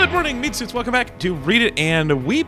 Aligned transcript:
Good 0.00 0.12
morning, 0.12 0.40
meat 0.40 0.54
suits. 0.56 0.72
Welcome 0.72 0.92
back 0.92 1.18
to 1.18 1.34
Read 1.34 1.60
It 1.60 1.78
and 1.78 2.24
Weep. 2.24 2.46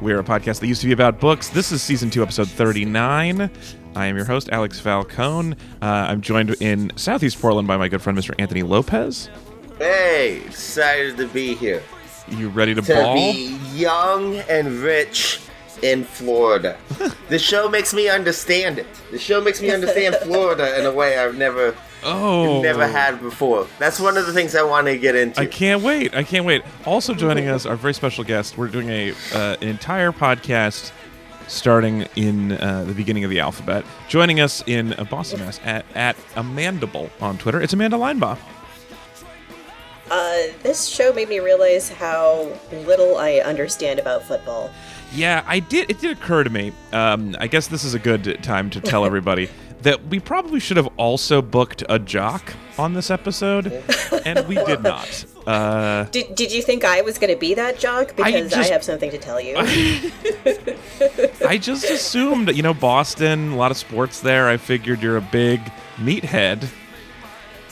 We're 0.00 0.20
a 0.20 0.22
podcast 0.22 0.60
that 0.60 0.68
used 0.68 0.80
to 0.82 0.86
be 0.86 0.92
about 0.92 1.18
books. 1.18 1.48
This 1.48 1.72
is 1.72 1.82
season 1.82 2.08
two, 2.08 2.22
episode 2.22 2.48
39. 2.48 3.50
I 3.96 4.06
am 4.06 4.14
your 4.14 4.24
host, 4.24 4.48
Alex 4.52 4.78
Falcone. 4.78 5.56
Uh, 5.82 5.84
I'm 5.84 6.20
joined 6.20 6.50
in 6.62 6.92
Southeast 6.94 7.40
Portland 7.40 7.66
by 7.66 7.76
my 7.76 7.88
good 7.88 8.00
friend, 8.00 8.16
Mr. 8.16 8.32
Anthony 8.38 8.62
Lopez. 8.62 9.28
Hey, 9.78 10.40
excited 10.46 11.16
to 11.16 11.26
be 11.26 11.56
here. 11.56 11.82
You 12.28 12.48
ready 12.48 12.74
to, 12.74 12.80
To 12.82 12.94
ball? 12.94 13.14
be 13.16 13.58
young 13.74 14.36
and 14.48 14.68
rich 14.78 15.40
in 15.82 16.04
Florida. 16.04 16.78
the 17.28 17.40
show 17.40 17.68
makes 17.68 17.92
me 17.92 18.08
understand 18.08 18.78
it. 18.78 18.86
The 19.10 19.18
show 19.18 19.40
makes 19.40 19.60
me 19.60 19.72
understand 19.72 20.14
Florida 20.22 20.78
in 20.78 20.86
a 20.86 20.92
way 20.92 21.18
I've 21.18 21.36
never 21.36 21.74
oh, 22.04 22.62
never 22.62 22.86
had 22.86 23.20
before. 23.20 23.66
That's 23.78 24.00
one 24.00 24.16
of 24.16 24.26
the 24.26 24.32
things 24.32 24.54
I 24.54 24.62
want 24.62 24.86
to 24.86 24.98
get 24.98 25.14
into. 25.14 25.40
I 25.40 25.46
can't 25.46 25.82
wait. 25.82 26.14
I 26.14 26.22
can't 26.22 26.44
wait. 26.44 26.62
Also 26.84 27.14
joining 27.14 27.48
us, 27.48 27.66
our 27.66 27.76
very 27.76 27.94
special 27.94 28.24
guest. 28.24 28.56
We're 28.58 28.68
doing 28.68 28.88
a 28.88 29.10
uh, 29.34 29.56
an 29.60 29.68
entire 29.68 30.12
podcast 30.12 30.92
starting 31.46 32.06
in 32.16 32.52
uh, 32.52 32.84
the 32.84 32.94
beginning 32.94 33.24
of 33.24 33.30
the 33.30 33.40
alphabet. 33.40 33.84
Joining 34.08 34.40
us 34.40 34.62
in 34.66 34.92
uh, 34.94 35.04
Boston, 35.04 35.40
Mass, 35.40 35.60
at 35.64 35.84
at 35.94 36.16
Amandible 36.34 37.10
on 37.20 37.38
Twitter. 37.38 37.60
It's 37.60 37.72
Amanda 37.72 37.96
Leinbach. 37.96 38.38
Uh, 40.10 40.38
this 40.62 40.86
show 40.86 41.12
made 41.12 41.28
me 41.28 41.38
realize 41.38 41.90
how 41.90 42.50
little 42.72 43.18
I 43.18 43.36
understand 43.36 43.98
about 43.98 44.22
football. 44.22 44.70
Yeah, 45.12 45.42
I 45.46 45.60
did. 45.60 45.90
It 45.90 46.00
did 46.00 46.16
occur 46.16 46.44
to 46.44 46.50
me. 46.50 46.72
Um, 46.92 47.36
I 47.38 47.46
guess 47.46 47.66
this 47.66 47.84
is 47.84 47.94
a 47.94 47.98
good 47.98 48.42
time 48.42 48.70
to 48.70 48.80
tell 48.80 49.04
everybody 49.06 49.48
that 49.82 50.06
we 50.08 50.18
probably 50.20 50.60
should 50.60 50.76
have 50.76 50.88
also 50.96 51.40
booked 51.42 51.82
a 51.88 51.98
jock 51.98 52.54
on 52.78 52.94
this 52.94 53.10
episode, 53.10 53.66
and 54.24 54.46
we 54.48 54.54
did 54.56 54.82
not. 54.82 55.24
Uh, 55.46 56.04
Did, 56.04 56.34
did 56.34 56.52
you 56.52 56.62
think 56.62 56.84
I 56.84 57.00
was 57.00 57.18
going 57.18 57.32
to 57.32 57.38
be 57.38 57.54
that 57.54 57.78
jock? 57.78 58.14
Because 58.14 58.34
I, 58.34 58.48
just- 58.48 58.70
have 58.70 58.84
something 58.84 59.10
to 59.10 59.18
tell 59.18 59.40
you. 59.40 59.56
I 61.46 61.58
just 61.58 61.84
assumed, 61.84 62.54
you 62.54 62.62
know, 62.62 62.74
Boston, 62.74 63.52
a 63.52 63.56
lot 63.56 63.70
of 63.70 63.76
sports 63.76 64.20
there. 64.20 64.48
I 64.48 64.56
figured 64.58 65.02
you're 65.02 65.16
a 65.16 65.22
big 65.22 65.60
meathead. 65.96 66.68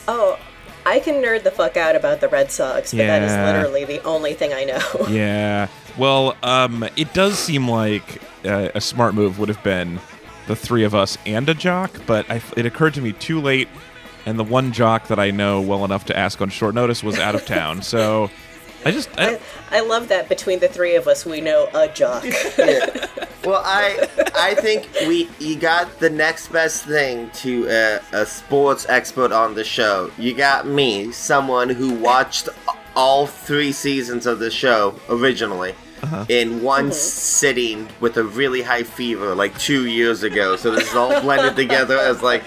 oh, 0.08 0.38
I 0.86 1.00
can 1.00 1.16
nerd 1.16 1.42
the 1.42 1.50
fuck 1.50 1.76
out 1.76 1.96
about 1.96 2.20
the 2.20 2.28
Red 2.28 2.50
Sox, 2.50 2.92
but 2.92 2.98
that 2.98 3.22
is 3.22 3.32
literally 3.32 3.84
the 3.84 4.02
only 4.04 4.34
thing 4.34 4.52
I 4.52 4.64
know. 4.64 5.06
Yeah. 5.08 5.66
Well, 5.98 6.36
um, 6.42 6.88
it 6.96 7.12
does 7.12 7.38
seem 7.38 7.68
like 7.68 8.22
uh, 8.44 8.68
a 8.74 8.80
smart 8.80 9.14
move 9.14 9.38
would 9.38 9.48
have 9.48 9.62
been 9.64 9.98
the 10.46 10.56
three 10.56 10.84
of 10.84 10.94
us 10.94 11.18
and 11.26 11.48
a 11.48 11.54
jock, 11.54 12.00
but 12.06 12.30
I, 12.30 12.40
it 12.56 12.66
occurred 12.66 12.94
to 12.94 13.00
me 13.00 13.12
too 13.12 13.40
late, 13.40 13.68
and 14.24 14.38
the 14.38 14.44
one 14.44 14.72
jock 14.72 15.08
that 15.08 15.18
I 15.18 15.30
know 15.30 15.60
well 15.60 15.84
enough 15.84 16.04
to 16.06 16.16
ask 16.16 16.40
on 16.40 16.50
short 16.50 16.74
notice 16.74 17.02
was 17.02 17.18
out 17.18 17.34
of 17.34 17.44
town. 17.46 17.82
So 17.82 18.30
I 18.84 18.90
just 18.92 19.08
I, 19.18 19.34
I, 19.34 19.40
I 19.70 19.80
love 19.80 20.08
that 20.08 20.28
between 20.28 20.60
the 20.60 20.68
three 20.68 20.94
of 20.94 21.08
us, 21.08 21.26
we 21.26 21.40
know 21.40 21.68
a 21.74 21.88
jock. 21.88 22.24
Yeah. 22.58 23.06
Well, 23.44 23.62
I 23.64 24.08
I 24.34 24.54
think 24.56 24.88
we 25.06 25.28
you 25.38 25.56
got 25.56 26.00
the 26.00 26.10
next 26.10 26.48
best 26.48 26.84
thing 26.84 27.30
to 27.34 27.68
a, 27.68 28.00
a 28.12 28.26
sports 28.26 28.86
expert 28.88 29.30
on 29.30 29.54
the 29.54 29.62
show. 29.62 30.10
You 30.18 30.34
got 30.34 30.66
me, 30.66 31.12
someone 31.12 31.68
who 31.68 31.94
watched 31.94 32.48
all 32.96 33.26
three 33.28 33.70
seasons 33.70 34.26
of 34.26 34.40
the 34.40 34.50
show 34.50 34.98
originally. 35.08 35.76
In 36.28 36.62
one 36.62 36.92
sitting 36.92 37.88
with 38.00 38.16
a 38.16 38.24
really 38.24 38.62
high 38.62 38.82
fever, 38.84 39.34
like 39.34 39.58
two 39.58 39.86
years 39.86 40.22
ago. 40.22 40.56
So 40.56 40.70
this 40.70 40.88
is 40.88 40.94
all 40.94 41.20
blended 41.20 41.56
together 41.56 41.98
as 41.98 42.22
like 42.22 42.44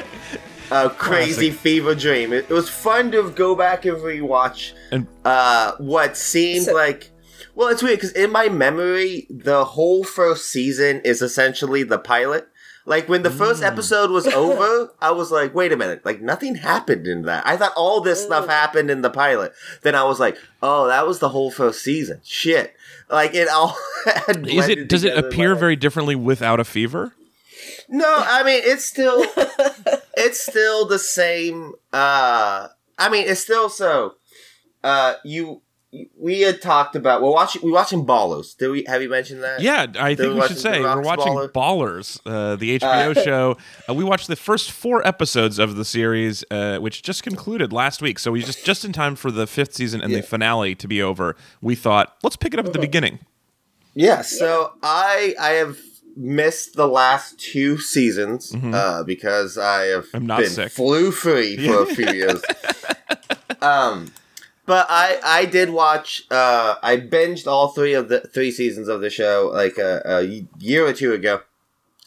a 0.72 0.90
crazy 0.90 1.48
Classic. 1.48 1.60
fever 1.62 1.96
dream. 1.96 2.32
It, 2.32 2.46
it 2.50 2.54
was 2.54 2.70
fun 2.70 3.12
to 3.12 3.32
go 3.32 3.56
back 3.56 3.86
and 3.86 3.98
rewatch 3.98 4.74
and 4.92 5.08
uh, 5.26 5.74
what 5.78 6.16
seemed 6.18 6.66
So- 6.66 6.74
like. 6.74 7.12
Well, 7.56 7.68
it's 7.68 7.84
weird 7.84 7.98
because 7.98 8.14
in 8.14 8.32
my 8.32 8.48
memory, 8.48 9.28
the 9.30 9.66
whole 9.66 10.06
first 10.06 10.46
season 10.46 11.02
is 11.04 11.22
essentially 11.22 11.84
the 11.84 12.00
pilot. 12.00 12.48
Like 12.86 13.10
when 13.10 13.22
the 13.24 13.30
first 13.30 13.62
episode 13.62 14.12
was 14.12 14.26
over, 14.28 14.94
I 15.02 15.12
was 15.12 15.30
like, 15.30 15.54
"Wait 15.54 15.74
a 15.74 15.78
minute! 15.78 16.06
Like 16.06 16.22
nothing 16.22 16.56
happened 16.56 17.06
in 17.06 17.24
that." 17.24 17.46
I 17.46 17.58
thought 17.58 17.74
all 17.76 18.00
this 18.00 18.24
stuff 18.24 18.48
happened 18.48 18.90
in 18.90 19.02
the 19.02 19.10
pilot. 19.10 19.52
Then 19.82 19.94
I 19.94 20.04
was 20.06 20.20
like, 20.22 20.38
"Oh, 20.64 20.88
that 20.88 21.06
was 21.06 21.20
the 21.20 21.30
whole 21.30 21.52
first 21.52 21.84
season." 21.84 22.22
Shit! 22.24 22.76
Like 23.10 23.34
it 23.34 23.48
all. 23.50 23.76
had 24.06 24.48
is 24.48 24.70
it 24.70 24.88
does 24.88 25.04
it 25.04 25.10
together 25.10 25.20
in 25.20 25.24
my 25.24 25.28
appear 25.28 25.56
very 25.56 25.76
differently 25.76 26.16
without 26.16 26.60
a 26.60 26.64
fever? 26.64 27.14
No, 27.88 28.24
I 28.26 28.44
mean 28.44 28.62
it's 28.64 28.86
still 28.86 29.26
it's 30.18 30.40
still 30.40 30.86
the 30.86 31.00
same 31.00 31.74
uh 31.92 32.68
I 32.98 33.10
mean 33.10 33.28
it's 33.28 33.42
still 33.42 33.70
so 33.70 34.16
uh 34.84 35.16
you 35.24 35.62
we 36.16 36.42
had 36.42 36.62
talked 36.62 36.96
about 36.96 37.22
we're 37.22 37.32
watching 37.32 37.62
we 37.64 37.72
watching 37.72 38.06
Ballers. 38.06 38.56
Did 38.56 38.68
we 38.70 38.84
have 38.88 39.02
you 39.02 39.10
mentioned 39.10 39.42
that? 39.44 39.60
Yeah, 39.62 39.88
I 40.00 40.14
think 40.14 40.36
we 40.36 40.48
should 40.48 40.60
say 40.60 40.82
we're 40.82 41.02
watching 41.02 41.34
Baller? 41.34 41.52
Ballers, 41.52 42.20
uh, 42.28 42.56
the 42.58 42.78
HBO 42.80 43.16
show. 43.24 43.58
Uh, 43.90 43.96
we 43.96 44.04
watched 44.04 44.28
the 44.28 44.36
first 44.36 44.72
four 44.72 45.06
episodes 45.08 45.58
of 45.58 45.76
the 45.78 45.86
series, 45.86 46.44
uh, 46.52 46.78
which 46.78 47.02
just 47.02 47.24
concluded 47.24 47.74
last 47.74 48.02
week. 48.04 48.20
So 48.20 48.32
we 48.32 48.42
just 48.44 48.64
just 48.64 48.86
in 48.86 48.94
time 48.94 49.16
for 49.16 49.32
the 49.32 49.48
fifth 49.48 49.74
season 49.74 50.02
and 50.02 50.12
Yeah. 50.12 50.18
the 50.22 50.24
finale 50.28 50.76
to 50.76 50.88
be 50.88 51.02
over. 51.02 51.36
We 51.62 51.74
thought 51.74 52.16
let's 52.24 52.36
pick 52.36 52.54
it 52.54 52.60
up 52.60 52.68
at 52.68 52.74
the 52.74 52.80
beginning. 52.80 53.20
Yeah, 53.96 54.22
so 54.22 54.74
I 54.84 55.34
I 55.40 55.50
have 55.52 55.80
missed 56.16 56.76
the 56.76 56.88
last 56.88 57.40
two 57.40 57.78
seasons 57.80 58.54
uh 58.54 59.04
because 59.04 59.58
I 59.58 59.86
have 59.86 60.06
Mm-hmm. 60.06 60.18
I'm 60.18 60.28
not 60.28 60.40
been 60.42 60.50
sick. 60.50 60.72
flu 60.72 61.12
free 61.12 61.58
for 61.66 61.82
a 61.84 61.86
few 61.88 62.08
years. 62.14 62.42
um 63.62 64.12
but 64.70 64.86
I 64.88 65.20
I 65.24 65.46
did 65.46 65.72
watch 65.72 66.28
uh 66.30 66.76
I 66.84 66.98
binged 66.98 67.48
all 67.48 67.70
three 67.70 67.96
of 67.96 68.08
the 68.08 68.20
three 68.20 68.52
seasons 68.52 68.88
of 68.88 69.02
the 69.02 69.10
show 69.10 69.50
like 69.52 69.80
a, 69.80 70.02
a 70.06 70.46
year 70.60 70.86
or 70.86 70.94
two 70.94 71.12
ago. 71.12 71.42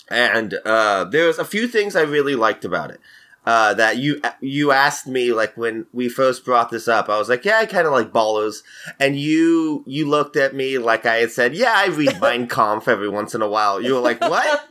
And 0.08 0.54
uh 0.64 1.04
there 1.04 1.26
was 1.26 1.40
a 1.40 1.44
few 1.44 1.66
things 1.66 1.96
I 1.96 2.02
really 2.02 2.36
liked 2.36 2.64
about 2.64 2.92
it. 2.92 3.00
Uh, 3.44 3.74
that 3.74 3.96
you 3.96 4.22
you 4.40 4.70
asked 4.70 5.08
me 5.08 5.32
like 5.32 5.56
when 5.56 5.84
we 5.92 6.08
first 6.08 6.44
brought 6.44 6.70
this 6.70 6.86
up, 6.86 7.08
I 7.08 7.18
was 7.18 7.28
like, 7.28 7.44
yeah, 7.44 7.58
I 7.58 7.66
kind 7.66 7.88
of 7.88 7.92
like 7.92 8.12
ballers, 8.12 8.62
and 9.00 9.18
you 9.18 9.82
you 9.84 10.08
looked 10.08 10.36
at 10.36 10.54
me 10.54 10.78
like 10.78 11.06
I 11.06 11.16
had 11.16 11.32
said, 11.32 11.52
yeah, 11.52 11.74
I 11.74 11.86
read 11.86 12.20
Mein 12.22 12.46
Kampf 12.46 12.86
every 12.86 13.08
once 13.08 13.34
in 13.34 13.42
a 13.42 13.48
while. 13.48 13.82
You 13.82 13.94
were 13.94 14.00
like, 14.00 14.20
what? 14.20 14.68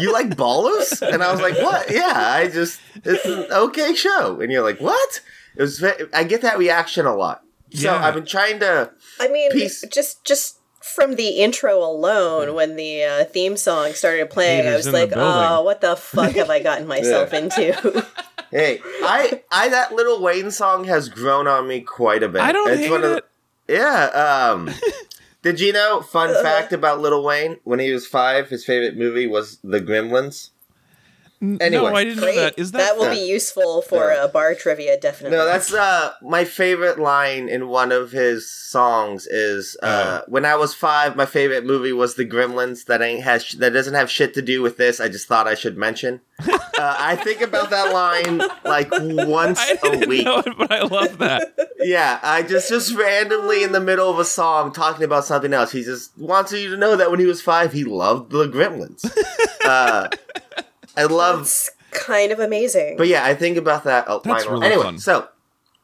you 0.00 0.12
like 0.12 0.30
ballers? 0.30 1.00
And 1.00 1.22
I 1.22 1.30
was 1.30 1.40
like, 1.40 1.56
what? 1.58 1.92
Yeah, 1.92 2.12
I 2.16 2.48
just 2.48 2.80
it's 3.04 3.24
an 3.24 3.46
okay 3.52 3.94
show, 3.94 4.40
and 4.40 4.50
you're 4.50 4.64
like, 4.64 4.80
what? 4.80 5.20
It 5.56 5.62
was 5.62 5.84
I 6.14 6.24
get 6.24 6.42
that 6.42 6.58
reaction 6.58 7.06
a 7.06 7.14
lot, 7.14 7.42
so 7.72 7.92
Yeah. 7.92 8.04
I've 8.04 8.14
been 8.14 8.24
trying 8.26 8.60
to. 8.60 8.90
I 9.20 9.28
mean, 9.28 9.50
Peace. 9.52 9.84
just 9.92 10.24
just 10.24 10.58
from 10.80 11.14
the 11.14 11.28
intro 11.40 11.78
alone, 11.78 12.54
when 12.54 12.76
the 12.76 13.04
uh, 13.04 13.24
theme 13.24 13.56
song 13.56 13.92
started 13.92 14.30
playing, 14.30 14.66
I 14.66 14.74
was 14.76 14.88
like, 14.92 15.12
"Oh, 15.14 15.62
what 15.62 15.80
the 15.80 15.94
fuck 15.96 16.32
have 16.32 16.50
I 16.50 16.60
gotten 16.62 16.86
myself 16.86 17.32
into?" 17.32 18.06
Hey, 18.50 18.80
I 18.84 19.40
I 19.50 19.70
that 19.70 19.94
little 19.94 20.20
Wayne 20.20 20.50
song 20.50 20.84
has 20.84 21.08
grown 21.08 21.46
on 21.48 21.66
me 21.66 21.80
quite 21.80 22.22
a 22.22 22.28
bit. 22.28 22.42
I 22.42 22.52
don't 22.52 22.70
It's 22.70 22.80
hate 22.82 22.90
one 22.90 23.02
of 23.02 23.12
it. 23.12 23.24
the- 23.66 23.74
Yeah. 23.74 24.04
Um. 24.52 24.68
did 25.42 25.58
you 25.58 25.72
know? 25.72 26.02
Fun 26.02 26.34
fact 26.42 26.70
about 26.74 27.00
Little 27.00 27.24
Wayne: 27.24 27.56
when 27.64 27.78
he 27.78 27.90
was 27.92 28.06
five, 28.06 28.50
his 28.50 28.62
favorite 28.66 28.94
movie 28.98 29.26
was 29.26 29.58
The 29.64 29.80
Gremlins. 29.80 30.50
Anyway. 31.42 31.70
no, 31.70 31.86
I 31.86 32.04
didn't 32.04 32.18
know 32.20 32.22
Great. 32.22 32.36
that. 32.36 32.54
Is 32.58 32.70
that, 32.70 32.96
will 32.96 33.10
be 33.10 33.16
useful 33.18 33.82
for 33.82 34.12
Yeah. 34.12 34.20
uh, 34.22 34.28
bar 34.28 34.54
trivia, 34.54 34.96
definitely. 35.00 35.36
No, 35.36 35.44
that's 35.44 35.74
uh 35.74 36.12
my 36.22 36.44
favorite 36.44 37.00
line 37.00 37.48
in 37.48 37.66
one 37.68 37.90
of 37.90 38.12
his 38.12 38.48
songs 38.48 39.26
is 39.26 39.76
uh 39.82 40.20
Oh. 40.22 40.24
when 40.28 40.44
I 40.44 40.54
was 40.54 40.72
five, 40.72 41.16
my 41.16 41.26
favorite 41.26 41.64
movie 41.66 41.92
was 41.92 42.14
The 42.14 42.24
Gremlins. 42.24 42.84
That 42.86 43.02
ain't 43.02 43.24
has 43.24 43.44
sh- 43.44 43.54
that 43.54 43.70
doesn't 43.72 43.94
have 43.94 44.08
shit 44.08 44.34
to 44.34 44.42
do 44.42 44.62
with 44.62 44.76
this. 44.76 45.00
I 45.00 45.08
just 45.08 45.26
thought 45.26 45.48
I 45.48 45.54
should 45.56 45.76
mention. 45.76 46.20
uh, 46.48 46.58
I 46.78 47.16
think 47.16 47.40
about 47.40 47.70
that 47.70 47.92
line 47.92 48.38
like 48.64 48.88
once 48.92 49.58
I 49.58 49.72
a 49.72 49.90
didn't 49.90 50.08
week. 50.08 50.24
know 50.24 50.38
it, 50.46 50.54
but 50.56 50.70
I 50.70 50.82
love 50.82 51.18
that. 51.18 51.54
Yeah, 51.84 52.20
I 52.22 52.42
just 52.44 52.68
just 52.68 52.94
randomly 52.94 53.64
in 53.64 53.72
the 53.72 53.80
middle 53.80 54.08
of 54.08 54.20
a 54.20 54.24
song 54.24 54.72
talking 54.72 55.02
about 55.02 55.24
something 55.24 55.52
else. 55.52 55.72
He 55.72 55.82
just 55.82 56.16
wants 56.16 56.52
you 56.52 56.70
to 56.70 56.76
know 56.76 56.94
that 56.94 57.10
when 57.10 57.18
he 57.18 57.26
was 57.26 57.42
five, 57.42 57.72
he 57.72 57.82
loved 57.82 58.30
the 58.30 58.46
Gremlins. 58.48 59.04
uh, 59.64 60.08
I 60.96 61.04
love, 61.04 61.42
It's 61.42 61.70
kind 61.90 62.32
of 62.32 62.38
amazing. 62.40 62.96
but 62.96 63.08
yeah, 63.08 63.24
I 63.24 63.34
think 63.34 63.56
about 63.56 63.84
that. 63.84 64.06
a 64.08 64.20
That's 64.24 64.44
line 64.44 64.46
a 64.46 64.50
really 64.52 64.66
anyway, 64.66 64.82
fun. 64.84 64.98
so 64.98 65.28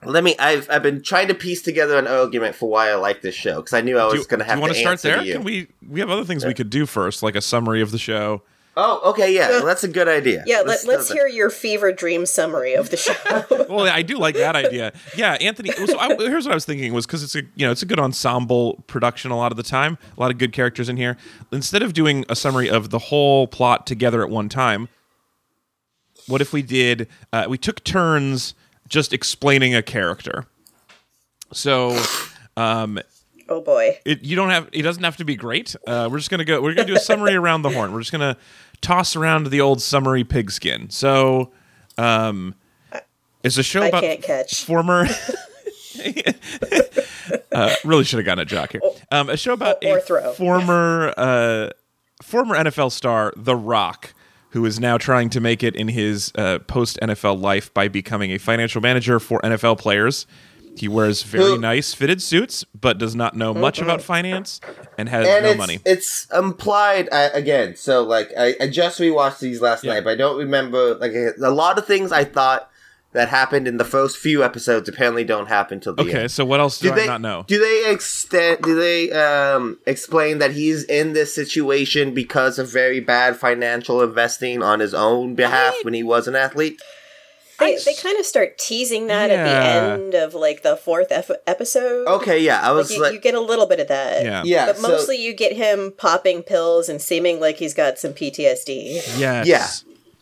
let 0.05 0.23
me. 0.23 0.37
I've 0.39 0.69
I've 0.71 0.83
been 0.83 1.03
trying 1.03 1.29
to 1.29 1.35
piece 1.35 1.61
together 1.63 1.99
an 1.99 2.07
argument 2.07 2.55
for 2.55 2.69
why 2.69 2.89
I 2.91 2.95
like 2.95 3.21
this 3.23 3.35
show 3.35 3.57
because 3.57 3.73
I 3.75 3.81
knew 3.81 3.99
I 3.99 4.05
was 4.07 4.27
going 4.27 4.39
to 4.39 4.45
have. 4.45 4.59
To 4.59 4.67
do 4.67 4.69
have 4.69 4.77
you 4.79 4.87
want 4.87 4.93
to 4.93 4.95
to 4.95 4.99
start 4.99 5.25
there? 5.25 5.33
Can 5.35 5.43
we? 5.45 5.69
We 5.89 6.01
have 6.01 6.09
other 6.11 6.25
things 6.25 6.45
we 6.45 6.55
could 6.55 6.71
do 6.71 6.87
first, 6.87 7.23
like 7.23 7.35
a 7.35 7.41
summary 7.41 7.81
of 7.83 7.91
the 7.91 7.99
show. 7.99 8.43
Oh, 8.81 9.11
okay, 9.11 9.35
yeah, 9.35 9.49
well, 9.49 9.67
that's 9.67 9.83
a 9.83 9.89
good 9.89 10.07
idea. 10.07 10.45
yeah, 10.47 10.63
Let's 10.65 10.87
let, 10.87 10.99
let's 10.99 11.09
do 11.09 11.15
hear 11.15 11.27
your 11.27 11.51
fever 11.51 11.91
dream 11.91 12.25
summary 12.27 12.75
of 12.75 12.91
the 12.91 12.97
show. 12.97 13.13
well, 13.69 13.89
I 13.93 14.03
do 14.03 14.19
like 14.19 14.37
that 14.37 14.55
idea. 14.55 14.93
Yeah, 15.17 15.33
Anthony. 15.41 15.73
So 15.73 15.99
I, 15.99 16.15
here's 16.15 16.45
what 16.45 16.53
I 16.53 16.55
was 16.55 16.65
thinking 16.65 16.93
was 16.93 17.05
because 17.05 17.25
it's 17.25 17.35
a 17.35 17.43
you 17.57 17.67
know 17.67 17.73
it's 17.73 17.83
a 17.83 17.87
good 17.87 17.99
ensemble 17.99 18.85
production 18.87 19.33
a 19.33 19.37
lot 19.37 19.51
of 19.51 19.57
the 19.57 19.65
time, 19.65 19.99
a 20.17 20.21
lot 20.21 20.31
of 20.31 20.39
good 20.39 20.53
characters 20.53 20.89
in 20.89 20.97
here. 20.97 21.17
Instead 21.51 21.83
of 21.83 21.93
doing 21.93 22.25
a 22.29 22.37
summary 22.37 22.71
of 22.71 22.91
the 22.91 23.01
whole 23.01 23.49
plot 23.49 23.85
together 23.85 24.23
at 24.23 24.31
one 24.31 24.49
time, 24.49 24.89
what 26.29 26.41
if 26.41 26.53
we 26.53 26.63
did? 26.63 27.09
Uh, 27.33 27.47
we 27.49 27.59
took 27.59 27.83
turns 27.85 28.55
just 28.89 29.13
explaining 29.13 29.75
a 29.75 29.83
character. 29.83 30.47
So, 31.53 32.01
um, 32.57 32.99
Oh 33.51 33.63
boy. 33.63 33.99
It, 34.05 34.23
you 34.23 34.37
don't 34.37 34.51
have. 34.51 34.69
It 34.73 34.83
doesn't 34.83 35.03
have 35.03 35.17
to 35.17 35.25
be 35.25 35.35
great. 35.35 35.75
Uh, 35.87 36.09
we're 36.13 36.19
just 36.19 36.29
gonna 36.31 36.45
go. 36.45 36.61
We're 36.61 36.75
gonna 36.75 36.87
do 36.87 36.97
a 36.97 37.01
summary 37.01 37.35
around 37.37 37.63
the 37.63 37.71
horn. 37.71 37.93
We're 37.95 38.01
just 38.01 38.13
gonna 38.13 38.37
toss 38.83 39.17
around 39.17 39.47
the 39.47 39.63
old 39.63 39.81
summary 39.81 40.23
pigskin. 40.23 40.91
So, 40.91 41.51
um, 41.97 42.55
it's 43.43 43.57
a 43.57 43.63
show 43.63 43.81
I 43.83 43.87
about 43.89 44.03
can't 44.03 44.23
catch. 44.23 44.65
former. 44.65 45.07
uh, 47.53 47.75
really 47.85 48.05
should 48.05 48.19
have 48.19 48.27
gotten 48.27 48.43
a 48.43 48.45
jock 48.45 48.73
here. 48.73 48.81
Um, 49.11 49.31
a 49.31 49.37
show 49.37 49.53
about 49.55 49.85
Or 49.85 49.99
a 49.99 50.01
throw. 50.01 50.33
former 50.35 51.15
uh, 51.17 51.71
former 52.23 52.55
NFL 52.57 52.93
star, 52.93 53.33
The 53.37 53.57
Rock, 53.57 54.13
who 54.51 54.65
is 54.65 54.81
now 54.81 54.97
trying 54.99 55.29
to 55.31 55.41
make 55.41 55.63
it 55.63 55.77
in 55.77 55.89
his 55.89 56.33
uh, 56.37 56.59
post 56.61 56.99
NFL 57.03 57.41
life 57.41 57.73
by 57.75 57.89
becoming 57.89 58.31
a 58.33 58.39
financial 58.39 58.81
manager 58.81 59.21
for 59.21 59.41
NFL 59.43 59.79
players. 59.79 60.27
He 60.77 60.87
wears 60.87 61.23
very 61.25 61.59
nice 61.59 61.93
fitted 61.93 62.23
suits, 62.23 62.65
but 62.81 62.99
does 62.99 63.17
not 63.17 63.37
know 63.37 63.53
much 63.53 63.81
about 63.81 64.01
finance 64.15 64.61
and 64.97 65.09
has 65.09 65.27
and 65.27 65.43
no 65.45 65.51
it's, 65.51 65.59
money. 65.59 65.81
it's 65.85 66.27
implied 66.33 67.09
uh, 67.11 67.31
again. 67.35 67.75
So 67.75 68.05
like 68.05 68.31
I, 68.39 68.55
I 68.61 68.69
just 68.69 69.01
rewatched 69.01 69.41
these 69.41 69.61
last 69.61 69.83
Yeah. 69.83 69.95
night, 69.95 70.05
but 70.05 70.11
I 70.11 70.15
don't 70.15 70.39
remember 70.39 70.95
like 70.95 71.13
a 71.13 71.51
lot 71.51 71.79
of 71.79 71.87
things 71.87 72.13
I 72.13 72.23
thought 72.25 72.71
that 73.19 73.29
happened 73.29 73.69
in 73.69 73.77
the 73.77 73.85
first 73.85 74.17
few 74.17 74.43
episodes 74.43 74.89
apparently 74.89 75.25
don't 75.25 75.49
happen 75.49 75.81
till 75.81 75.95
the 75.95 76.03
Okay, 76.03 76.21
end. 76.23 76.31
so 76.31 76.45
what 76.45 76.61
else 76.61 76.79
do, 76.79 76.89
Do 76.89 76.95
I 76.95 76.97
they 76.97 77.07
not 77.07 77.21
know? 77.21 77.45
Do 77.47 77.59
they 77.59 77.91
extend? 77.93 78.63
Do 78.63 78.75
they 78.75 79.11
um, 79.13 79.79
explain 79.87 80.39
that 80.39 80.53
he's 80.53 80.85
in 80.85 81.13
this 81.13 81.35
situation 81.35 82.15
because 82.15 82.59
of 82.59 82.71
very 82.73 83.01
bad 83.01 83.37
financial 83.37 84.01
investing 84.03 84.63
on 84.63 84.81
his 84.81 84.95
own 84.95 85.35
behalf 85.35 85.75
when 85.83 85.95
he 85.95 86.03
was 86.03 86.27
an 86.29 86.35
athlete? 86.37 86.81
They, 87.61 87.77
they 87.85 87.95
kind 87.95 88.17
of 88.21 88.25
start 88.25 88.57
teasing 88.57 89.09
that 89.09 89.31
at 89.31 89.45
the 89.45 89.51
end 89.97 90.15
of 90.15 90.33
like 90.33 90.63
the 90.63 90.77
fourth 90.77 91.11
ep- 91.11 91.43
episode. 91.45 92.07
Okay, 92.07 92.39
yeah, 92.39 92.61
I 92.63 92.71
was 92.71 92.89
Like, 92.91 92.97
you, 92.97 93.03
like, 93.03 93.13
you 93.15 93.19
get 93.21 93.35
a 93.35 93.41
little 93.41 93.67
bit 93.67 93.81
of 93.81 93.89
that. 93.89 94.23
Yeah. 94.25 94.43
yeah, 94.45 94.67
But 94.67 94.77
so- 94.77 94.87
mostly 94.89 95.17
you 95.17 95.35
get 95.35 95.53
him 95.57 95.93
popping 95.97 96.45
pills 96.45 96.89
and 96.89 97.03
seeming 97.03 97.41
like 97.41 97.57
he's 97.57 97.75
got 97.75 97.99
some 97.99 98.13
PTSD. 98.13 99.19
Yes. 99.19 99.47
Yeah. 99.49 99.67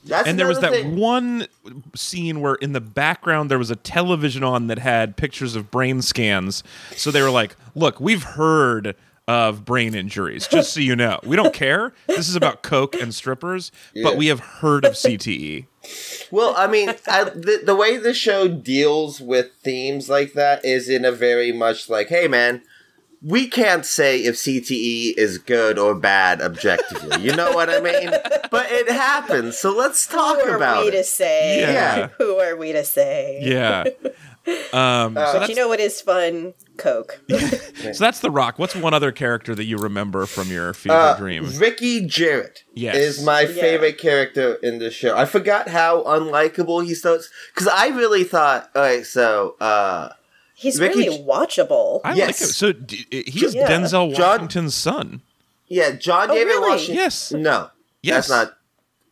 That's 0.06 0.28
and 0.28 0.38
there 0.38 0.46
was 0.46 0.60
that 0.60 0.72
thing. 0.72 0.96
one 0.96 1.46
scene 1.94 2.40
where 2.40 2.54
in 2.54 2.72
the 2.72 2.80
background 2.80 3.50
there 3.50 3.58
was 3.58 3.70
a 3.70 3.76
television 3.76 4.44
on 4.44 4.68
that 4.68 4.78
had 4.78 5.16
pictures 5.16 5.56
of 5.56 5.70
brain 5.70 6.02
scans. 6.02 6.62
So 6.96 7.10
they 7.10 7.22
were 7.22 7.30
like, 7.30 7.56
"Look, 7.74 8.00
we've 8.00 8.22
heard 8.22 8.94
of 9.28 9.64
brain 9.64 9.94
injuries. 9.94 10.46
Just 10.46 10.72
so 10.72 10.78
you 10.80 10.94
know, 10.94 11.18
we 11.24 11.34
don't 11.34 11.52
care. 11.52 11.92
This 12.06 12.28
is 12.28 12.36
about 12.36 12.62
coke 12.62 12.94
and 12.94 13.12
strippers, 13.12 13.72
Yeah. 13.92 14.04
but 14.04 14.16
we 14.16 14.28
have 14.28 14.38
heard 14.40 14.84
of 14.84 14.92
E." 14.92 14.96
CTE." 14.96 15.66
Well, 16.30 16.54
I 16.56 16.66
mean, 16.66 16.90
I, 17.08 17.24
the 17.24 17.60
the 17.64 17.74
way 17.74 17.96
the 17.96 18.14
show 18.14 18.48
deals 18.48 19.20
with 19.20 19.50
themes 19.62 20.08
like 20.08 20.32
that 20.34 20.64
is 20.64 20.88
in 20.88 21.04
a 21.04 21.12
very 21.12 21.52
much 21.52 21.88
like, 21.90 22.08
hey, 22.08 22.28
man, 22.28 22.62
we 23.26 23.48
can't 23.48 23.84
say 23.84 24.20
if 24.20 24.36
CTE 24.36 25.14
is 25.16 25.38
good 25.38 25.78
or 25.78 25.94
bad 25.96 26.40
objectively. 26.40 27.22
You 27.22 27.34
know 27.34 27.52
what 27.52 27.68
I 27.68 27.80
mean? 27.80 28.10
But 28.50 28.70
it 28.70 28.88
happens, 28.88 29.58
so 29.58 29.74
let's 29.74 30.06
talk 30.06 30.36
about 30.38 30.44
it. 30.44 30.46
Who 30.46 30.52
are 30.52 30.56
about 30.56 30.84
we 30.84 30.90
to 30.92 31.04
say? 31.04 31.60
Yeah. 31.60 32.08
Who 32.18 32.36
are 32.38 32.54
we 32.56 32.72
to 32.72 32.84
say? 32.84 33.40
Yeah. 33.42 33.84
Um, 34.72 35.16
Uh, 35.16 35.32
so 35.32 35.40
But 35.40 35.48
you 35.48 35.56
know 35.56 35.66
what 35.66 35.80
is 35.80 36.00
fun? 36.00 36.54
Coke. 36.76 37.20
so 37.28 37.98
that's 37.98 38.20
the 38.20 38.30
Rock. 38.30 38.60
What's 38.60 38.76
one 38.76 38.94
other 38.94 39.10
character 39.10 39.56
that 39.56 39.64
you 39.64 39.76
remember 39.76 40.24
from 40.26 40.48
your 40.52 40.72
fever 40.72 40.94
Uh, 40.94 41.16
dream? 41.16 41.50
Ricky 41.58 42.06
Jerret 42.06 42.58
Yes. 42.72 42.94
is 42.94 43.24
my 43.24 43.40
Yeah. 43.40 43.60
favorite 43.60 43.98
character 43.98 44.54
in 44.62 44.78
the 44.78 44.92
show. 44.92 45.16
I 45.16 45.24
forgot 45.24 45.68
how 45.70 46.04
unlikable 46.04 46.84
he 46.86 46.94
starts 46.94 47.28
because 47.52 47.66
I 47.66 47.88
really 47.88 48.22
thought, 48.22 48.70
all 48.76 48.82
right, 48.82 49.04
so 49.04 49.56
uh, 49.60 50.10
He's 50.58 50.80
Ricky 50.80 51.00
really 51.00 51.18
watchable. 51.22 52.00
I 52.02 52.08
like 52.10 52.18
yes. 52.18 52.40
him. 52.40 52.46
So 52.48 52.72
d- 52.72 53.04
he's 53.26 53.54
Yeah. 53.54 53.68
Denzel 53.68 54.14
John- 54.16 54.40
Washington's 54.40 54.74
son. 54.74 55.20
yeah, 55.68 55.90
John 55.92 56.30
Oh, 56.30 56.34
David 56.34 56.46
really? 56.48 56.70
Washington. 56.70 56.94
Yes. 56.96 57.30
No, 57.32 57.70
Yes. 58.02 58.28
that's 58.28 58.30
not. 58.30 58.56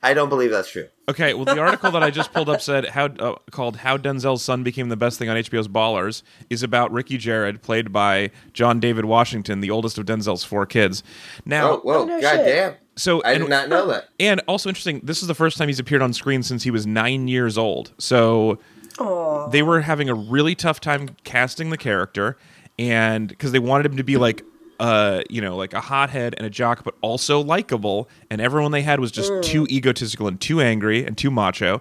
I 0.03 0.13
don't 0.15 0.29
believe 0.29 0.51
that's 0.51 0.71
true. 0.71 0.89
Okay, 1.09 1.35
well, 1.35 1.45
the 1.45 1.59
article 1.59 1.91
that 1.91 2.03
I 2.03 2.11
just 2.11 2.33
pulled 2.33 2.49
up 2.49 2.63
said 2.63 2.87
how 2.89 3.07
uh, 3.07 3.35
called 3.51 3.77
"How 3.77 3.99
Denzel's 3.99 4.43
Son 4.43 4.63
Became 4.63 4.89
the 4.89 4.97
Best 4.97 5.19
Thing 5.19 5.29
on 5.29 5.37
HBO's 5.37 5.69
Ballers" 5.69 6.23
is 6.49 6.63
about 6.63 6.91
Ricky 6.93 7.19
Jerret, 7.19 7.61
played 7.63 7.93
by 7.93 8.31
John 8.55 8.81
David 8.81 9.05
Washington, 9.05 9.61
the 9.61 9.71
oldest 9.71 9.99
of 9.99 10.07
Denzel's 10.07 10.45
four 10.45 10.65
kids. 10.65 11.03
Now, 11.45 11.73
Oh, 11.73 11.77
whoa, 11.81 11.95
Oh, 12.01 12.05
no 12.07 12.21
goddamn! 12.23 12.75
so 12.97 13.23
I 13.23 13.33
and, 13.33 13.43
did 13.45 13.51
not 13.51 13.69
know 13.69 13.87
that. 13.89 14.09
and 14.19 14.41
also 14.49 14.71
interesting. 14.71 15.01
This 15.05 15.21
is 15.21 15.29
the 15.29 15.35
first 15.35 15.59
time 15.59 15.69
he's 15.69 15.79
appeared 15.81 16.01
on 16.03 16.15
screen 16.15 16.43
since 16.43 16.63
he 16.63 16.71
was 16.71 16.87
nine 16.87 17.29
years 17.29 17.59
old. 17.59 17.93
So 17.99 18.59
Aw. 18.99 19.49
they 19.49 19.63
were 19.63 19.81
having 19.81 20.09
a 20.09 20.15
really 20.15 20.55
tough 20.55 20.81
time 20.81 21.11
casting 21.25 21.71
the 21.71 21.77
character, 21.77 22.37
and 22.79 23.29
because 23.29 23.53
they 23.53 23.59
wanted 23.59 23.87
him 23.87 23.97
to 23.97 24.05
be 24.05 24.17
like. 24.17 24.43
Uh, 24.81 25.23
you 25.31 25.41
know, 25.41 25.57
like 25.57 25.73
a 25.73 25.81
hothead 25.81 26.35
and 26.37 26.45
a 26.45 26.51
jock, 26.51 26.83
but 26.83 26.97
also 27.01 27.41
likable. 27.41 28.09
And 28.29 28.41
everyone 28.41 28.73
they 28.73 28.83
had 28.83 28.99
was 28.99 29.13
just 29.13 29.31
too 29.45 29.69
egotistical 29.71 30.27
and 30.27 30.39
too 30.41 30.61
angry 30.61 31.07
and 31.07 31.17
too 31.17 31.31
macho. 31.31 31.81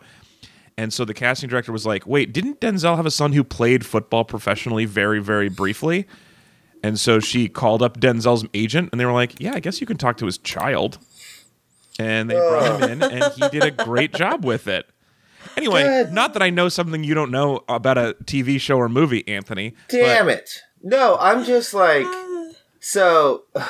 And 0.78 0.94
so 0.94 1.04
the 1.04 1.16
casting 1.16 1.50
director 1.50 1.72
was 1.72 1.88
like, 1.88 2.06
"Wait, 2.06 2.32
didn't 2.32 2.60
Denzel 2.62 2.96
have 2.96 3.08
a 3.08 3.12
son 3.12 3.34
who 3.34 3.44
played 3.44 3.84
football 3.84 4.24
professionally 4.24 4.86
very, 4.86 5.20
very 5.20 5.50
briefly?" 5.50 6.06
And 6.84 7.00
so 7.00 7.20
she 7.20 7.50
called 7.50 7.82
up 7.82 8.00
Denzel's 8.00 8.46
agent, 8.54 8.90
and 8.92 9.02
they 9.02 9.06
were 9.06 9.12
like, 9.12 9.40
"Yeah, 9.40 9.54
I 9.56 9.60
guess 9.60 9.82
you 9.82 9.88
can 9.88 9.98
talk 9.98 10.18
to 10.18 10.28
his 10.28 10.38
child." 10.38 11.00
And 11.98 12.30
they 12.30 12.36
brought 12.36 12.80
him 12.80 12.92
in, 12.92 13.04
and 13.04 13.34
he 13.34 13.50
did 13.50 13.64
a 13.64 13.72
great 13.72 14.14
job 14.14 14.46
with 14.46 14.68
it. 14.68 14.86
Anyway, 15.58 15.84
Good. 15.84 16.12
not 16.12 16.34
that 16.34 16.42
I 16.42 16.50
know 16.50 16.68
something 16.68 17.04
you 17.04 17.14
don't 17.14 17.32
know 17.32 17.64
about 17.70 17.98
a 17.98 18.16
TV 18.26 18.60
show 18.60 18.78
or 18.78 18.90
movie, 18.90 19.26
Anthony. 19.28 19.76
Damn 19.88 20.28
it! 20.28 20.62
No, 20.82 21.18
I'm 21.20 21.44
just 21.44 21.74
like 21.74 22.08
so. 22.80 23.44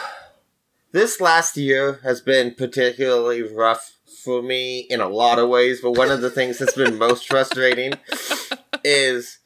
This 0.93 1.19
last 1.19 1.57
year 1.57 2.01
has 2.03 2.21
been 2.21 2.53
particularly 2.53 3.41
rough 3.41 3.93
for 4.23 4.41
me 4.41 4.81
in 4.89 5.01
a 5.01 5.09
lot 5.09 5.39
of 5.39 5.49
ways, 5.49 5.81
but 5.81 5.91
one 5.91 6.11
of 6.11 6.21
the 6.21 6.29
things 6.29 6.59
that's 6.59 6.75
been 6.75 6.97
most 6.97 7.27
frustrating 7.29 7.93
is 8.83 9.39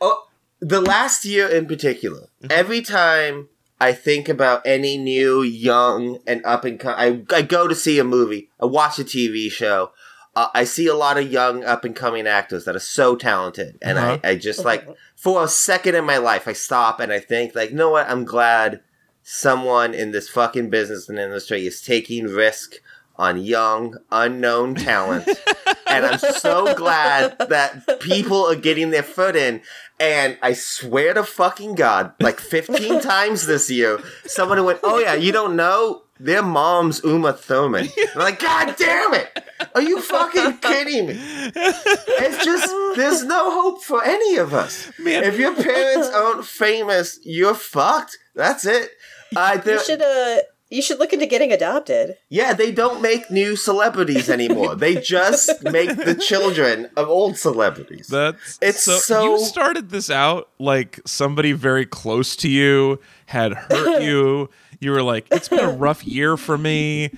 oh, 0.00 0.28
the 0.60 0.80
last 0.80 1.24
year 1.24 1.48
in 1.48 1.66
particular. 1.66 2.28
Mm-hmm. 2.42 2.46
Every 2.50 2.82
time 2.82 3.48
I 3.80 3.92
think 3.92 4.28
about 4.28 4.62
any 4.64 4.96
new, 4.96 5.42
young, 5.42 6.18
and 6.26 6.44
up 6.44 6.64
and 6.64 6.78
coming, 6.78 7.26
I, 7.30 7.36
I 7.36 7.42
go 7.42 7.66
to 7.66 7.74
see 7.74 7.98
a 7.98 8.04
movie, 8.04 8.50
I 8.60 8.66
watch 8.66 8.98
a 8.98 9.04
TV 9.04 9.50
show. 9.50 9.90
Uh, 10.36 10.48
I 10.54 10.64
see 10.64 10.86
a 10.88 10.94
lot 10.94 11.16
of 11.16 11.30
young, 11.30 11.62
up 11.64 11.84
and 11.84 11.94
coming 11.94 12.26
actors 12.26 12.64
that 12.64 12.74
are 12.76 12.80
so 12.80 13.14
talented, 13.16 13.78
and 13.80 13.98
Uh-huh. 13.98 14.18
I, 14.24 14.30
I 14.30 14.36
just 14.36 14.64
like 14.70 14.86
for 15.16 15.44
a 15.44 15.48
second 15.48 15.94
in 15.94 16.04
my 16.04 16.18
life, 16.18 16.48
I 16.48 16.52
stop 16.54 17.00
and 17.00 17.12
I 17.12 17.20
think 17.20 17.54
like, 17.54 17.70
you 17.70 17.76
know 17.76 17.90
what? 17.90 18.08
I'm 18.08 18.24
glad 18.24 18.80
someone 19.22 19.94
in 19.94 20.10
this 20.10 20.28
fucking 20.28 20.70
business 20.70 21.08
and 21.08 21.18
industry 21.18 21.66
is 21.66 21.80
taking 21.80 22.26
risk 22.26 22.74
on 23.16 23.40
young, 23.42 23.96
unknown 24.10 24.74
talent. 24.74 25.28
and 25.86 26.04
I'm 26.04 26.18
so 26.18 26.74
glad 26.74 27.38
that 27.38 28.00
people 28.00 28.44
are 28.44 28.56
getting 28.56 28.90
their 28.90 29.02
foot 29.04 29.36
in. 29.36 29.62
And 30.00 30.36
I 30.42 30.52
swear 30.54 31.14
to 31.14 31.22
fucking 31.22 31.76
God, 31.76 32.12
like 32.20 32.40
15 32.40 33.00
times 33.14 33.46
this 33.46 33.70
year, 33.70 34.00
someone 34.26 34.62
went, 34.64 34.80
Oh, 34.82 34.98
yeah, 34.98 35.14
you 35.14 35.30
don't 35.32 35.54
know? 35.56 36.02
Their 36.24 36.42
mom's 36.42 37.02
Uma 37.04 37.32
Thurman. 37.34 37.88
I'm 38.14 38.18
like, 38.20 38.40
God 38.40 38.74
damn 38.78 39.14
it! 39.14 39.44
Are 39.74 39.82
you 39.82 40.00
fucking 40.00 40.58
kidding 40.58 41.06
me? 41.08 41.14
It's 41.18 42.44
just, 42.44 42.74
there's 42.96 43.24
no 43.24 43.50
hope 43.62 43.82
for 43.82 44.02
any 44.04 44.36
of 44.36 44.54
us. 44.54 44.90
Man. 44.98 45.24
If 45.24 45.38
your 45.38 45.54
parents 45.54 46.08
aren't 46.14 46.44
famous, 46.46 47.18
you're 47.24 47.54
fucked. 47.54 48.16
That's 48.34 48.64
it. 48.64 48.90
Uh, 49.36 49.58
there- 49.58 49.76
You 49.76 49.84
should 49.84 50.02
uh 50.02 50.36
you 50.70 50.82
should 50.82 50.98
look 50.98 51.12
into 51.12 51.26
getting 51.26 51.52
adopted. 51.52 52.16
yeah, 52.30 52.52
they 52.52 52.72
don't 52.72 53.00
make 53.00 53.30
new 53.30 53.54
celebrities 53.54 54.28
anymore. 54.28 54.74
they 54.74 54.96
just 54.96 55.62
make 55.78 55.94
the 55.94 56.14
children 56.16 56.88
of 56.96 57.08
old 57.08 57.36
celebrities. 57.36 58.08
That's 58.08 58.58
It's 58.62 58.82
so, 58.82 58.96
so- 58.96 59.22
you 59.24 59.38
started 59.44 59.90
this 59.90 60.10
out 60.10 60.48
like 60.58 61.00
somebody 61.06 61.52
very 61.52 61.86
close 61.86 62.34
to 62.36 62.48
you 62.48 62.98
had 63.26 63.52
hurt 63.52 64.02
you. 64.02 64.48
You 64.84 64.92
were 64.92 65.02
like, 65.02 65.26
"It's 65.30 65.48
been 65.48 65.60
a 65.60 65.70
rough 65.86 66.06
year 66.06 66.36
for 66.36 66.56
me." 66.58 67.10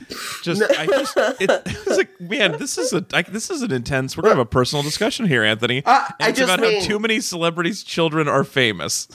Just, 0.43 0.63
I 0.63 0.87
just, 0.87 1.17
it, 1.17 1.51
it 1.67 1.87
was 1.87 1.97
like, 1.99 2.21
man, 2.21 2.53
this 2.59 2.79
is 2.79 2.93
a, 2.93 3.05
I, 3.13 3.23
this 3.23 3.51
is 3.51 3.63
an 3.63 3.73
intense. 3.73 4.17
We're 4.17 4.23
gonna 4.23 4.37
have 4.37 4.47
a 4.47 4.47
personal 4.47 4.83
discussion 4.83 5.27
here, 5.27 5.43
Anthony. 5.43 5.83
Uh, 5.85 6.05
And 6.21 6.27
I 6.27 6.29
it's 6.31 6.39
just 6.39 6.53
about 6.55 6.61
mean- 6.67 6.81
how 6.81 6.87
too 6.87 6.99
many 6.99 7.21
celebrities' 7.21 7.83
children 7.83 8.29
are 8.29 8.45
famous. 8.45 9.09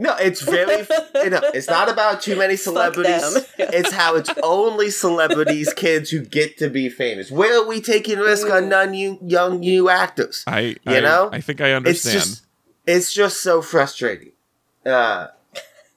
No, 0.00 0.14
it's 0.16 0.42
very. 0.42 0.86
you 1.24 1.30
know, 1.30 1.40
it's 1.54 1.66
not 1.68 1.88
about 1.88 2.22
too 2.22 2.36
many 2.36 2.54
celebrities. 2.54 3.36
it's 3.58 3.92
how 3.92 4.14
it's 4.14 4.30
only 4.44 4.90
celebrities, 4.90 5.72
kids 5.74 6.08
who 6.10 6.20
get 6.24 6.56
to 6.58 6.70
be 6.70 6.88
famous. 6.88 7.32
Where 7.32 7.60
are 7.60 7.66
we 7.66 7.80
taking 7.80 8.18
risk 8.20 8.48
on 8.48 8.68
non 8.68 8.94
young 8.94 9.58
new 9.58 9.88
actors? 9.88 10.44
I, 10.46 10.60
You 10.60 10.76
I, 10.86 11.00
know? 11.00 11.30
I 11.32 11.40
think 11.40 11.60
I 11.60 11.72
understand. 11.72 11.86
It's 11.96 12.06
understand. 12.06 12.36
just, 12.36 12.46
it's 12.86 13.12
just 13.12 13.40
so 13.42 13.60
frustrating. 13.60 14.30
Uh, 14.86 15.26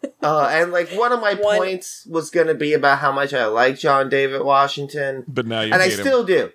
uh, 0.24 0.48
and 0.51 0.72
like 0.72 0.89
one 0.91 1.12
of 1.12 1.20
my 1.22 1.34
One- 1.36 1.58
points 1.58 2.05
was 2.10 2.29
going 2.29 2.48
to 2.48 2.55
be 2.55 2.74
about 2.74 3.00
how 3.00 3.12
much 3.12 3.34
I 3.34 3.46
like 3.46 3.77
John 3.79 4.10
David 4.10 4.43
Washington. 4.43 5.24
but 5.27 5.46
now 5.46 5.62
you 5.62 5.74
and 5.74 5.81
I 5.81 5.89
him. 5.89 6.00
still 6.00 6.24
do. 6.24 6.51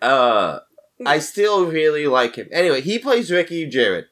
Uh, 0.00 0.60
I 1.06 1.18
still 1.18 1.66
really 1.66 2.06
like 2.06 2.36
him. 2.36 2.48
Anyway, 2.52 2.80
he 2.80 2.98
plays 2.98 3.30
Ricky 3.30 3.68
Jerret, 3.70 4.06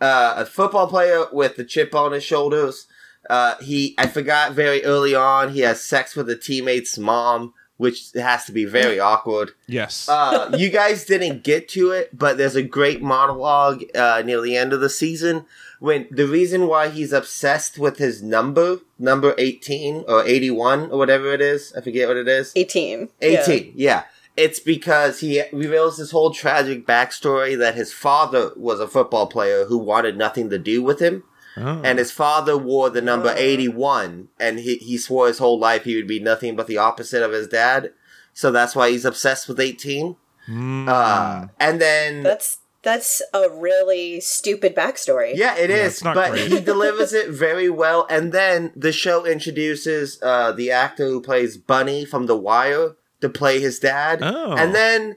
uh, 0.00 0.34
a 0.38 0.44
football 0.46 0.86
player 0.88 1.24
with 1.32 1.56
the 1.56 1.64
chip 1.64 1.94
on 1.94 2.12
his 2.12 2.24
shoulders. 2.24 2.86
Uh, 3.30 3.54
he, 3.62 3.94
I 3.98 4.06
forgot 4.06 4.52
very 4.52 4.84
early 4.84 5.14
on, 5.14 5.50
he 5.52 5.60
has 5.60 5.82
sex 5.82 6.14
with 6.14 6.28
a 6.28 6.36
teammate's 6.36 6.98
mom, 6.98 7.54
which 7.78 8.12
has 8.14 8.44
to 8.44 8.52
be 8.52 8.64
very 8.64 9.00
awkward. 9.10 9.52
Yes. 9.66 10.08
Uh, 10.08 10.54
you 10.58 10.70
guys 10.70 11.04
didn't 11.04 11.42
get 11.42 11.68
to 11.70 11.90
it, 11.90 12.16
but 12.16 12.36
there's 12.36 12.56
a 12.56 12.62
great 12.62 13.00
monologue 13.02 13.82
uh, 13.94 14.22
near 14.24 14.40
the 14.40 14.56
end 14.56 14.72
of 14.72 14.80
the 14.80 14.90
season 14.90 15.46
when 15.80 16.06
the 16.10 16.26
reason 16.26 16.66
why 16.66 16.88
he's 16.88 17.12
obsessed 17.12 17.78
with 17.78 17.98
his 17.98 18.22
number, 18.22 18.78
number 18.98 19.34
18 19.38 20.04
or 20.08 20.24
81 20.24 20.90
or 20.90 20.98
whatever 20.98 21.32
it 21.32 21.40
is, 21.40 21.72
I 21.76 21.80
forget 21.80 22.08
what 22.08 22.16
it 22.16 22.28
is. 22.28 22.52
18. 22.56 23.08
18, 23.20 23.72
yeah. 23.76 24.04
It's 24.36 24.58
because 24.58 25.20
he 25.20 25.42
reveals 25.52 25.96
this 25.96 26.10
whole 26.10 26.32
tragic 26.32 26.86
backstory 26.86 27.56
that 27.58 27.76
his 27.76 27.92
father 27.92 28.50
was 28.56 28.80
a 28.80 28.88
football 28.88 29.26
player 29.26 29.66
who 29.66 29.78
wanted 29.78 30.16
nothing 30.16 30.50
to 30.50 30.58
do 30.58 30.82
with 30.82 31.00
him. 31.00 31.22
Oh. 31.56 31.80
And 31.84 32.00
his 32.00 32.10
father 32.10 32.58
wore 32.58 32.90
the 32.90 33.00
number 33.00 33.28
Oh. 33.28 33.36
81, 33.36 34.28
and 34.40 34.58
he, 34.58 34.76
he 34.78 34.98
swore 34.98 35.28
his 35.28 35.38
whole 35.38 35.58
life 35.58 35.84
he 35.84 35.94
would 35.94 36.08
be 36.08 36.18
nothing 36.18 36.56
but 36.56 36.66
the 36.66 36.78
opposite 36.78 37.22
of 37.22 37.30
his 37.30 37.46
dad. 37.46 37.92
So 38.32 38.50
that's 38.50 38.74
why 38.74 38.90
he's 38.90 39.04
obsessed 39.04 39.46
with 39.46 39.60
18. 39.60 40.16
Mm. 40.48 40.88
Uh, 40.88 41.46
and 41.60 41.80
then, 41.80 42.22
That's 42.24 42.58
that's 42.84 43.22
a 43.32 43.48
really 43.50 44.20
stupid 44.20 44.76
backstory. 44.76 45.32
yeah, 45.34 45.56
it 45.56 45.70
Yeah, 45.70 45.76
it's 45.86 46.02
but 46.02 46.30
great. 46.32 46.52
he 46.52 46.60
delivers 46.60 47.12
it 47.22 47.30
very 47.30 47.68
well. 47.70 48.06
And 48.10 48.30
then 48.32 48.70
the 48.76 48.92
show 48.92 49.24
introduces 49.24 50.18
uh, 50.22 50.52
the 50.52 50.70
actor 50.70 51.06
who 51.06 51.20
plays 51.20 51.56
Bunny 51.56 52.04
from 52.04 52.26
The 52.26 52.36
Wire 52.36 52.94
to 53.20 53.28
play 53.28 53.58
his 53.60 53.78
dad. 53.78 54.20
Oh. 54.22 54.54
And 54.56 54.74
then 54.74 55.16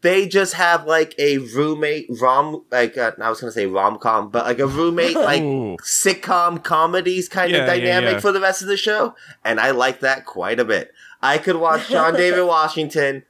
they 0.00 0.28
just 0.28 0.54
have 0.54 0.86
like 0.86 1.12
a 1.18 1.38
roommate 1.38 2.06
rom, 2.20 2.64
like 2.70 2.96
uh, 2.96 3.10
I 3.20 3.28
was 3.28 3.40
gonna 3.40 3.50
say 3.52 3.66
rom 3.66 3.98
com, 3.98 4.30
but 4.30 4.44
like 4.46 4.60
a 4.60 4.66
roommate 4.68 5.16
like 5.30 5.42
sitcom 5.82 6.62
comedies 6.62 7.28
kind 7.28 7.50
Yeah, 7.50 7.58
of 7.58 7.66
yeah, 7.66 7.74
dynamic 7.74 8.12
yeah. 8.14 8.20
for 8.20 8.30
the 8.32 8.40
rest 8.40 8.62
of 8.62 8.68
the 8.68 8.76
show, 8.76 9.14
and 9.44 9.58
I 9.58 9.72
like 9.72 10.00
that 10.00 10.24
quite 10.24 10.60
a 10.60 10.64
bit. 10.64 10.92
I 11.20 11.38
could 11.38 11.56
watch 11.56 11.88
John 11.88 12.14
David 12.16 12.44
Washington, 12.44 13.24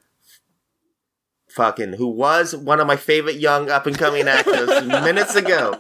fucking 1.58 1.94
who 1.94 2.06
was 2.06 2.54
one 2.54 2.78
of 2.78 2.86
my 2.86 2.94
favorite 2.94 3.36
young 3.40 3.68
up 3.68 3.84
and 3.84 3.98
coming 3.98 4.28
actors 4.38 4.86
minutes 4.86 5.34
ago. 5.34 5.76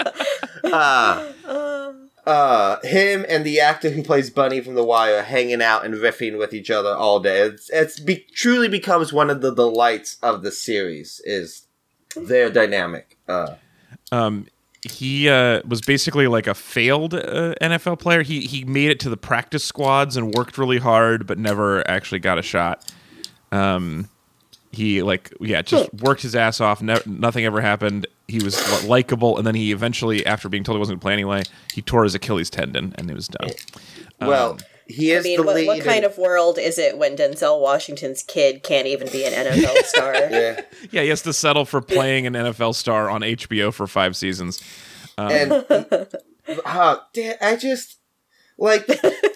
Uh, 0.64 1.32
Uh, 1.44 1.92
uh, 2.26 2.80
him 2.82 3.24
and 3.28 3.46
the 3.46 3.60
actor 3.60 3.88
who 3.90 4.02
plays 4.02 4.28
Bunny 4.28 4.60
from 4.60 4.74
The 4.74 4.84
Wire 4.84 5.22
hanging 5.22 5.62
out 5.62 5.84
and 5.86 5.94
riffing 5.94 6.36
with 6.36 6.52
each 6.52 6.70
other 6.70 6.90
all 6.90 7.20
day. 7.20 7.40
It's 7.42 7.70
it's 7.70 7.98
be- 7.98 8.26
truly 8.34 8.68
becomes 8.68 9.12
one 9.12 9.30
of 9.30 9.40
the 9.40 9.54
delights 9.54 10.18
of 10.22 10.42
the 10.42 10.50
series 10.50 11.22
is 11.24 11.68
their 12.16 12.50
dynamic. 12.50 13.16
Uh, 13.28 13.54
um, 14.12 14.46
he 14.82 15.28
uh, 15.28 15.62
was 15.66 15.80
basically 15.80 16.26
like 16.26 16.46
a 16.46 16.54
failed 16.54 17.14
uh, 17.14 17.54
NFL 17.62 18.00
player. 18.00 18.22
He 18.22 18.40
he 18.40 18.64
made 18.64 18.90
it 18.90 19.00
to 19.00 19.08
the 19.08 19.16
practice 19.16 19.64
squads 19.64 20.16
and 20.16 20.34
worked 20.34 20.58
really 20.58 20.78
hard, 20.78 21.26
but 21.26 21.38
never 21.38 21.88
actually 21.88 22.18
got 22.18 22.36
a 22.36 22.42
shot. 22.42 22.92
Um, 23.52 24.10
he 24.72 25.02
like 25.02 25.32
yeah, 25.40 25.62
just 25.62 25.92
worked 25.94 26.22
his 26.22 26.34
ass 26.34 26.60
off. 26.60 26.82
Ne- 26.82 27.00
nothing 27.06 27.44
ever 27.44 27.60
happened. 27.60 28.06
He 28.26 28.42
was 28.42 28.84
likable, 28.84 29.38
and 29.38 29.46
then 29.46 29.54
he 29.54 29.72
eventually, 29.72 30.26
after 30.26 30.48
being 30.48 30.64
told 30.64 30.76
he 30.76 30.78
wasn't 30.78 30.96
going 30.96 31.00
to 31.00 31.04
play 31.04 31.12
anyway, 31.14 31.42
he 31.72 31.80
tore 31.80 32.04
his 32.04 32.14
Achilles 32.14 32.50
tendon, 32.50 32.94
and 32.98 33.10
it 33.10 33.14
was 33.14 33.28
done. 33.28 33.50
well, 34.20 34.58
he 34.86 35.10
is 35.12 35.24
I 35.24 35.28
mean, 35.28 35.36
the 35.40 35.46
what, 35.46 35.66
what 35.66 35.84
kind 35.84 36.04
of 36.04 36.16
world 36.16 36.58
is 36.58 36.78
it 36.78 36.96
when 36.96 37.16
Denzel 37.16 37.60
Washington's 37.60 38.22
kid 38.22 38.62
can't 38.62 38.86
even 38.86 39.08
be 39.10 39.24
an 39.24 39.32
NFL 39.32 39.76
star? 39.84 40.14
yeah. 40.14 40.60
Yeah, 40.90 41.02
he 41.02 41.08
has 41.08 41.22
to 41.22 41.32
settle 41.32 41.64
for 41.66 41.80
playing 41.80 42.26
an 42.26 42.32
NFL 42.32 42.74
star 42.74 43.10
on 43.10 43.20
HBO 43.20 43.72
for 43.72 43.86
five 43.86 44.16
seasons. 44.16 44.62
and 45.18 45.52
uh, 46.64 46.96
I 47.40 47.56
just 47.60 47.98
like 48.56 48.88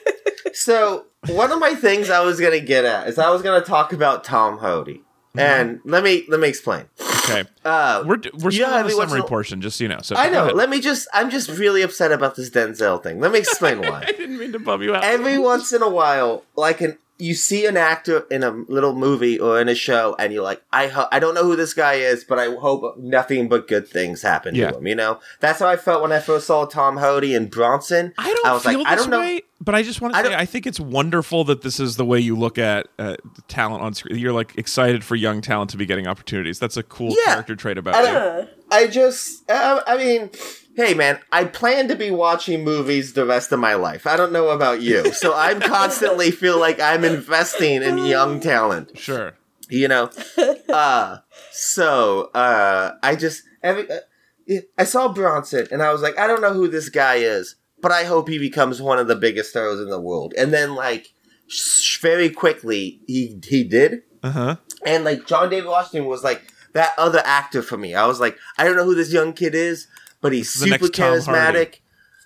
so 0.53 1.07
one 1.29 1.53
of 1.53 1.59
my 1.59 1.75
things 1.75 2.11
I 2.11 2.21
was 2.21 2.41
gonna 2.41 2.61
get 2.61 2.85
at 2.85 3.09
is 3.09 3.19
I 3.19 3.31
was 3.31 3.43
gonna 3.43 3.65
talk 3.65 3.93
about 3.93 4.25
Tom 4.25 4.59
Hardy, 4.59 5.03
and 5.37 5.81
let 5.85 6.03
me 6.05 6.25
let 6.29 6.41
me 6.41 6.49
explain. 6.49 6.85
Okay, 7.25 7.45
Uh, 7.65 8.03
we're 8.05 8.17
we're 8.35 8.51
you 8.51 8.51
still 8.51 8.69
know, 8.71 8.79
in 8.79 8.83
the 8.87 8.91
every 8.91 8.95
once 8.97 9.11
summary 9.11 9.21
a- 9.25 9.29
portion, 9.29 9.61
just 9.61 9.79
so 9.79 9.85
you 9.85 9.89
know. 9.89 10.01
So 10.03 10.17
I 10.17 10.27
go 10.27 10.33
know. 10.33 10.43
ahead. 10.45 10.57
Let 10.57 10.69
me 10.71 10.81
just. 10.81 11.07
I'm 11.15 11.31
just 11.31 11.49
really 11.51 11.83
upset 11.83 12.11
about 12.11 12.35
this 12.35 12.51
Denzel 12.51 13.01
thing. 13.03 13.21
Let 13.21 13.31
me 13.33 13.39
explain 13.39 13.81
why. 13.83 14.03
I 14.09 14.13
didn't 14.13 14.39
mean 14.39 14.53
to 14.53 14.59
bum 14.59 14.83
you 14.83 14.95
out. 14.95 15.05
Every 15.05 15.39
once 15.39 15.73
in 15.73 15.83
a 15.83 15.89
while, 15.89 16.45
like 16.57 16.81
an 16.81 16.99
you 17.19 17.35
see 17.35 17.67
an 17.67 17.77
actor 17.77 18.27
in 18.31 18.43
a 18.43 18.51
little 18.51 18.95
movie 18.95 19.39
or 19.39 19.61
in 19.61 19.69
a 19.69 19.75
show, 19.75 20.17
and 20.19 20.33
you're 20.33 20.43
like, 20.43 20.63
I 20.73 20.89
ho- 20.89 21.07
I 21.13 21.19
don't 21.21 21.35
know 21.35 21.45
who 21.45 21.55
this 21.57 21.73
guy 21.75 21.95
is, 21.95 22.25
but 22.25 22.39
I 22.39 22.53
hope 22.55 22.97
nothing 22.99 23.49
but 23.49 23.69
good 23.69 23.87
things 23.87 24.23
happen 24.23 24.55
Yeah. 24.55 24.71
to 24.73 24.79
him. 24.79 24.87
You 24.87 24.97
know, 24.97 25.21
that's 25.41 25.61
how 25.61 25.69
I 25.69 25.77
felt 25.77 26.03
when 26.03 26.11
I 26.11 26.19
first 26.19 26.47
saw 26.49 26.65
Tom 26.65 26.97
Hardy 26.97 27.35
and 27.35 27.51
Bronson. 27.51 28.13
I 28.19 28.33
don't 28.35 28.47
I 28.47 28.53
was 28.55 28.63
feel 28.65 28.79
like, 28.79 28.87
this 28.87 28.93
I 28.93 28.97
don't 28.97 29.11
know. 29.11 29.21
way, 29.21 29.43
but 29.61 29.75
I 29.77 29.83
just 29.83 30.01
want 30.01 30.15
to 30.15 30.19
I 30.19 30.23
say 30.25 30.29
don't- 30.31 30.39
I 30.41 30.47
think 30.47 30.67
it's 30.67 30.81
wonderful 30.81 31.45
that 31.45 31.63
this 31.63 31.79
is 31.79 31.97
the 31.97 32.05
way 32.05 32.19
you 32.19 32.35
look 32.37 32.59
at 32.59 32.89
uh, 32.99 33.17
talent 33.47 33.83
on 33.85 33.95
screen. 33.95 34.19
You're 34.19 34.33
like 34.33 34.59
excited 34.59 35.05
for 35.05 35.15
young 35.15 35.41
talent 35.43 35.71
to 35.71 35.77
be 35.77 35.87
getting 35.87 36.09
opportunities. 36.09 36.59
That's 36.59 36.77
a 36.77 36.83
cool 36.83 37.11
Yeah. 37.25 37.35
character 37.35 37.55
trait 37.55 37.79
about 37.79 37.95
I 37.95 38.41
you. 38.41 38.49
I 38.73 38.87
just, 38.89 39.49
uh, 39.51 39.83
I 39.87 39.97
mean, 39.99 40.31
hey 40.77 40.95
man, 40.95 41.21
I 41.31 41.45
plan 41.45 41.89
to 41.89 41.97
be 41.97 42.11
watching 42.11 42.65
movies 42.65 43.13
the 43.13 43.27
rest 43.27 43.53
of 43.53 43.61
my 43.61 43.75
life. 43.75 44.07
I 44.07 44.17
don't 44.17 44.33
know 44.33 44.49
about 44.51 44.81
you, 44.83 45.13
so 45.13 45.35
I'm 45.35 45.61
constantly 45.77 46.31
feel 46.31 46.59
like 46.59 46.81
I'm 46.81 47.05
investing 47.05 47.83
in 47.83 47.99
young 47.99 48.41
talent. 48.41 48.99
Sure. 48.99 49.35
you 49.71 49.89
know 49.89 50.11
uh 50.69 51.19
so 51.51 52.31
uh 52.35 52.93
i 53.03 53.15
just 53.17 53.43
every 53.63 53.89
uh, 53.91 54.61
i 54.77 54.85
saw 54.85 55.09
bronson 55.13 55.67
and 55.71 55.83
i 55.83 55.91
was 55.93 56.03
like 56.03 56.19
i 56.19 56.27
don't 56.27 56.43
know 56.43 56.53
who 56.53 56.69
this 56.69 56.89
guy 56.91 57.15
is 57.17 57.57
but 57.81 57.91
i 57.93 58.05
hope 58.05 58.29
he 58.29 58.39
becomes 58.39 58.83
one 58.83 58.99
of 58.99 59.07
the 59.07 59.17
biggest 59.17 59.49
stars 59.51 59.81
in 59.81 59.89
the 59.89 60.01
world 60.01 60.35
and 60.37 60.53
then 60.53 60.75
like 60.75 61.15
sh- 61.47 61.99
very 62.01 62.29
quickly 62.29 63.01
he 63.07 63.41
he 63.47 63.65
did 63.65 64.03
Uh 64.23 64.31
huh. 64.31 64.57
and 64.85 65.05
like 65.05 65.27
john 65.27 65.49
david 65.49 65.69
washington 65.69 66.07
was 66.09 66.23
like 66.25 66.43
that 66.75 66.93
other 66.99 67.23
actor 67.25 67.63
for 67.63 67.79
me 67.79 67.95
i 67.95 68.05
was 68.05 68.21
like 68.21 68.37
i 68.59 68.65
don't 68.65 68.77
know 68.77 68.85
who 68.85 68.95
this 68.97 69.13
young 69.13 69.33
kid 69.33 69.55
is 69.55 69.87
but 70.23 70.33
he's 70.33 70.53
The 70.55 70.61
super 70.61 70.71
next 70.85 70.95
Tom 70.95 71.21
Hardy. 71.21 71.59
charismatic 71.59 71.79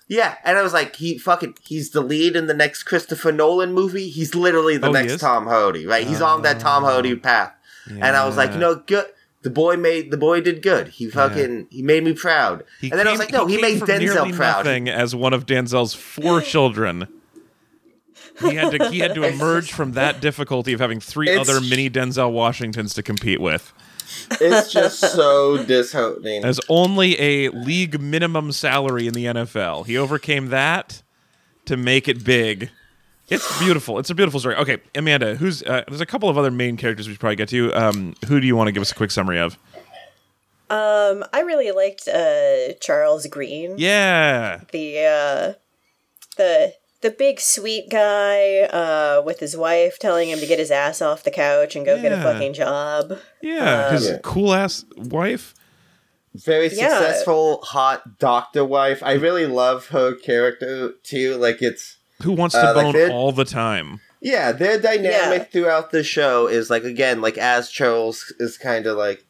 yeah, 0.09 0.35
and 0.45 0.57
I 0.57 0.61
was 0.61 0.71
like, 0.71 0.95
he 0.95 1.17
fucking, 1.17 1.55
he's 1.67 1.89
the 1.89 1.99
lead 1.99 2.37
in 2.37 2.47
the 2.47 2.53
next 2.53 2.83
Christopher 2.83 3.33
Nolan 3.33 3.73
movie. 3.73 4.07
He's 4.07 4.33
literally 4.33 4.77
the 4.77 4.87
Oh, 4.87 4.91
next? 4.93 5.19
Tom 5.19 5.47
Hardy, 5.47 5.85
right? 5.85 6.07
He's 6.07 6.21
on 6.21 6.43
that 6.43 6.61
Tom 6.61 6.85
uh, 6.85 6.91
Hardy 6.91 7.13
path. 7.17 7.51
And 7.89 8.03
I 8.15 8.25
was 8.25 8.37
like, 8.37 8.51
Yeah. 8.51 8.53
you 8.55 8.59
know, 8.61 8.75
good. 8.75 9.05
The 9.41 9.49
boy 9.49 9.75
made 9.75 10.11
the 10.11 10.17
boy 10.17 10.39
did 10.39 10.61
good. 10.61 10.87
He 10.87 11.09
fucking 11.09 11.67
he 11.71 11.81
made 11.81 12.05
me 12.05 12.13
proud. 12.13 12.63
He 12.79 12.89
and 12.89 12.97
then 12.97 13.05
I 13.05 13.11
was 13.11 13.19
like, 13.19 13.33
no, 13.33 13.47
he, 13.47 13.55
came 13.57 13.79
made 13.79 13.81
Denzel 13.81 14.33
proud. 14.33 14.63
Nothing 14.65 14.87
as 14.87 15.13
one 15.13 15.33
of 15.33 15.45
Denzel's 15.45 15.93
four 15.93 16.39
children. 16.53 17.07
He 18.39 18.55
had 18.55 18.71
to 18.71 18.89
he 18.89 18.99
had 18.99 19.13
to 19.15 19.23
emerge 19.27 19.71
from 19.73 19.91
that 19.93 20.21
difficulty 20.21 20.71
of 20.73 20.79
having 20.79 20.99
three 21.01 21.35
other 21.35 21.59
mini 21.59 21.89
Denzel 21.89 22.31
Washingtons 22.31 22.93
to 22.95 23.03
compete 23.03 23.41
with. 23.41 23.73
It's 24.31 24.71
just 24.71 24.99
so 24.99 25.63
disheartening. 25.63 26.43
As 26.43 26.59
only 26.69 27.19
a 27.19 27.49
league 27.49 27.99
minimum 27.99 28.51
salary 28.51 29.07
in 29.07 29.13
the 29.13 29.25
NFL. 29.25 29.85
He 29.85 29.97
overcame 29.97 30.47
that 30.49 31.01
to 31.65 31.77
make 31.77 32.07
it 32.07 32.23
big. 32.23 32.69
It's 33.29 33.59
beautiful. 33.59 33.99
It's 33.99 34.09
a 34.09 34.15
beautiful 34.15 34.39
story. 34.39 34.55
Okay, 34.55 34.77
Amanda, 34.95 35.35
who's 35.35 35.61
uh, 35.63 35.83
there's 35.87 36.01
a 36.01 36.05
couple 36.05 36.29
of 36.29 36.37
other 36.37 36.51
main 36.51 36.77
characters 36.77 37.07
we 37.07 37.13
should 37.13 37.19
probably 37.19 37.35
get 37.35 37.49
to. 37.49 37.73
Um, 37.73 38.15
who 38.27 38.39
do 38.39 38.47
you 38.47 38.55
want 38.55 38.67
to 38.69 38.71
give 38.71 38.81
us 38.81 38.91
a 38.91 38.95
quick 38.95 39.11
summary 39.11 39.39
of? 39.39 39.57
Um, 40.69 41.23
I 41.33 41.41
really 41.41 41.71
liked 41.71 42.07
uh 42.07 42.73
Charles 42.81 43.25
Greane. 43.27 43.75
Yeah. 43.77 44.61
The 44.71 44.99
uh 44.99 45.53
the 46.37 46.73
the 47.01 47.11
big 47.11 47.39
sweet 47.39 47.89
guy 47.89 48.61
uh 48.61 49.21
with 49.25 49.39
his 49.39 49.55
wife 49.55 49.99
telling 49.99 50.29
him 50.29 50.39
to 50.39 50.47
get 50.47 50.59
his 50.59 50.71
ass 50.71 51.01
off 51.01 51.23
the 51.23 51.31
couch 51.31 51.75
and 51.75 51.85
go 51.85 52.01
get 52.01 52.11
a 52.11 52.21
fucking 52.21 52.53
job. 52.53 53.19
Yeah, 53.41 53.91
his 53.91 54.07
Yeah. 54.09 54.17
cool 54.23 54.53
ass 54.53 54.85
wife. 54.95 55.53
Very 56.35 56.67
Yeah. 56.67 56.89
successful, 56.89 57.61
hot 57.63 58.19
doctor 58.19 58.63
wife. 58.63 59.01
I 59.03 59.13
really 59.13 59.45
love 59.47 59.87
her 59.87 60.13
character 60.13 60.91
too. 61.03 61.35
Like 61.35 61.61
it's 61.61 61.97
Who 62.23 62.31
wants 62.31 62.55
to 62.55 62.61
Uh, 62.61 62.73
bone 62.73 62.93
that? 62.93 63.11
all 63.11 63.31
the 63.31 63.45
time? 63.45 63.99
yeah, 64.21 64.51
their 64.51 64.79
dynamic 64.79 65.39
Yeah. 65.39 65.43
throughout 65.51 65.91
the 65.91 66.03
show 66.03 66.47
is 66.47 66.69
like 66.69 66.83
again, 66.83 67.21
like 67.21 67.37
as 67.37 67.69
Charles 67.69 68.33
is 68.39 68.57
kind 68.57 68.85
of 68.87 68.97
like 68.97 69.23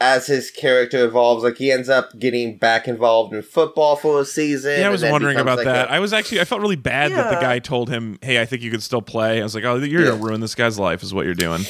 as 0.00 0.26
his 0.26 0.50
character 0.50 1.04
evolves, 1.04 1.44
like 1.44 1.58
he 1.58 1.70
ends 1.70 1.88
up 1.88 2.18
getting 2.18 2.56
back 2.56 2.88
involved 2.88 3.34
in 3.34 3.42
football 3.42 3.96
for 3.96 4.20
a 4.20 4.24
season. 4.24 4.80
Yeah, 4.80 4.86
I 4.88 4.90
was 4.90 5.04
wondering 5.04 5.38
about 5.38 5.58
like, 5.58 5.66
that. 5.66 5.88
a- 5.88 5.92
I 5.92 5.98
was 5.98 6.12
actually 6.12 6.40
I 6.40 6.44
felt 6.44 6.60
really 6.62 6.76
bad 6.76 7.12
that 7.12 7.34
the 7.34 7.40
guy 7.40 7.58
told 7.58 7.90
him, 7.90 8.18
"Hey, 8.22 8.40
I 8.40 8.46
think 8.46 8.62
you 8.62 8.70
could 8.70 8.82
still 8.82 9.02
play." 9.02 9.40
I 9.40 9.42
was 9.42 9.54
like, 9.54 9.64
"Oh, 9.64 9.76
you're 9.76 10.02
Yeah. 10.02 10.10
gonna 10.12 10.22
ruin 10.22 10.40
this 10.40 10.54
guy's 10.54 10.78
life," 10.78 11.02
is 11.02 11.12
what 11.12 11.26
you're 11.26 11.34
doing. 11.34 11.62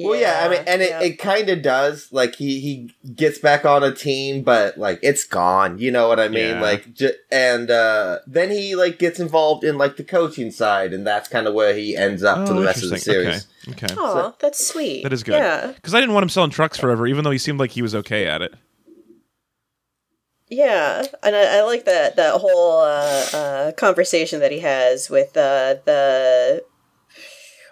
Well, 0.00 0.14
yeah, 0.14 0.42
I 0.44 0.48
mean, 0.48 0.60
and 0.68 0.80
it, 0.80 0.90
yeah. 0.90 1.00
it 1.02 1.18
kind 1.18 1.48
of 1.48 1.60
does. 1.60 2.06
Like 2.12 2.36
he 2.36 2.60
he 2.60 2.94
gets 3.16 3.40
back 3.40 3.64
on 3.64 3.82
a 3.82 3.92
team, 3.92 4.42
but 4.42 4.78
like 4.78 5.00
it's 5.02 5.24
gone. 5.24 5.78
You 5.80 5.90
know 5.90 6.06
what 6.06 6.20
I 6.20 6.28
mean? 6.28 6.50
Yeah. 6.56 6.60
Like, 6.62 6.94
j- 6.94 7.14
and 7.32 7.68
uh, 7.68 8.18
then 8.24 8.50
he 8.52 8.76
like 8.76 9.00
gets 9.00 9.18
involved 9.18 9.64
in 9.64 9.76
like 9.76 9.96
the 9.96 10.04
coaching 10.04 10.52
side, 10.52 10.92
and 10.92 11.04
that's 11.04 11.28
kind 11.28 11.48
of 11.48 11.54
where 11.54 11.74
he 11.74 11.96
ends 11.96 12.22
up 12.22 12.46
for 12.46 12.54
Oh, 12.54 12.60
the 12.60 12.66
rest 12.66 12.84
of 12.84 12.90
the 12.90 12.98
series. 12.98 13.26
Okay, 13.28 13.38
okay. 13.70 13.94
Aw, 13.96 14.32
that's 14.40 14.66
sweet. 14.66 15.02
That 15.02 15.12
is 15.12 15.22
good. 15.22 15.34
Yeah. 15.34 15.72
Because 15.72 15.94
I 15.94 16.00
didn't 16.00 16.14
want 16.14 16.22
him 16.24 16.28
selling 16.28 16.50
trucks 16.50 16.78
forever, 16.78 17.06
even 17.06 17.24
though 17.24 17.30
he 17.30 17.38
seemed 17.38 17.58
like 17.58 17.72
he 17.72 17.82
was 17.82 17.94
okay 17.94 18.26
at 18.26 18.42
it. 18.42 18.54
Yeah, 20.50 21.04
and 21.22 21.36
I, 21.36 21.58
I 21.58 21.62
like 21.62 21.84
that 21.84 22.16
that 22.16 22.40
whole 22.40 22.78
uh, 22.80 23.26
uh, 23.34 23.72
conversation 23.72 24.40
that 24.40 24.50
he 24.50 24.60
has 24.60 25.10
with 25.10 25.36
uh, 25.36 25.74
the. 25.84 26.64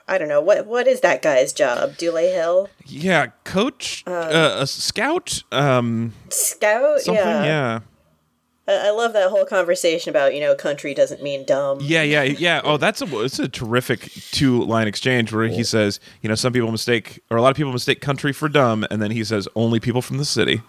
I 0.07 0.19
don't 0.19 0.29
know 0.29 0.43
what 0.43 0.67
what 0.67 0.87
is 0.87 1.01
that 1.01 1.23
guy's 1.23 1.55
job? 1.55 1.97
Dule 1.97 2.17
Hill, 2.19 2.69
Yeah, 2.85 3.29
coach, 3.45 4.05
uh, 4.07 4.57
a 4.59 4.67
scout, 4.67 5.43
um, 5.53 6.13
scout. 6.29 7.01
something. 7.01 7.25
yeah, 7.25 7.45
Yeah. 7.45 7.81
I, 8.69 8.89
I 8.89 8.91
love 8.91 9.13
that 9.13 9.31
whole 9.31 9.45
conversation 9.45 10.11
about 10.11 10.35
you 10.35 10.41
know 10.41 10.55
country 10.55 10.95
doesn't 10.95 11.23
mean 11.23 11.45
dumb. 11.45 11.79
Yeah, 11.81 12.03
yeah, 12.03 12.23
yeah. 12.23 12.61
Oh, 12.65 12.77
that's 12.77 13.01
a 13.03 13.19
it's 13.25 13.39
a 13.39 13.49
terrific 13.49 14.11
two 14.33 14.63
line 14.65 14.89
exchange 14.89 15.33
where 15.33 15.49
he 15.49 15.63
says, 15.65 16.01
you 16.23 16.29
know, 16.29 16.35
some 16.35 16.53
people 16.53 16.71
mistake 16.73 17.21
or 17.31 17.37
a 17.37 17.43
lot 17.43 17.51
of 17.51 17.57
people 17.57 17.73
mistake 17.73 18.01
country 18.01 18.33
for 18.33 18.49
dumb, 18.49 18.87
and 18.91 19.01
then 19.01 19.11
he 19.11 19.25
says 19.25 19.49
only 19.55 19.81
people 19.81 20.03
from 20.03 20.19
the 20.19 20.25
city. 20.25 20.63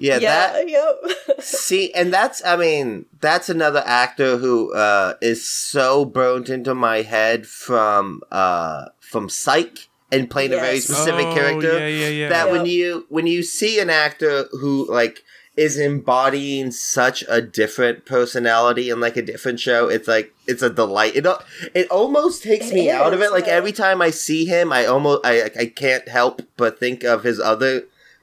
Yeah, 0.00 0.18
yeah, 0.18 0.52
that 0.52 0.68
yep. 0.68 1.40
see, 1.40 1.92
and 1.92 2.12
that's 2.12 2.44
I 2.44 2.56
mean, 2.56 3.06
that's 3.20 3.48
another 3.48 3.82
actor 3.84 4.36
who 4.38 4.72
uh, 4.74 5.14
is 5.20 5.46
so 5.48 6.04
burnt 6.04 6.48
into 6.48 6.74
my 6.74 7.02
head 7.02 7.46
from 7.46 8.20
uh, 8.30 8.86
from 9.00 9.28
Psych 9.28 9.88
and 10.12 10.30
playing 10.30 10.52
a 10.52 10.56
very 10.56 10.78
specific 10.80 11.26
Oh, 11.26 11.34
character. 11.34 11.78
yeah, 11.80 11.86
yeah, 11.88 12.08
yeah. 12.08 12.28
That 12.28 12.44
Yep. 12.46 12.52
when 12.52 12.66
you 12.66 13.06
when 13.08 13.26
you 13.26 13.42
see 13.42 13.80
an 13.80 13.90
actor 13.90 14.44
who 14.52 14.86
like 14.90 15.24
is 15.58 15.76
embodying 15.78 16.70
such 16.70 17.24
a 17.28 17.42
different 17.42 18.06
personality 18.06 18.90
in 18.90 19.00
like 19.00 19.16
a 19.16 19.22
different 19.22 19.58
show, 19.58 19.88
it's 19.88 20.06
like 20.06 20.32
it's 20.46 20.62
a 20.62 20.70
delight. 20.70 21.16
It 21.16 21.26
it 21.74 21.90
almost 21.90 22.42
takes 22.44 22.70
It 22.70 22.74
me 22.74 22.90
out 22.90 23.12
of 23.12 23.20
it. 23.20 23.32
Like 23.32 23.48
every 23.48 23.72
time 23.72 24.00
I 24.00 24.10
see 24.10 24.44
him, 24.46 24.72
I 24.72 24.86
almost 24.86 25.22
I 25.24 25.50
I 25.58 25.66
can't 25.66 26.08
help 26.08 26.42
but 26.56 26.78
think 26.78 27.02
of 27.04 27.24
his 27.24 27.40
other 27.40 27.82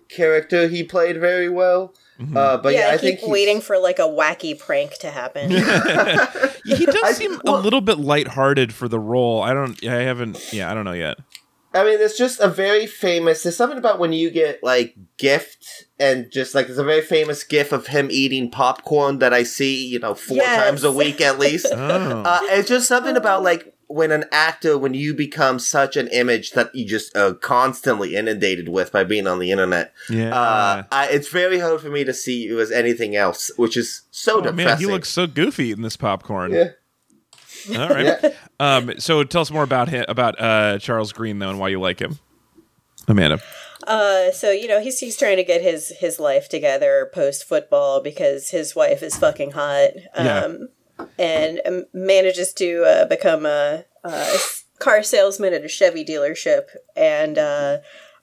character 0.09 0.67
he 0.67 0.83
played 0.83 1.19
very 1.19 1.49
well. 1.49 1.93
Mm-hmm. 2.19 2.37
Uh, 2.37 2.57
but 2.57 2.73
yeah, 2.73 2.79
yeah, 2.79 2.85
I, 2.85 2.89
I 2.91 2.93
keep 2.93 3.01
think 3.01 3.19
he's- 3.19 3.29
waiting 3.31 3.59
for 3.61 3.77
like 3.77 3.99
a 3.99 4.03
wacky 4.03 4.57
prank 4.57 4.97
to 4.99 5.11
happen. 5.11 5.51
He 6.65 6.85
does 6.87 7.03
I- 7.03 7.11
seem 7.11 7.39
well- 7.43 7.57
a 7.57 7.61
little 7.61 7.81
bit 7.81 7.99
lighthearted 7.99 8.73
for 8.73 8.87
the 8.87 8.99
role. 8.99 9.41
I 9.43 9.53
don't. 9.53 9.83
I 9.85 10.01
haven't. 10.03 10.51
Yeah, 10.53 10.71
I 10.71 10.73
don't 10.73 10.85
know 10.85 10.93
yet. 10.93 11.17
I 11.73 11.83
mean, 11.83 11.99
there's 11.99 12.15
just 12.15 12.39
a 12.39 12.47
very 12.47 12.87
famous. 12.87 13.43
There's 13.43 13.57
something 13.57 13.77
about 13.77 13.99
when 13.99 14.13
you 14.13 14.31
get 14.31 14.63
like 14.63 14.95
gift 15.17 15.84
and 15.99 16.29
just 16.31 16.53
like 16.55 16.67
there's 16.67 16.77
a 16.77 16.83
very 16.83 17.01
famous 17.01 17.43
gif 17.43 17.71
of 17.71 17.87
him 17.87 18.07
eating 18.11 18.49
popcorn 18.51 19.19
that 19.19 19.33
I 19.33 19.43
see, 19.43 19.85
you 19.87 19.99
know, 19.99 20.13
four 20.13 20.37
Yes. 20.37 20.63
times 20.65 20.83
a 20.83 20.91
week 20.91 21.21
at 21.21 21.39
least. 21.39 21.67
Oh. 21.71 22.23
uh, 22.23 22.39
it's 22.43 22.67
just 22.69 22.87
something 22.87 23.15
about 23.15 23.43
like 23.43 23.71
when 23.87 24.11
an 24.11 24.25
actor, 24.31 24.77
when 24.79 24.95
you 24.95 25.13
become 25.13 25.59
such 25.59 25.95
an 25.95 26.07
image 26.07 26.51
that 26.51 26.73
you 26.73 26.85
just 26.85 27.15
are 27.15 27.33
constantly 27.35 28.15
inundated 28.15 28.67
with 28.67 28.91
by 28.91 29.03
being 29.03 29.27
on 29.27 29.37
the 29.37 29.51
internet. 29.51 29.93
yeah. 30.09 30.35
Uh, 30.35 30.83
I, 30.91 31.07
it's 31.09 31.27
very 31.29 31.59
hard 31.59 31.81
for 31.81 31.89
me 31.89 32.03
to 32.03 32.13
see 32.13 32.41
you 32.43 32.59
as 32.59 32.71
anything 32.71 33.15
else, 33.15 33.51
which 33.57 33.77
is 33.77 34.01
so 34.09 34.37
oh 34.37 34.41
depressing. 34.41 34.65
man, 34.65 34.77
he 34.79 34.85
looks 34.87 35.09
so 35.09 35.27
goofy 35.27 35.71
in 35.71 35.83
this 35.83 35.95
popcorn. 35.97 36.51
Yeah. 36.51 36.69
All 37.79 37.89
right. 37.89 38.33
Um. 38.59 38.93
So 38.99 39.23
tell 39.23 39.41
us 39.41 39.51
more 39.51 39.63
about 39.63 39.89
him, 39.89 40.03
about 40.07 40.39
uh 40.41 40.77
Charles 40.79 41.11
Greane 41.13 41.39
though, 41.39 41.49
and 41.49 41.59
why 41.59 41.67
you 41.69 41.79
like 41.79 41.99
him, 41.99 42.19
Amanda. 43.07 43.39
Uh, 43.85 44.31
so 44.31 44.51
you 44.51 44.67
know 44.67 44.81
he's 44.81 44.99
he's 44.99 45.17
trying 45.17 45.37
to 45.37 45.43
get 45.43 45.61
his 45.61 45.89
his 45.99 46.19
life 46.19 46.49
together 46.49 47.09
post 47.13 47.43
football 47.47 48.01
because 48.01 48.49
his 48.49 48.75
wife 48.75 49.03
is 49.03 49.17
fucking 49.17 49.51
hot. 49.51 49.91
Yeah. 50.17 50.39
Um, 50.39 50.69
and 51.19 51.61
um, 51.65 51.85
manages 51.93 52.53
to 52.53 52.83
uh, 52.83 53.05
become 53.05 53.45
a 53.45 53.83
car 54.79 55.03
salesman 55.03 55.53
at 55.53 55.63
a 55.63 55.67
Chevy 55.67 56.05
dealership. 56.05 56.67
And 56.95 57.37
uh, 57.37 57.77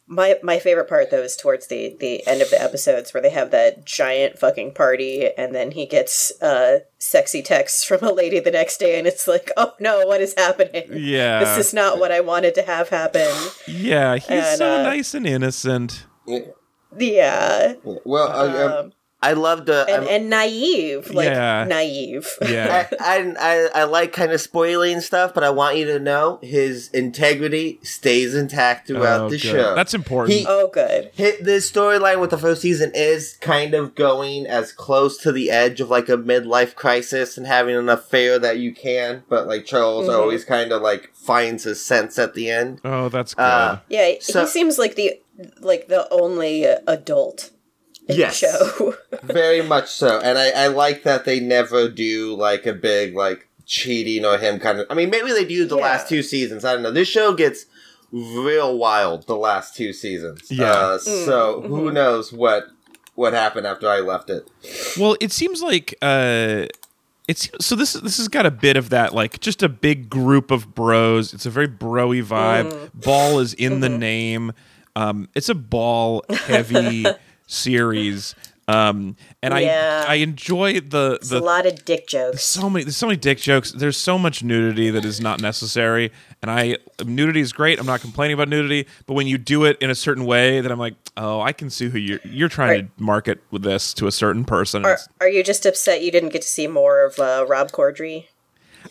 my 0.07 0.39
my 0.43 0.59
favorite 0.59 0.89
part 0.89 1.11
though 1.11 1.23
is 1.23 1.37
towards 1.37 1.69
the 1.69 1.97
the 1.99 2.27
end 2.27 2.43
of 2.43 2.51
the 2.51 2.61
episodes 2.61 3.15
where 3.15 3.23
they 3.23 3.31
have 3.31 3.51
that 3.51 3.85
giant 3.85 4.38
fucking 4.38 4.75
party, 4.75 5.29
and 5.37 5.55
then 5.55 5.71
he 5.71 5.87
gets 5.87 6.33
uh, 6.43 6.81
sexy 6.99 7.43
texts 7.43 7.85
from 7.85 8.03
a 8.03 8.12
lady 8.12 8.41
the 8.41 8.51
next 8.51 8.79
day, 8.79 8.99
and 8.99 9.07
it's 9.07 9.27
like, 9.27 9.51
oh 9.57 9.73
no, 9.81 10.07
what 10.07 10.21
is 10.21 10.35
happening? 10.37 10.85
Yeah. 10.91 11.41
This 11.41 11.69
is 11.69 11.75
not 11.75 11.99
what 11.99 12.12
I 12.12 12.21
wanted 12.21 12.55
to 12.57 12.62
have 12.62 12.88
happen. 12.88 13.31
Yeah, 13.67 14.17
he's 14.17 14.29
And, 14.31 14.59
so 14.59 14.81
uh, 14.81 14.83
nice 14.83 15.15
and 15.15 15.27
innocent. 15.27 16.07
Yeah. 16.99 17.75
Well, 17.85 18.29
I, 18.29 18.62
um, 18.65 18.73
Um, 18.73 18.93
I 19.23 19.35
love 19.35 19.67
the. 19.67 19.87
and, 19.89 20.05
and 20.09 20.29
naive, 20.31 21.11
like 21.11 21.27
Yeah. 21.29 21.65
naive. 21.69 22.29
Yeah. 22.43 22.89
I, 23.01 23.19
I, 23.19 23.35
I, 23.39 23.83
I 23.83 23.85
like 23.85 24.13
kind 24.13 24.33
of 24.33 24.41
spoiling 24.41 25.01
stuff, 25.01 25.33
but 25.35 25.45
I 25.45 25.51
want 25.51 25.77
you 25.77 25.85
to 25.87 25.99
know 26.01 26.39
his 26.43 26.89
integrity 26.89 27.79
stays 27.83 28.35
intact 28.35 28.89
throughout 28.89 29.21
Oh, 29.23 29.25
the 29.31 29.37
good. 29.37 29.41
show. 29.41 29.75
That's 29.75 29.95
important. 29.95 30.39
He- 30.39 30.47
oh, 30.49 30.69
good. 30.73 31.11
Hit 31.15 31.45
the 31.45 31.53
storyline 31.59 32.21
with 32.21 32.31
the 32.31 32.39
first 32.39 32.63
season 32.63 32.91
is 32.95 33.37
kind 33.41 33.75
of 33.75 33.95
going 33.95 34.47
as 34.47 34.73
close 34.73 35.17
to 35.19 35.31
the 35.33 35.51
edge 35.51 35.81
of 35.81 35.89
like 35.91 36.09
a 36.09 36.17
midlife 36.17 36.75
crisis 36.75 37.39
and 37.39 37.47
having 37.47 37.77
an 37.77 37.89
affair 37.89 38.39
that 38.39 38.59
you 38.59 38.75
can, 38.75 39.23
but 39.29 39.47
like 39.47 39.65
Charles 39.67 40.09
Mhm. 40.09 40.19
always 40.19 40.45
kind 40.45 40.73
of 40.73 40.83
like 40.83 41.11
finds 41.15 41.65
his 41.65 41.81
sense 41.85 42.19
at 42.19 42.35
the 42.35 42.51
end. 42.51 42.81
oh, 42.85 43.09
that's 43.09 43.35
good. 43.35 43.43
Uh, 43.43 43.79
Yeah, 43.89 44.15
So- 44.21 44.41
he 44.41 44.47
seems 44.47 44.79
like 44.79 44.97
the 44.97 45.21
like 45.61 45.89
the 45.89 46.07
only 46.13 46.67
uh, 46.67 46.79
adult 46.87 47.51
in 47.51 47.51
Yes. 48.09 48.41
the 48.41 48.47
show. 48.47 48.95
Very 49.23 49.62
much 49.62 49.88
so, 49.91 50.19
and 50.21 50.38
I, 50.38 50.51
I 50.51 50.67
like 50.69 51.03
that 51.05 51.25
they 51.25 51.41
never 51.41 51.88
do 51.88 52.35
like 52.35 52.67
a 52.67 52.73
big 52.73 53.15
like 53.15 53.49
cheating 53.67 54.25
or 54.25 54.38
him 54.38 54.59
kind 54.59 54.81
of. 54.81 54.87
I 54.91 54.95
mean, 54.95 55.11
maybe 55.11 55.33
they 55.33 55.45
do 55.45 55.65
the 55.67 55.77
Yeah. 55.77 55.83
last 55.83 56.09
two 56.09 56.23
seasons. 56.23 56.65
I 56.65 56.73
don't 56.75 56.83
know. 56.83 56.91
This 56.91 57.09
show 57.09 57.33
gets 57.35 57.67
real 58.11 58.77
wild 58.77 59.27
the 59.27 59.37
last 59.37 59.75
two 59.77 59.93
seasons. 59.93 60.51
Yeah. 60.51 60.73
Uh, 60.73 60.99
so 60.99 61.62
who 61.62 61.91
knows 61.93 62.33
what 62.33 62.65
what 63.15 63.33
happened 63.33 63.67
after 63.67 63.88
I 63.88 64.01
left 64.01 64.31
it? 64.31 64.49
Well, 64.99 65.17
it 65.21 65.33
seems 65.33 65.62
like 65.62 65.95
uh 66.03 66.67
it's 67.29 67.49
so 67.61 67.77
this 67.77 67.93
this 67.95 68.17
has 68.19 68.29
got 68.29 68.47
a 68.47 68.51
bit 68.51 68.77
of 68.77 68.91
that 68.91 69.15
like 69.15 69.41
just 69.41 69.62
a 69.62 69.69
big 69.69 70.11
group 70.11 70.51
of 70.51 70.75
bros. 70.75 71.33
It's 71.33 71.47
a 71.47 71.51
very 71.51 71.69
broy 71.69 72.23
vibe. 72.25 72.91
Ball 72.95 73.38
is 73.38 73.55
in 73.55 73.81
the 73.81 73.88
name. 73.88 74.53
Um 74.97 75.29
it's 75.35 75.49
a 75.49 75.55
ball 75.55 76.25
heavy 76.29 77.07
series. 77.53 78.35
Um 78.69 79.17
and 79.43 79.53
Yeah. 79.59 80.05
I 80.07 80.12
I 80.12 80.15
enjoy 80.17 80.79
the 80.81 81.19
It's 81.21 81.33
a 81.33 81.35
the 81.35 81.41
lot 81.41 81.67
of 81.67 81.85
dick 81.85 82.07
jokes. 82.07 82.45
so 82.45 82.71
many 82.71 82.85
there's 82.85 82.97
so 82.97 83.07
many 83.09 83.17
dick 83.19 83.38
jokes. 83.38 83.73
There's 83.73 83.97
so 83.97 84.17
much 84.19 84.45
nudity 84.45 84.88
that 84.91 85.05
is 85.05 85.21
not 85.21 85.41
necessary. 85.41 86.12
And 86.41 86.49
I 86.51 86.77
nudity 87.05 87.41
is 87.41 87.53
great. 87.53 87.81
I'm 87.81 87.87
not 87.87 88.01
complaining 88.01 88.35
about 88.35 88.49
nudity, 88.49 88.87
but 89.07 89.15
when 89.15 89.27
you 89.27 89.37
do 89.37 89.65
it 89.65 89.79
in 89.81 89.91
a 89.91 89.97
certain 89.97 90.25
way 90.27 90.61
that 90.61 90.71
I'm 90.71 90.79
like, 90.79 90.95
"Oh, 91.17 91.41
I 91.41 91.53
can 91.53 91.71
see 91.71 91.88
who 91.88 91.99
you're 91.99 92.21
you're 92.25 92.49
trying 92.49 92.69
Right. 92.71 92.97
to 92.97 93.03
market 93.03 93.41
with 93.51 93.62
this 93.62 93.93
to 93.95 94.07
a 94.07 94.12
certain 94.12 94.45
person." 94.45 94.85
Are, 94.87 94.99
are 95.21 95.29
you 95.29 95.43
just 95.43 95.67
upset 95.67 96.03
you 96.03 96.12
didn't 96.12 96.29
get 96.31 96.43
to 96.43 96.49
see 96.49 96.69
more 96.69 97.05
of 97.05 97.19
uh, 97.19 97.45
Rob 97.49 97.73
Corddry? 97.73 98.27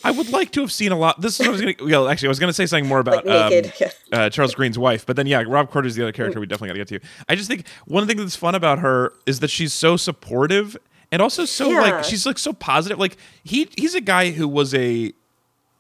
I 0.04 0.12
would 0.12 0.30
like 0.30 0.51
to 0.51 0.62
have 0.62 0.71
seen 0.71 0.91
a 0.91 0.97
lot. 0.97 1.21
This 1.21 1.39
is 1.39 1.39
what 1.39 1.49
I 1.49 1.51
was 1.51 1.62
going 1.62 1.75
to. 1.75 1.86
Well, 1.86 2.08
actually, 2.10 2.27
I 2.27 2.30
was 2.30 2.39
going 2.39 2.49
to 2.49 2.54
say 2.54 2.65
something 2.65 2.88
more 2.88 2.99
about 2.99 3.25
Like 3.25 3.54
um, 3.65 3.89
uh, 4.13 4.30
Charles 4.30 4.54
Greane's 4.56 4.77
wife, 4.80 5.06
but 5.06 5.15
then 5.15 5.27
yeah, 5.27 5.43
Rob 5.47 5.69
is 5.86 5.95
the 5.95 6.04
other 6.04 6.12
character 6.12 6.39
we 6.39 6.45
definitely 6.45 6.69
got 6.77 6.88
to 6.88 6.95
get 6.97 7.01
to. 7.01 7.08
I 7.30 7.36
just 7.36 7.49
think 7.49 7.67
one 7.86 8.08
thing 8.08 8.17
that's 8.17 8.36
fun 8.36 8.56
about 8.56 8.80
her 8.80 9.13
is 9.25 9.39
that 9.41 9.49
she's 9.49 9.73
so 9.73 9.97
supportive 9.97 10.75
and 11.12 11.21
also 11.21 11.45
so 11.45 11.69
Yeah. 11.69 11.82
like 11.82 12.04
she's 12.04 12.25
like 12.25 12.38
so 12.38 12.54
positive. 12.54 12.97
Like 12.99 13.17
he 13.43 13.69
he's 13.77 13.95
a 13.95 14.01
guy 14.01 14.32
who 14.32 14.47
was 14.47 14.73
a 14.73 15.12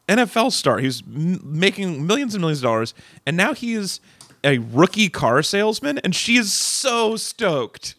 NFL 0.07 0.51
star. 0.51 0.79
He 0.79 0.87
was 0.87 1.01
m- 1.03 1.39
making 1.43 2.05
millions 2.05 2.33
and 2.35 2.41
millions 2.41 2.59
of 2.59 2.63
dollars, 2.63 2.93
and 3.25 3.37
now 3.37 3.53
he 3.53 3.73
is 3.73 3.99
a 4.43 4.57
rookie 4.57 5.07
car 5.09 5.41
salesman, 5.43 5.99
and 5.99 6.15
she 6.15 6.35
is 6.35 6.51
so 6.51 7.15
stoked. 7.15 7.95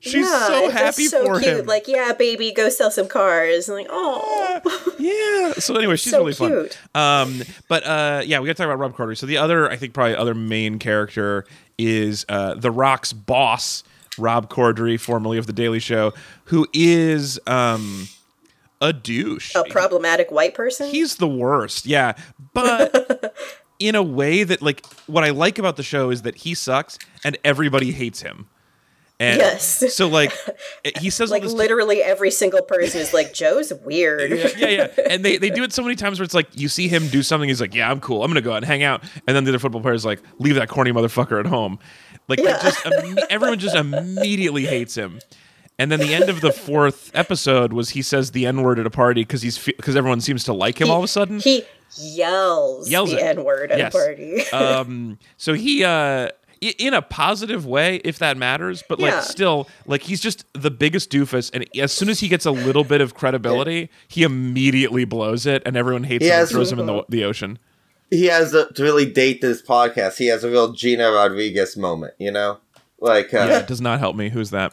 She's 0.00 0.26
yeah, 0.26 0.46
so 0.46 0.70
happy 0.70 1.06
so 1.06 1.24
for 1.24 1.40
cute. 1.40 1.60
him. 1.60 1.66
Like, 1.66 1.88
yeah, 1.88 2.12
baby, 2.12 2.52
go 2.52 2.68
sell 2.68 2.90
some 2.90 3.08
cars. 3.08 3.68
And 3.68 3.76
like, 3.76 3.88
oh, 3.90 4.94
yeah. 4.98 5.52
So 5.54 5.74
anyway, 5.74 5.96
she's 5.96 6.12
So 6.12 6.18
really 6.24 6.34
cute. 6.34 6.74
fun. 6.94 7.30
Um, 7.30 7.42
but 7.68 7.84
uh, 7.84 8.22
yeah, 8.24 8.38
we 8.38 8.46
got 8.46 8.56
to 8.56 8.62
talk 8.62 8.66
about 8.66 8.78
Rob 8.78 8.94
Corddry. 8.94 9.16
So 9.18 9.26
the 9.26 9.38
other, 9.38 9.68
I 9.70 9.76
think, 9.76 9.94
probably 9.94 10.14
other 10.14 10.34
main 10.34 10.78
character 10.78 11.44
is 11.78 12.24
uh, 12.28 12.54
The 12.54 12.70
Rock's 12.70 13.12
boss, 13.12 13.82
Rob 14.18 14.48
Corddry, 14.50 15.00
formerly 15.00 15.36
of 15.38 15.46
The 15.46 15.52
Daily 15.52 15.80
Show, 15.80 16.12
who 16.44 16.68
is 16.72 17.40
um, 17.48 18.06
a 18.80 18.92
douche. 18.92 19.52
a 19.56 19.64
problematic 19.64 20.30
white 20.30 20.54
person. 20.54 20.90
He's 20.90 21.16
the 21.16 21.28
worst. 21.28 21.86
Yeah, 21.86 22.14
but. 22.54 23.34
In 23.80 23.94
a 23.94 24.02
way 24.02 24.42
that, 24.42 24.60
like, 24.60 24.84
what 25.06 25.22
I 25.22 25.30
like 25.30 25.56
about 25.56 25.76
the 25.76 25.84
show 25.84 26.10
is 26.10 26.22
that 26.22 26.34
he 26.34 26.52
sucks 26.54 26.98
and 27.22 27.38
everybody 27.44 27.92
hates 27.92 28.20
him. 28.22 28.48
And 29.20 29.38
Yes. 29.38 29.92
So, 29.94 30.06
like, 30.08 30.32
he 31.00 31.10
says 31.10 31.30
like 31.30 31.42
literally 31.42 32.02
every 32.02 32.30
single 32.30 32.62
person 32.62 33.00
is 33.00 33.12
like, 33.12 33.34
Joe's 33.34 33.72
weird. 33.84 34.30
yeah, 34.30 34.48
yeah, 34.56 34.68
yeah. 34.68 34.86
And 35.10 35.24
they, 35.24 35.38
they 35.38 35.50
do 35.50 35.64
it 35.64 35.72
so 35.72 35.82
many 35.82 35.96
times 35.96 36.20
where 36.20 36.24
it's 36.24 36.34
like 36.34 36.48
you 36.54 36.68
see 36.68 36.86
him 36.88 37.08
do 37.08 37.22
something, 37.24 37.48
he's 37.48 37.60
like, 37.60 37.74
"Yeah, 37.74 37.90
I'm 37.90 37.98
cool. 38.00 38.22
I'm 38.22 38.30
gonna 38.30 38.40
go 38.42 38.52
out 38.52 38.58
and 38.58 38.66
hang 38.66 38.82
out," 38.84 39.02
and 39.26 39.34
then 39.36 39.42
the 39.44 39.50
other 39.50 39.58
football 39.58 39.80
player's 39.80 40.04
like, 40.04 40.20
"Leave 40.38 40.54
that 40.54 40.68
corny 40.68 40.92
motherfucker 40.92 41.40
at 41.40 41.46
home." 41.46 41.78
Like, 42.28 42.40
Yeah. 42.40 42.60
just 42.62 42.78
imme- 42.84 43.18
everyone 43.30 43.58
just 43.58 43.74
immediately 43.74 44.66
hates 44.66 44.94
him. 44.96 45.18
And 45.80 45.90
then 45.90 45.98
the 46.00 46.12
end 46.14 46.28
of 46.28 46.40
the 46.40 46.52
fourth 46.52 47.10
episode 47.14 47.72
was 47.72 47.90
he 47.90 48.02
says 48.02 48.32
the 48.32 48.46
n 48.46 48.62
word 48.62 48.78
at 48.78 48.86
a 48.86 48.90
party 48.90 49.22
because 49.22 49.42
he's 49.42 49.58
because 49.64 49.96
everyone 49.96 50.20
seems 50.20 50.44
to 50.44 50.52
like 50.52 50.80
him 50.80 50.90
all 50.90 50.98
of 50.98 51.04
a 51.04 51.08
sudden. 51.08 51.40
He 51.40 51.64
yells, 51.96 52.88
Yells 52.90 53.10
the. 53.10 53.24
N 53.24 53.44
word 53.44 53.72
at 53.72 53.78
Yes. 53.78 53.94
a 53.94 53.96
party. 53.98 54.48
um, 54.50 55.18
so 55.36 55.54
he 55.54 55.84
uh 55.84 56.28
in 56.60 56.94
a 56.94 57.02
positive 57.02 57.64
way 57.66 57.96
if 58.04 58.18
that 58.18 58.36
matters 58.36 58.82
but 58.88 58.98
like 59.00 59.12
Yeah. 59.12 59.20
still 59.20 59.68
like 59.86 60.02
he's 60.02 60.20
just 60.20 60.44
the 60.54 60.70
biggest 60.70 61.10
doofus 61.10 61.50
and 61.54 61.66
as 61.78 61.92
soon 61.92 62.08
as 62.08 62.20
he 62.20 62.28
gets 62.28 62.46
a 62.46 62.50
little 62.50 62.84
bit 62.84 63.00
of 63.00 63.14
credibility 63.14 63.90
he 64.08 64.22
immediately 64.22 65.04
blows 65.04 65.46
it 65.46 65.62
and 65.66 65.76
everyone 65.76 66.04
hates 66.04 66.24
He 66.24 66.30
him 66.30 66.40
and 66.40 66.48
throws 66.48 66.70
him 66.72 66.78
in 66.78 66.86
the, 66.86 67.04
the 67.08 67.24
ocean 67.24 67.58
he 68.10 68.26
has 68.26 68.54
a, 68.54 68.72
to 68.72 68.82
really 68.82 69.04
date 69.04 69.42
this 69.42 69.60
podcast. 69.60 70.16
He 70.16 70.28
has 70.28 70.42
a 70.42 70.48
real 70.50 70.72
Gina 70.72 71.10
Rodriguez 71.12 71.76
moment, 71.76 72.14
you 72.18 72.30
know, 72.30 72.56
like 73.00 73.34
uh, 73.34 73.38
yeah 73.48 73.58
it 73.58 73.66
does 73.66 73.82
not 73.82 73.98
help 73.98 74.16
me 74.16 74.30
who's 74.30 74.48
that 74.50 74.72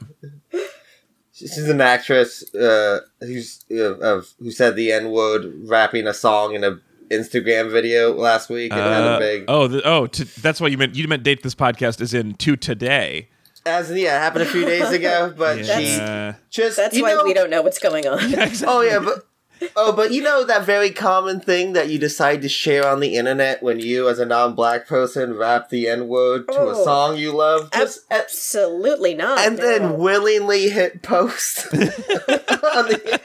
she's 1.33 1.67
an 1.69 1.81
actress 1.81 2.43
uh, 2.55 3.01
who's 3.19 3.65
uh, 3.71 3.97
of 3.99 4.33
who 4.39 4.51
said 4.51 4.75
the 4.75 4.91
N 4.91 5.11
word, 5.11 5.51
rapping 5.67 6.07
a 6.07 6.13
song 6.13 6.55
in 6.55 6.63
a 6.63 6.79
Instagram 7.09 7.71
video 7.71 8.13
last 8.13 8.49
week 8.49 8.71
and 8.71 8.81
had 8.81 9.03
Uh, 9.03 9.15
a 9.15 9.19
big. 9.19 9.45
oh 9.47 9.67
the, 9.67 9.81
oh 9.87 10.07
to, 10.07 10.25
that's 10.41 10.59
what 10.61 10.71
you 10.71 10.77
meant 10.77 10.95
you 10.95 11.07
meant 11.07 11.23
date 11.23 11.43
this 11.43 11.55
podcast 11.55 12.01
is 12.01 12.13
in 12.13 12.33
to 12.35 12.55
today 12.55 13.29
As 13.65 13.89
in, 13.91 13.97
yeah, 13.97 14.17
it 14.17 14.19
happened 14.19 14.43
a 14.43 14.47
few 14.47 14.65
days 14.65 14.89
ago, 14.91 15.33
but 15.37 15.65
she 15.65 15.97
yeah 15.97 16.35
just 16.49 16.77
That's 16.77 16.95
you 16.95 17.03
why 17.03 17.13
know, 17.13 17.23
we 17.23 17.33
don't 17.33 17.49
know 17.49 17.61
what's 17.61 17.79
going 17.79 18.07
on. 18.07 18.19
Oh 18.67 18.81
yeah, 18.81 18.99
but 18.99 19.27
oh, 19.75 19.91
but 19.93 20.11
you 20.11 20.21
know 20.21 20.43
that 20.45 20.65
very 20.65 20.91
common 20.91 21.39
thing 21.39 21.73
that 21.73 21.89
you 21.89 21.97
decide 21.99 22.41
to 22.41 22.49
share 22.49 22.87
on 22.87 22.99
the 22.99 23.15
internet 23.15 23.61
when 23.63 23.79
you, 23.79 24.07
as 24.09 24.19
a 24.19 24.25
non-black 24.25 24.87
person, 24.87 25.35
rap 25.35 25.69
the 25.69 25.87
N 25.87 26.07
word 26.07 26.47
to 26.47 26.53
a 26.53 26.75
Oh. 26.77 26.83
song 26.83 27.17
you 27.17 27.31
love, 27.31 27.69
just 27.71 28.01
Absolutely 28.11 29.13
not. 29.15 29.39
and 29.39 29.57
no. 29.57 29.63
then 29.63 29.97
willingly 29.97 30.69
hit 30.69 31.01
post. 31.01 31.65
on 31.73 32.87
the- 32.89 33.21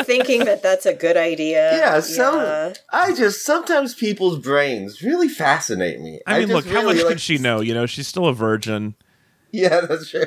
thinking 0.04 0.44
that 0.44 0.62
that's 0.62 0.86
a 0.86 0.94
good 0.94 1.16
idea. 1.16 1.76
yeah, 1.76 2.00
some 2.00 2.34
Yeah. 2.36 2.72
I 2.90 3.12
just 3.14 3.44
sometimes 3.44 3.94
people's 3.94 4.38
brains 4.38 5.02
really 5.02 5.28
fascinate 5.28 6.00
me. 6.00 6.20
I 6.26 6.40
mean, 6.40 6.48
just 6.48 6.66
look, 6.66 6.74
how 6.74 6.82
much 6.84 6.96
like- 6.98 7.06
could 7.06 7.20
she 7.20 7.38
know? 7.38 7.60
You 7.60 7.74
know, 7.74 7.86
she's 7.86 8.06
still 8.08 8.26
a 8.26 8.34
virgin. 8.34 8.94
Yeah, 9.52 9.80
that's 9.80 10.08
true. 10.10 10.24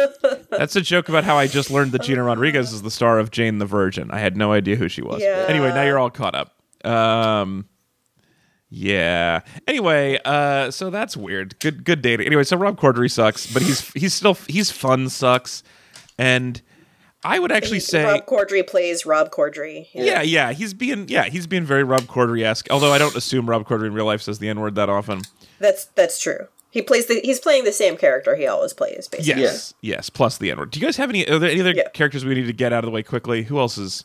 That's 0.50 0.76
a 0.76 0.80
joke 0.80 1.08
about 1.08 1.24
how 1.24 1.36
I 1.36 1.46
just 1.46 1.70
learned 1.70 1.92
that 1.92 2.02
Gina 2.02 2.22
Rodriguez 2.22 2.72
is 2.72 2.82
the 2.82 2.90
star 2.90 3.18
of 3.18 3.30
Jane 3.30 3.58
the 3.58 3.66
Virgin. 3.66 4.10
I 4.10 4.18
had 4.18 4.36
no 4.36 4.52
idea 4.52 4.76
who 4.76 4.88
she 4.88 5.02
was. 5.02 5.20
Yeah. 5.22 5.44
Anyway, 5.48 5.68
now 5.70 5.82
you're 5.82 5.98
all 5.98 6.10
caught 6.10 6.34
up. 6.34 6.54
Um, 6.86 7.66
yeah. 8.70 9.40
Anyway, 9.68 10.18
uh, 10.24 10.70
so 10.70 10.88
that's 10.88 11.16
weird. 11.16 11.58
Good, 11.60 11.84
good 11.84 12.00
dating. 12.00 12.26
Anyway, 12.26 12.44
so 12.44 12.56
Rob 12.56 12.80
Corddry 12.80 13.10
sucks, 13.10 13.52
but 13.52 13.62
he's 13.62 13.90
he's 13.92 14.14
still 14.14 14.34
he's 14.48 14.70
fun 14.70 15.10
sucks, 15.10 15.62
and 16.16 16.60
I 17.22 17.38
would 17.38 17.52
actually 17.52 17.80
say. 17.80 18.04
Rob 18.04 18.24
Corddry 18.26 18.66
plays 18.66 19.04
Rob 19.04 19.30
Corddry. 19.30 19.88
yeah, 19.92 20.22
yeah, 20.22 20.52
he's 20.52 20.72
being 20.72 21.08
yeah, 21.08 21.24
he's 21.24 21.46
being 21.46 21.64
very 21.64 21.84
Rob 21.84 22.02
Corddry 22.04 22.44
esque. 22.44 22.68
Although 22.70 22.92
I 22.92 22.98
don't 22.98 23.14
assume 23.14 23.48
Rob 23.48 23.66
Corddry 23.66 23.88
in 23.88 23.94
real 23.94 24.06
life 24.06 24.22
says 24.22 24.38
the 24.38 24.48
n 24.48 24.60
word 24.60 24.74
that 24.76 24.88
often. 24.88 25.20
That's 25.58 25.84
that's 25.84 26.18
true. 26.18 26.48
He 26.72 26.80
plays 26.82 27.06
the 27.06 27.20
he's 27.22 27.38
playing 27.38 27.64
the 27.64 27.72
same 27.72 27.96
character 27.98 28.34
he 28.34 28.46
always 28.46 28.72
plays, 28.72 29.06
basically. 29.06 29.42
Yes, 29.42 29.74
yes. 29.82 30.08
Plus 30.10 30.38
the 30.38 30.50
N 30.50 30.58
word. 30.58 30.70
Do 30.70 30.80
you 30.80 30.86
guys 30.86 30.96
have 30.96 31.10
any? 31.10 31.28
Are 31.28 31.38
there 31.38 31.50
any 31.50 31.60
other 31.60 31.74
Yeah. 31.76 31.88
characters 31.90 32.24
we 32.24 32.34
need 32.34 32.46
to 32.46 32.52
get 32.52 32.72
out 32.72 32.82
of 32.82 32.86
the 32.88 32.90
way 32.90 33.02
quickly? 33.02 33.42
Who 33.44 33.58
else 33.58 33.76
is? 33.78 34.04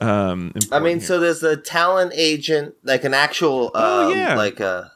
Um, 0.00 0.52
I 0.72 0.80
mean, 0.80 0.98
here? 0.98 1.06
so 1.06 1.20
there's 1.20 1.44
a 1.44 1.56
talent 1.56 2.12
agent, 2.16 2.74
like 2.82 3.04
an 3.04 3.14
actual, 3.14 3.66
um, 3.66 3.70
Oh, 3.84 4.08
yeah. 4.12 4.34
like 4.34 4.58
a, 4.58 4.90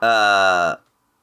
uh, 0.00 0.76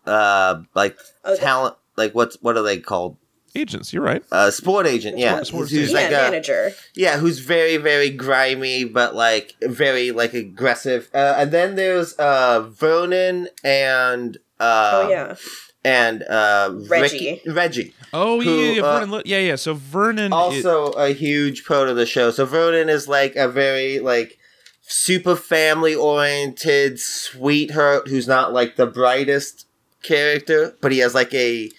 uh, 0.06 0.62
like 0.76 0.98
Oh, 1.24 1.36
talent, 1.38 1.76
like 1.96 2.14
what's 2.14 2.36
what 2.42 2.58
are 2.58 2.64
they 2.64 2.78
called? 2.80 3.16
Agents. 3.56 3.92
You're 3.94 4.04
right. 4.04 4.24
Uh, 4.32 4.52
sport 4.52 4.88
agent, 4.88 5.18
yeah, 5.18 5.32
Sport- 5.36 5.48
sports 5.48 5.72
who's 5.72 5.90
agent. 5.94 6.12
Yeah, 6.12 6.18
like 6.18 6.28
a, 6.28 6.32
manager. 6.32 6.72
yeah, 6.96 7.18
who's 7.18 7.40
very 7.40 7.78
very 7.78 8.10
grimy, 8.10 8.84
but 8.86 9.16
like 9.16 9.56
very 9.62 10.12
like 10.12 10.34
aggressive. 10.34 11.10
Uh, 11.14 11.36
and 11.38 11.52
then 11.52 11.76
there's 11.76 12.14
uh 12.14 12.62
Vernon 12.70 13.48
and 13.64 14.38
uh 14.60 14.92
oh 15.06 15.10
yeah. 15.10 15.36
and 15.84 16.24
uh 16.24 16.72
Reggie. 16.88 17.42
Ricky, 17.44 17.50
Reggie. 17.52 17.94
Oh 18.14 18.42
who, 18.42 18.50
yeah, 18.50 18.72
yeah, 18.74 18.82
uh, 18.82 18.94
Vernon. 19.00 19.12
Li- 19.12 19.22
yeah, 19.26 19.40
yeah. 19.40 19.56
So 19.56 19.74
Vernon. 19.74 20.34
i- 20.34 20.36
also 20.36 20.92
a 20.92 21.10
huge 21.14 21.66
part 21.66 21.90
of 21.90 21.96
the 21.96 22.06
show. 22.06 22.32
So 22.32 22.46
Vernon 22.46 22.90
is 22.90 23.08
like 23.08 23.36
a 23.36 23.48
very 23.48 24.00
like 24.00 24.38
super 24.82 25.36
family 25.36 25.96
oriented 25.96 27.00
sweetheart 27.00 28.08
who's 28.08 28.28
not 28.28 28.52
like 28.54 28.76
the 28.76 28.86
brightest 28.88 29.66
character, 30.04 30.76
but 30.82 30.92
he 30.92 30.98
has 31.00 31.14
like 31.16 31.34
a 31.34 31.70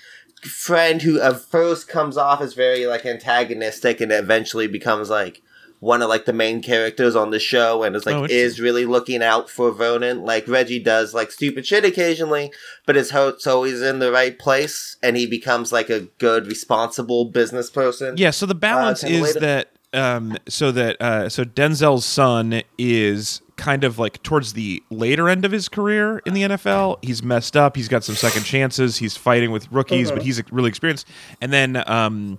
friend 0.43 1.03
who 1.03 1.21
at 1.21 1.41
first 1.41 1.89
comes 1.89 2.17
off 2.17 2.41
as 2.41 2.55
very 2.55 2.87
like 2.87 3.07
antagonistic 3.07 4.01
and 4.01 4.11
eventually 4.13 4.67
becomes 4.67 5.09
like 5.09 5.41
one 5.81 6.01
of 6.01 6.09
like 6.09 6.27
the 6.27 6.33
main 6.33 6.63
characters 6.63 7.17
on 7.17 7.31
the 7.31 7.41
show 7.41 7.83
and 7.83 7.97
is 7.97 8.07
like 8.07 8.15
Oh, 8.15 8.25
is 8.25 8.61
really 8.61 8.85
looking 8.85 9.21
out 9.21 9.51
for 9.51 9.73
Vernon. 9.73 10.23
Like 10.25 10.47
Reggie 10.47 10.79
does 10.79 11.13
like 11.13 11.33
stupid 11.33 11.67
shit 11.67 11.85
occasionally, 11.85 12.53
but 12.87 12.95
his 12.95 13.11
heart's 13.11 13.49
always 13.49 13.83
in 13.83 13.99
the 13.99 14.13
right 14.13 14.39
place 14.39 14.97
and 15.03 15.17
he 15.17 15.27
becomes 15.27 15.73
like 15.73 15.91
a 15.91 16.03
good, 16.19 16.47
responsible 16.47 17.25
business 17.25 17.69
person. 17.69 18.17
yeah. 18.17 18.31
So 18.31 18.47
the 18.47 18.55
uh, 18.55 18.59
balance 18.59 19.01
kinda 19.03 19.17
is 19.19 19.23
later. 19.23 19.41
that 19.41 19.72
um, 19.93 20.37
so 20.49 20.73
that 20.73 21.01
uh, 21.01 21.29
so 21.29 21.45
Denzel's 21.45 22.05
son 22.05 22.63
is 22.79 23.43
kind 23.57 23.85
of 23.85 23.99
like 23.99 24.23
towards 24.23 24.55
the 24.55 24.83
later 24.91 25.29
end 25.29 25.45
of 25.45 25.53
his 25.53 25.69
career 25.69 26.21
in 26.27 26.35
the 26.35 26.43
NFL. 26.43 26.99
He's 27.05 27.23
messed 27.23 27.57
up. 27.57 27.77
He's 27.77 27.89
got 27.89 28.03
some 28.03 28.15
second 28.17 28.45
chances. 28.45 28.97
He's 28.97 29.17
fighting 29.17 29.51
with 29.53 29.71
rookies, 29.71 30.09
Uh-huh. 30.09 30.17
but 30.17 30.25
he's 30.25 30.43
really 30.51 30.69
experienced. 30.69 31.07
And 31.41 31.53
then 31.53 31.83
um, 31.89 32.39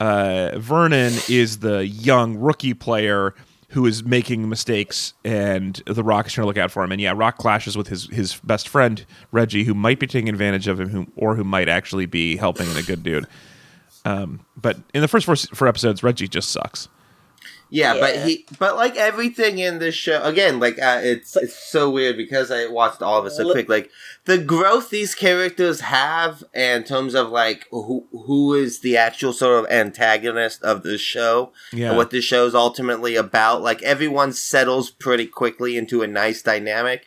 uh, 0.00 0.58
Vernon 0.58 1.12
is 1.28 1.58
the 1.58 1.86
young 1.86 2.36
rookie 2.36 2.74
player 2.74 3.34
who 3.68 3.86
is 3.86 4.04
making 4.04 4.48
mistakes, 4.48 5.14
and 5.24 5.82
the 5.86 6.04
Rock 6.04 6.26
is 6.26 6.32
trying 6.32 6.44
to 6.44 6.46
look 6.46 6.58
out 6.58 6.70
for 6.70 6.84
him. 6.84 6.92
And 6.92 7.00
yeah, 7.00 7.12
Rock 7.14 7.38
clashes 7.38 7.76
with 7.76 7.88
his 7.88 8.08
his 8.08 8.36
best 8.44 8.68
friend 8.68 9.04
Reggie, 9.32 9.64
who 9.64 9.74
might 9.74 9.98
be 10.00 10.06
taking 10.06 10.28
advantage 10.28 10.68
of 10.68 10.78
him, 10.80 10.88
who, 10.90 11.06
or 11.16 11.34
who 11.34 11.42
might 11.44 11.68
actually 11.68 12.06
be 12.06 12.36
helping 12.36 12.68
and 12.68 12.78
a 12.78 12.82
good 12.82 13.02
dude. 13.02 13.26
Um, 14.04 14.44
but 14.56 14.76
in 14.92 15.00
the 15.00 15.08
first 15.08 15.26
four, 15.26 15.34
four 15.36 15.66
episodes, 15.66 16.02
Reggie 16.02 16.28
just 16.28 16.50
sucks. 16.50 16.88
Yeah, 17.70 17.94
but 17.98 18.16
he, 18.18 18.46
but 18.58 18.76
like 18.76 18.94
everything 18.96 19.58
in 19.58 19.78
this 19.80 19.94
show, 19.96 20.22
again, 20.22 20.60
like 20.60 20.80
uh, 20.80 21.00
it's 21.02 21.34
it's 21.36 21.56
so 21.56 21.90
weird 21.90 22.16
because 22.16 22.50
I 22.52 22.66
watched 22.66 23.02
all 23.02 23.18
of 23.18 23.26
it 23.26 23.30
so 23.30 23.42
Look- 23.42 23.54
quick. 23.54 23.68
Like 23.68 23.90
the 24.26 24.38
growth 24.38 24.90
these 24.90 25.14
characters 25.14 25.80
have, 25.80 26.44
in 26.54 26.84
terms 26.84 27.14
of 27.14 27.30
like 27.30 27.66
who 27.70 28.06
who 28.12 28.54
is 28.54 28.80
the 28.80 28.96
actual 28.96 29.32
sort 29.32 29.64
of 29.64 29.70
antagonist 29.70 30.62
of 30.62 30.82
the 30.84 30.98
show, 30.98 31.52
Yeah. 31.72 31.88
and 31.88 31.96
what 31.96 32.10
the 32.10 32.20
show's 32.20 32.54
ultimately 32.54 33.16
about. 33.16 33.62
Like 33.62 33.82
everyone 33.82 34.32
settles 34.32 34.90
pretty 34.90 35.26
quickly 35.26 35.76
into 35.76 36.02
a 36.02 36.06
nice 36.06 36.42
dynamic, 36.42 37.06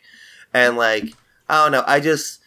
and 0.52 0.76
like 0.76 1.14
I 1.48 1.62
don't 1.64 1.72
know, 1.72 1.84
I 1.86 2.00
just. 2.00 2.40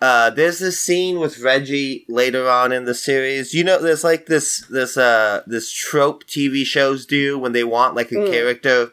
Uh, 0.00 0.30
there's 0.30 0.60
this 0.60 0.78
scene 0.78 1.18
with 1.18 1.40
Reggie 1.40 2.04
later 2.08 2.48
on 2.48 2.70
in 2.72 2.84
the 2.84 2.94
series. 2.94 3.52
You 3.52 3.64
know, 3.64 3.82
there's 3.82 4.04
like 4.04 4.26
this 4.26 4.64
this 4.70 4.96
uh 4.96 5.42
this 5.46 5.72
trope 5.72 6.24
TV 6.24 6.64
shows 6.64 7.04
do 7.04 7.36
when 7.38 7.52
they 7.52 7.64
want 7.64 7.96
like 7.96 8.12
a 8.12 8.16
Mm. 8.16 8.30
character 8.30 8.92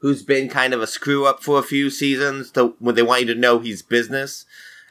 who's 0.00 0.22
been 0.22 0.48
kind 0.48 0.72
of 0.72 0.80
a 0.80 0.86
screw 0.86 1.26
up 1.26 1.42
for 1.42 1.58
a 1.58 1.62
few 1.62 1.90
seasons 1.90 2.50
to 2.52 2.74
when 2.78 2.94
they 2.94 3.02
want 3.02 3.22
you 3.22 3.34
to 3.34 3.40
know 3.40 3.58
he's 3.58 3.82
business. 3.82 4.46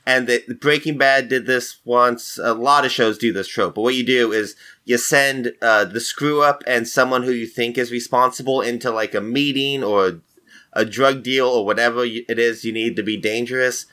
And 0.05 0.27
the, 0.27 0.41
Breaking 0.61 0.97
Bad 0.97 1.27
did 1.27 1.47
this 1.47 1.77
once. 1.83 2.37
A 2.41 2.53
lot 2.53 2.85
of 2.85 2.91
shows 2.91 3.17
do 3.17 3.33
this 3.33 3.47
trope. 3.47 3.75
But 3.75 3.81
what 3.81 3.95
you 3.95 4.05
do 4.05 4.31
is 4.31 4.55
you 4.85 4.97
send 4.97 5.53
uh, 5.61 5.83
the 5.85 5.99
screw 5.99 6.41
up 6.41 6.63
and 6.65 6.87
someone 6.87 7.23
who 7.23 7.31
you 7.31 7.45
think 7.45 7.77
is 7.77 7.91
responsible 7.91 8.61
into 8.61 8.89
like 8.91 9.13
a 9.15 9.19
meeting 9.19 9.83
or 9.83 10.21
a 10.77 10.85
drug 10.85 11.23
deal 11.23 11.47
or 11.47 11.65
whatever 11.65 12.05
it 12.05 12.39
is 12.39 12.63
you 12.63 12.71
need 12.71 12.95
to 12.95 13.03
be 13.03 13.17
dangerous. 13.17 13.85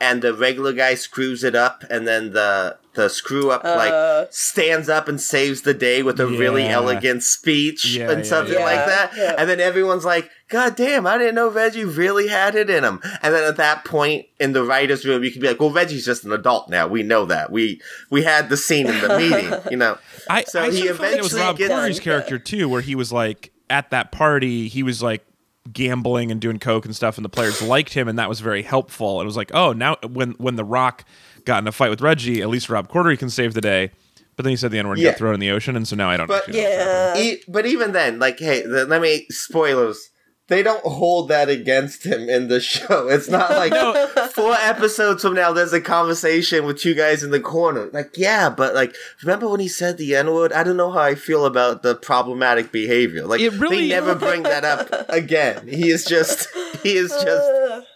And 0.00 0.22
the 0.22 0.34
regular 0.34 0.72
guy 0.72 0.94
screws 0.96 1.44
it 1.44 1.54
up, 1.54 1.84
and 1.90 2.08
then 2.08 2.32
the 2.32 2.78
the 2.94 3.08
screw 3.08 3.52
up 3.52 3.64
Uh. 3.64 3.76
like 3.76 4.28
stands 4.32 4.88
up 4.88 5.06
and 5.06 5.20
saves 5.20 5.62
the 5.62 5.72
day 5.74 6.02
with 6.02 6.18
a 6.18 6.26
really 6.26 6.66
elegant 6.66 7.22
speech 7.22 7.84
Yeah, 7.86 8.10
and 8.10 8.18
yeah, 8.24 8.28
something 8.28 8.54
yeah. 8.58 8.64
like 8.64 8.84
that. 8.86 9.12
Yeah. 9.16 9.34
And 9.38 9.48
then 9.48 9.60
everyone's 9.60 10.04
like, 10.04 10.28
God 10.48 10.74
damn, 10.74 11.06
I 11.06 11.16
didn't 11.16 11.36
know 11.36 11.48
Reggie 11.48 11.84
really 11.84 12.26
had 12.26 12.56
it 12.56 12.68
in 12.68 12.82
him. 12.82 12.98
And 13.22 13.32
then 13.32 13.44
at 13.44 13.56
that 13.58 13.84
point 13.84 14.26
in 14.40 14.54
the 14.54 14.64
writer's 14.64 15.04
room, 15.06 15.22
you 15.22 15.30
can 15.30 15.40
be 15.40 15.46
like, 15.46 15.60
well, 15.60 15.70
Reggie's 15.70 16.04
just 16.04 16.24
an 16.24 16.32
adult 16.32 16.68
now. 16.68 16.88
We 16.88 17.04
know 17.04 17.26
that. 17.26 17.52
We 17.52 17.80
we 18.10 18.24
had 18.24 18.48
the 18.48 18.56
scene 18.56 18.88
in 18.88 19.00
the 19.00 19.16
meeting, 19.22 19.52
you 19.70 19.76
know. 19.76 19.96
I, 20.28 20.42
So 20.44 20.60
I 20.62 20.70
he 20.72 20.78
sort 20.78 20.90
of 20.90 20.96
felt 20.98 21.14
it 21.14 21.22
was 21.22 21.34
Rob 21.34 21.58
gets- 21.58 21.72
Corddry's 21.72 22.00
character 22.00 22.40
too, 22.40 22.68
where 22.68 22.80
he 22.80 22.96
was 22.96 23.12
like 23.12 23.52
at 23.70 23.90
that 23.90 24.10
party, 24.10 24.66
he 24.66 24.82
was 24.82 25.00
like 25.00 25.24
gambling 25.72 26.30
and 26.30 26.40
doing 26.40 26.58
coke 26.58 26.84
and 26.84 26.94
stuff, 26.96 27.16
and 27.18 27.24
the 27.24 27.28
players 27.28 27.60
liked 27.62 27.92
him, 27.94 28.08
and 28.08 28.18
that 28.18 28.28
was 28.28 28.40
very 28.40 28.62
helpful. 28.62 29.20
And 29.20 29.24
it 29.24 29.26
was 29.26 29.36
like, 29.36 29.50
oh, 29.54 29.72
now 29.72 29.96
when 30.08 30.32
when 30.32 30.56
the 30.56 30.64
Rock 30.64 31.04
got 31.44 31.62
in 31.62 31.68
a 31.68 31.72
fight 31.72 31.90
with 31.90 32.00
Reggie, 32.00 32.40
at 32.42 32.48
least 32.48 32.68
Rob 32.70 32.88
Corddry 32.90 33.18
can 33.18 33.30
save 33.30 33.54
the 33.54 33.60
day. 33.60 33.90
But 34.36 34.44
then 34.44 34.50
he 34.50 34.56
said 34.56 34.70
the 34.70 34.78
N 34.78 34.86
word 34.88 34.94
and 34.94 35.02
Yeah. 35.02 35.10
got 35.10 35.18
thrown 35.18 35.34
in 35.34 35.40
the 35.40 35.50
ocean, 35.50 35.76
and 35.76 35.86
so 35.86 35.96
now 35.96 36.08
I 36.08 36.16
don't. 36.16 36.26
But- 36.26 36.48
know. 36.48 36.54
Yeah. 36.58 37.16
E- 37.18 37.42
but 37.46 37.66
even 37.66 37.92
then, 37.92 38.18
like, 38.18 38.38
hey, 38.38 38.62
the, 38.62 38.86
let 38.86 39.02
me 39.02 39.26
spoilers. 39.30 40.08
They 40.50 40.62
don't 40.62 40.84
hold 40.84 41.28
that 41.28 41.48
against 41.48 42.04
him 42.04 42.28
in 42.28 42.48
the 42.48 42.60
show. 42.60 43.08
It's 43.08 43.28
not 43.28 43.50
like 43.62 43.72
No. 43.72 44.08
four 44.34 44.52
episodes 44.54 45.22
from 45.22 45.34
now. 45.34 45.52
There's 45.52 45.72
a 45.72 45.80
conversation 45.80 46.66
with 46.66 46.78
two 46.80 46.94
guys 46.94 47.22
in 47.22 47.30
the 47.30 47.40
corner. 47.40 47.88
Like, 47.92 48.18
yeah, 48.18 48.50
but 48.50 48.74
like, 48.74 48.94
remember 49.22 49.48
when 49.48 49.60
he 49.60 49.68
said 49.68 49.96
the 49.96 50.14
N 50.16 50.34
word? 50.34 50.52
I 50.52 50.64
don't 50.64 50.76
know 50.76 50.90
how 50.90 51.00
I 51.00 51.14
feel 51.14 51.46
about 51.46 51.82
the 51.82 51.94
problematic 51.94 52.72
behavior. 52.72 53.24
Like, 53.26 53.40
It 53.40 53.52
really- 53.54 53.88
they 53.88 53.94
never 53.94 54.14
bring 54.14 54.42
that 54.42 54.64
up 54.64 54.90
again. 55.08 55.66
He 55.68 55.88
is 55.88 56.04
just, 56.04 56.48
he 56.82 56.96
is 56.96 57.10
just. 57.10 57.86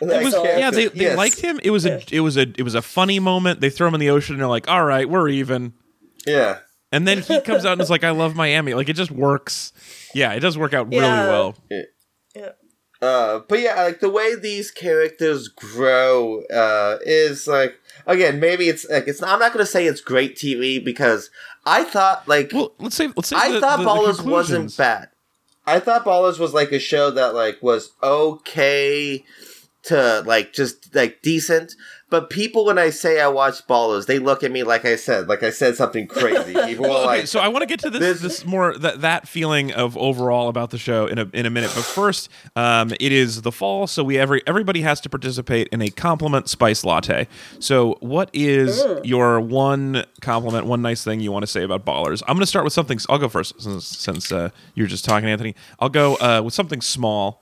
That 0.00 0.22
was 0.22 0.34
character, 0.34 0.58
yeah, 0.58 0.70
they, 0.70 0.86
they 0.88 1.04
yes. 1.04 1.16
liked 1.16 1.40
him. 1.40 1.60
It 1.62 1.70
was 1.70 1.86
a 1.86 2.02
it 2.10 2.20
was 2.20 2.36
a 2.36 2.42
it 2.56 2.62
was 2.62 2.74
a 2.74 2.82
funny 2.82 3.18
moment. 3.20 3.60
They 3.60 3.70
throw 3.70 3.86
him 3.88 3.94
in 3.94 4.00
the 4.00 4.10
ocean 4.10 4.34
and 4.34 4.40
they're 4.40 4.48
like, 4.48 4.66
"All 4.68 4.84
right, 4.84 5.08
we're 5.08 5.28
even." 5.28 5.74
Yeah. 6.26 6.58
And 6.90 7.06
then 7.06 7.20
he 7.20 7.40
comes 7.42 7.64
out 7.66 7.72
and 7.74 7.80
is 7.82 7.90
like, 7.90 8.02
"I 8.02 8.10
love 8.10 8.34
Miami." 8.34 8.72
Like 8.74 8.88
it 8.88 8.96
just 8.96 9.10
works. 9.10 9.72
Yeah, 10.14 10.32
it 10.32 10.40
does 10.40 10.56
work 10.58 10.72
out 10.74 10.88
really 10.88 11.02
Yeah. 11.04 11.28
well. 11.28 11.54
Yeah. 12.34 12.50
Uh, 13.02 13.40
but 13.48 13.60
yeah, 13.60 13.82
like 13.82 14.00
the 14.00 14.10
way 14.10 14.34
these 14.36 14.70
characters 14.70 15.48
grow 15.48 16.42
uh, 16.52 16.98
is 17.02 17.46
like 17.48 17.76
again, 18.06 18.38
maybe 18.40 18.68
it's 18.68 18.86
like 18.90 19.08
it's. 19.08 19.22
I'm 19.22 19.38
not 19.38 19.52
gonna 19.54 19.64
say 19.64 19.86
it's 19.86 20.02
great 20.02 20.36
TV 20.36 20.84
because 20.84 21.30
I 21.64 21.84
thought 21.84 22.28
like 22.28 22.50
Well, 22.52 22.72
let's 22.78 22.96
say 22.96 23.06
let's 23.16 23.28
say 23.28 23.36
I 23.36 23.52
the, 23.52 23.60
thought 23.60 23.78
the- 23.78 23.84
the 23.84 23.88
Ballers 23.90 24.16
conclusions. 24.16 24.30
wasn't 24.30 24.76
bad. 24.76 25.08
I 25.66 25.80
thought 25.80 26.04
Ballers 26.04 26.38
was 26.38 26.52
like 26.52 26.72
a 26.72 26.78
show 26.78 27.10
that 27.12 27.34
like 27.34 27.62
was 27.62 27.92
okay 28.02 29.24
to 29.84 30.22
like 30.26 30.52
just 30.52 30.94
like 30.94 31.22
decent. 31.22 31.74
But 32.10 32.28
people, 32.28 32.64
when 32.64 32.76
I 32.76 32.90
say 32.90 33.20
I 33.20 33.28
watch 33.28 33.64
Ballers, 33.68 34.06
they 34.06 34.18
look 34.18 34.42
at 34.42 34.50
me 34.50 34.64
like 34.64 34.84
I 34.84 34.96
said, 34.96 35.28
like 35.28 35.44
I 35.44 35.50
said 35.50 35.76
something 35.76 36.08
crazy. 36.08 36.54
People 36.66 36.86
Well, 36.86 36.98
okay, 36.98 37.06
like, 37.06 37.26
so 37.28 37.38
I 37.38 37.46
want 37.48 37.62
to 37.62 37.66
get 37.66 37.78
to 37.80 37.90
this 37.90 38.00
This- 38.00 38.20
this 38.20 38.44
more 38.44 38.76
that 38.78 39.00
that 39.02 39.28
feeling 39.28 39.72
of 39.72 39.96
overall 39.96 40.48
about 40.48 40.70
the 40.70 40.78
show 40.78 41.06
in 41.06 41.18
a 41.18 41.28
in 41.32 41.46
a 41.46 41.50
minute. 41.50 41.70
But 41.74 41.84
first, 41.84 42.28
um, 42.56 42.92
it 42.98 43.12
is 43.12 43.42
the 43.42 43.52
fall, 43.52 43.86
so 43.86 44.02
we 44.02 44.18
every 44.18 44.42
everybody 44.46 44.80
has 44.82 45.00
to 45.02 45.08
participate 45.08 45.68
in 45.68 45.80
a 45.80 45.88
compliment 45.88 46.48
spice 46.48 46.84
latte. 46.84 47.28
So, 47.60 47.96
what 48.00 48.28
is 48.32 48.84
your 49.04 49.38
one 49.40 50.04
compliment, 50.20 50.66
one 50.66 50.82
nice 50.82 51.04
thing 51.04 51.20
you 51.20 51.30
want 51.30 51.44
to 51.44 51.46
say 51.46 51.62
about 51.62 51.84
Ballers? 51.84 52.22
I'm 52.26 52.34
going 52.34 52.40
to 52.40 52.46
start 52.46 52.64
with 52.64 52.72
something. 52.72 52.98
I'll 53.08 53.18
go 53.18 53.28
first 53.28 53.60
since, 53.62 53.86
since 53.86 54.32
uh, 54.32 54.50
you're 54.74 54.88
just 54.88 55.04
talking, 55.04 55.28
Anthony. 55.28 55.54
I'll 55.78 55.88
go 55.88 56.16
uh, 56.16 56.42
with 56.44 56.54
something 56.54 56.80
small, 56.80 57.40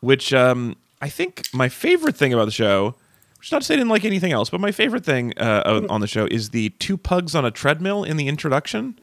which 0.00 0.34
um, 0.34 0.74
I 1.00 1.08
think 1.08 1.42
my 1.52 1.68
favorite 1.68 2.16
thing 2.16 2.32
about 2.32 2.46
the 2.46 2.50
show. 2.50 2.96
Which 3.44 3.52
not 3.52 3.60
to 3.60 3.66
say 3.66 3.74
I 3.74 3.76
didn't 3.76 3.90
like 3.90 4.06
anything 4.06 4.32
else, 4.32 4.48
but 4.48 4.58
my 4.58 4.72
favorite 4.72 5.04
thing 5.04 5.34
uh, 5.36 5.62
on- 5.66 5.90
on 5.90 6.00
the 6.00 6.06
show 6.06 6.24
is 6.30 6.48
the 6.48 6.70
two 6.78 6.96
pugs 6.96 7.34
on 7.34 7.44
a 7.44 7.50
treadmill 7.50 8.02
in 8.02 8.16
the 8.16 8.26
introduction. 8.26 8.98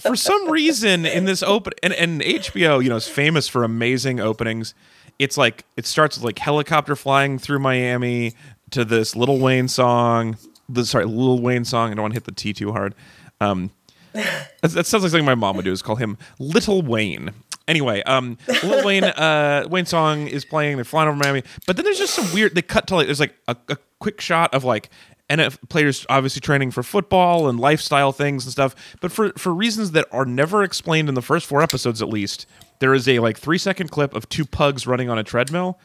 for 0.00 0.14
some 0.14 0.48
reason, 0.48 1.04
in 1.04 1.24
this 1.24 1.42
open 1.42 1.72
and, 1.82 1.92
and 1.92 2.20
HBO, 2.20 2.80
you 2.80 2.88
know, 2.88 2.94
is 2.94 3.08
famous 3.08 3.48
for 3.48 3.64
amazing 3.64 4.20
openings. 4.20 4.74
It's 5.18 5.36
like 5.36 5.64
it 5.76 5.86
starts 5.86 6.16
with 6.16 6.24
like 6.24 6.38
helicopter 6.38 6.94
flying 6.94 7.36
through 7.36 7.58
Miami 7.58 8.32
to 8.70 8.84
this 8.84 9.16
Little 9.16 9.40
Wayne 9.40 9.66
song. 9.66 10.36
The 10.68 10.86
sorry, 10.86 11.06
Little 11.06 11.40
Wayne 11.42 11.64
song. 11.64 11.90
I 11.90 11.94
don't 11.94 12.02
want 12.02 12.12
to 12.14 12.16
hit 12.16 12.26
the 12.26 12.30
T 12.32 12.52
too 12.52 12.70
hard. 12.70 12.94
Um, 13.40 13.72
that, 14.12 14.50
that 14.60 14.86
sounds 14.86 15.02
like 15.02 15.10
something 15.10 15.24
my 15.24 15.34
mom 15.34 15.56
would 15.56 15.64
do. 15.64 15.72
Is 15.72 15.82
call 15.82 15.96
him 15.96 16.16
Little 16.38 16.82
Wayne. 16.82 17.32
Anyway, 17.68 18.02
um, 18.02 18.38
Lil 18.62 18.84
Wayne, 18.84 19.04
uh, 19.04 19.66
Wayne 19.70 19.86
song 19.86 20.26
is 20.26 20.44
playing. 20.44 20.76
They're 20.76 20.84
flying 20.84 21.08
over 21.08 21.16
Miami, 21.16 21.42
but 21.66 21.76
then 21.76 21.84
there's 21.84 21.98
just 21.98 22.14
some 22.14 22.32
weird. 22.32 22.54
They 22.54 22.62
cut 22.62 22.86
to 22.88 22.96
like 22.96 23.06
there's 23.06 23.20
like 23.20 23.34
a, 23.48 23.56
a 23.68 23.76
quick 23.98 24.20
shot 24.20 24.52
of 24.54 24.64
like 24.64 24.90
NF 25.30 25.58
players 25.68 26.04
obviously 26.08 26.40
training 26.40 26.70
for 26.72 26.82
football 26.82 27.48
and 27.48 27.58
lifestyle 27.58 28.12
things 28.12 28.44
and 28.44 28.52
stuff. 28.52 28.74
But 29.00 29.12
for 29.12 29.30
for 29.38 29.54
reasons 29.54 29.92
that 29.92 30.06
are 30.12 30.24
never 30.24 30.62
explained 30.62 31.08
in 31.08 31.14
the 31.14 31.22
first 31.22 31.46
four 31.46 31.62
episodes, 31.62 32.02
at 32.02 32.08
least, 32.08 32.46
there 32.80 32.92
is 32.94 33.08
a 33.08 33.20
like 33.20 33.38
three 33.38 33.58
second 33.58 33.90
clip 33.90 34.14
of 34.14 34.28
two 34.28 34.44
pugs 34.44 34.86
running 34.86 35.08
on 35.08 35.18
a 35.18 35.24
treadmill. 35.24 35.78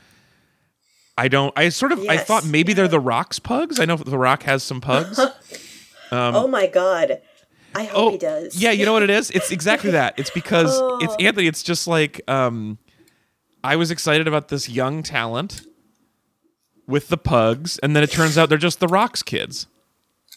I 1.17 1.27
don't. 1.29 1.53
I 1.57 1.69
sort 1.69 1.91
of. 1.91 1.99
I 2.09 2.17
thought 2.17 2.45
maybe 2.45 2.73
they're 2.73 2.87
the 2.87 2.99
Rock's 2.99 3.39
pugs. 3.39 3.79
I 3.79 3.85
know 3.85 3.95
the 3.95 4.17
Rock 4.17 4.43
has 4.43 4.63
some 4.63 4.81
pugs. 4.81 5.19
oh 6.11 6.47
my 6.47 6.67
god. 6.67 7.21
I 7.75 7.83
hope 7.85 8.13
he 8.13 8.17
does. 8.17 8.55
Yeah, 8.55 8.71
you 8.71 8.85
know 8.85 8.93
what 8.93 9.03
it 9.03 9.09
is? 9.09 9.29
It's 9.31 9.51
exactly 9.51 9.91
that. 9.91 10.15
It's 10.17 10.29
because 10.31 10.69
it's 11.01 11.13
Oh. 11.13 11.17
Anthony. 11.23 11.47
It's 11.47 11.63
just 11.63 11.87
like 11.87 12.21
um, 12.27 12.77
I 13.63 13.75
was 13.75 13.91
excited 13.91 14.27
about 14.27 14.47
this 14.47 14.67
young 14.69 15.03
talent 15.03 15.61
with 16.87 17.09
the 17.09 17.17
pugs, 17.17 17.77
and 17.79 17.95
then 17.95 18.03
it 18.03 18.11
turns 18.11 18.37
out 18.37 18.49
they're 18.49 18.57
just 18.57 18.79
the 18.79 18.87
Rocks 18.87 19.21
kids. 19.23 19.67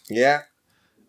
yeah. 0.09 0.43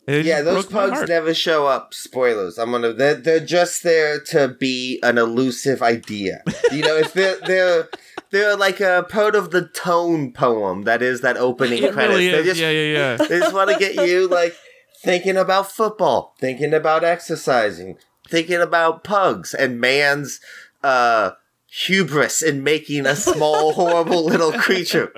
It 0.07 0.25
Yeah, 0.25 0.41
those 0.41 0.65
pugs 0.65 1.07
never 1.07 1.31
show 1.33 1.67
up. 1.67 1.93
Spoilers. 1.93 2.57
I'm 2.57 2.71
gonna. 2.71 2.91
They're, 2.91 3.13
they're 3.15 3.45
just 3.45 3.83
there 3.83 4.19
to 4.31 4.47
be 4.59 4.99
an 5.03 5.19
elusive 5.19 5.83
idea. 5.83 6.41
You 6.71 6.81
know, 6.81 6.95
if 6.97 7.13
they're 7.13 7.37
they're 7.45 7.87
they're 8.31 8.57
like 8.57 8.79
a 8.79 9.05
part 9.09 9.35
of 9.35 9.51
the 9.51 9.67
tone 9.67 10.31
poem 10.33 10.83
that 10.83 11.03
is 11.03 11.21
that 11.21 11.37
opening 11.37 11.83
It 11.83 11.93
credits. 11.93 12.13
really 12.17 12.29
they 12.31 12.39
is. 12.39 12.45
just 12.47 12.59
yeah, 12.59 12.71
yeah, 12.71 12.97
yeah. 12.97 13.17
they 13.27 13.39
just 13.39 13.53
want 13.53 13.69
to 13.69 13.77
get 13.77 14.07
you 14.07 14.27
like 14.27 14.55
thinking 15.03 15.37
about 15.37 15.71
football, 15.71 16.35
thinking 16.39 16.73
about 16.73 17.03
exercising, 17.03 17.97
thinking 18.29 18.61
about 18.61 19.03
pugs 19.03 19.53
and 19.53 19.79
man's 19.79 20.39
uh 20.83 21.31
hubris 21.73 22.41
in 22.41 22.63
making 22.63 23.05
a 23.05 23.15
small 23.15 23.71
horrible 23.79 24.25
little 24.25 24.51
creature 24.51 25.11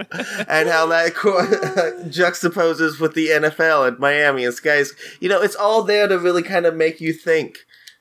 and 0.47 0.69
how 0.69 0.85
that 0.85 1.15
co- 1.15 1.41
juxtaposes 2.09 2.99
with 2.99 3.13
the 3.15 3.27
NFL 3.29 3.87
and 3.87 3.99
Miami 3.99 4.45
and 4.45 4.53
Skies. 4.53 4.93
You 5.19 5.29
know, 5.29 5.41
it's 5.41 5.55
all 5.55 5.81
there 5.83 6.07
to 6.07 6.19
really 6.19 6.43
kind 6.43 6.65
of 6.65 6.75
make 6.75 7.01
you 7.01 7.11
think, 7.11 7.57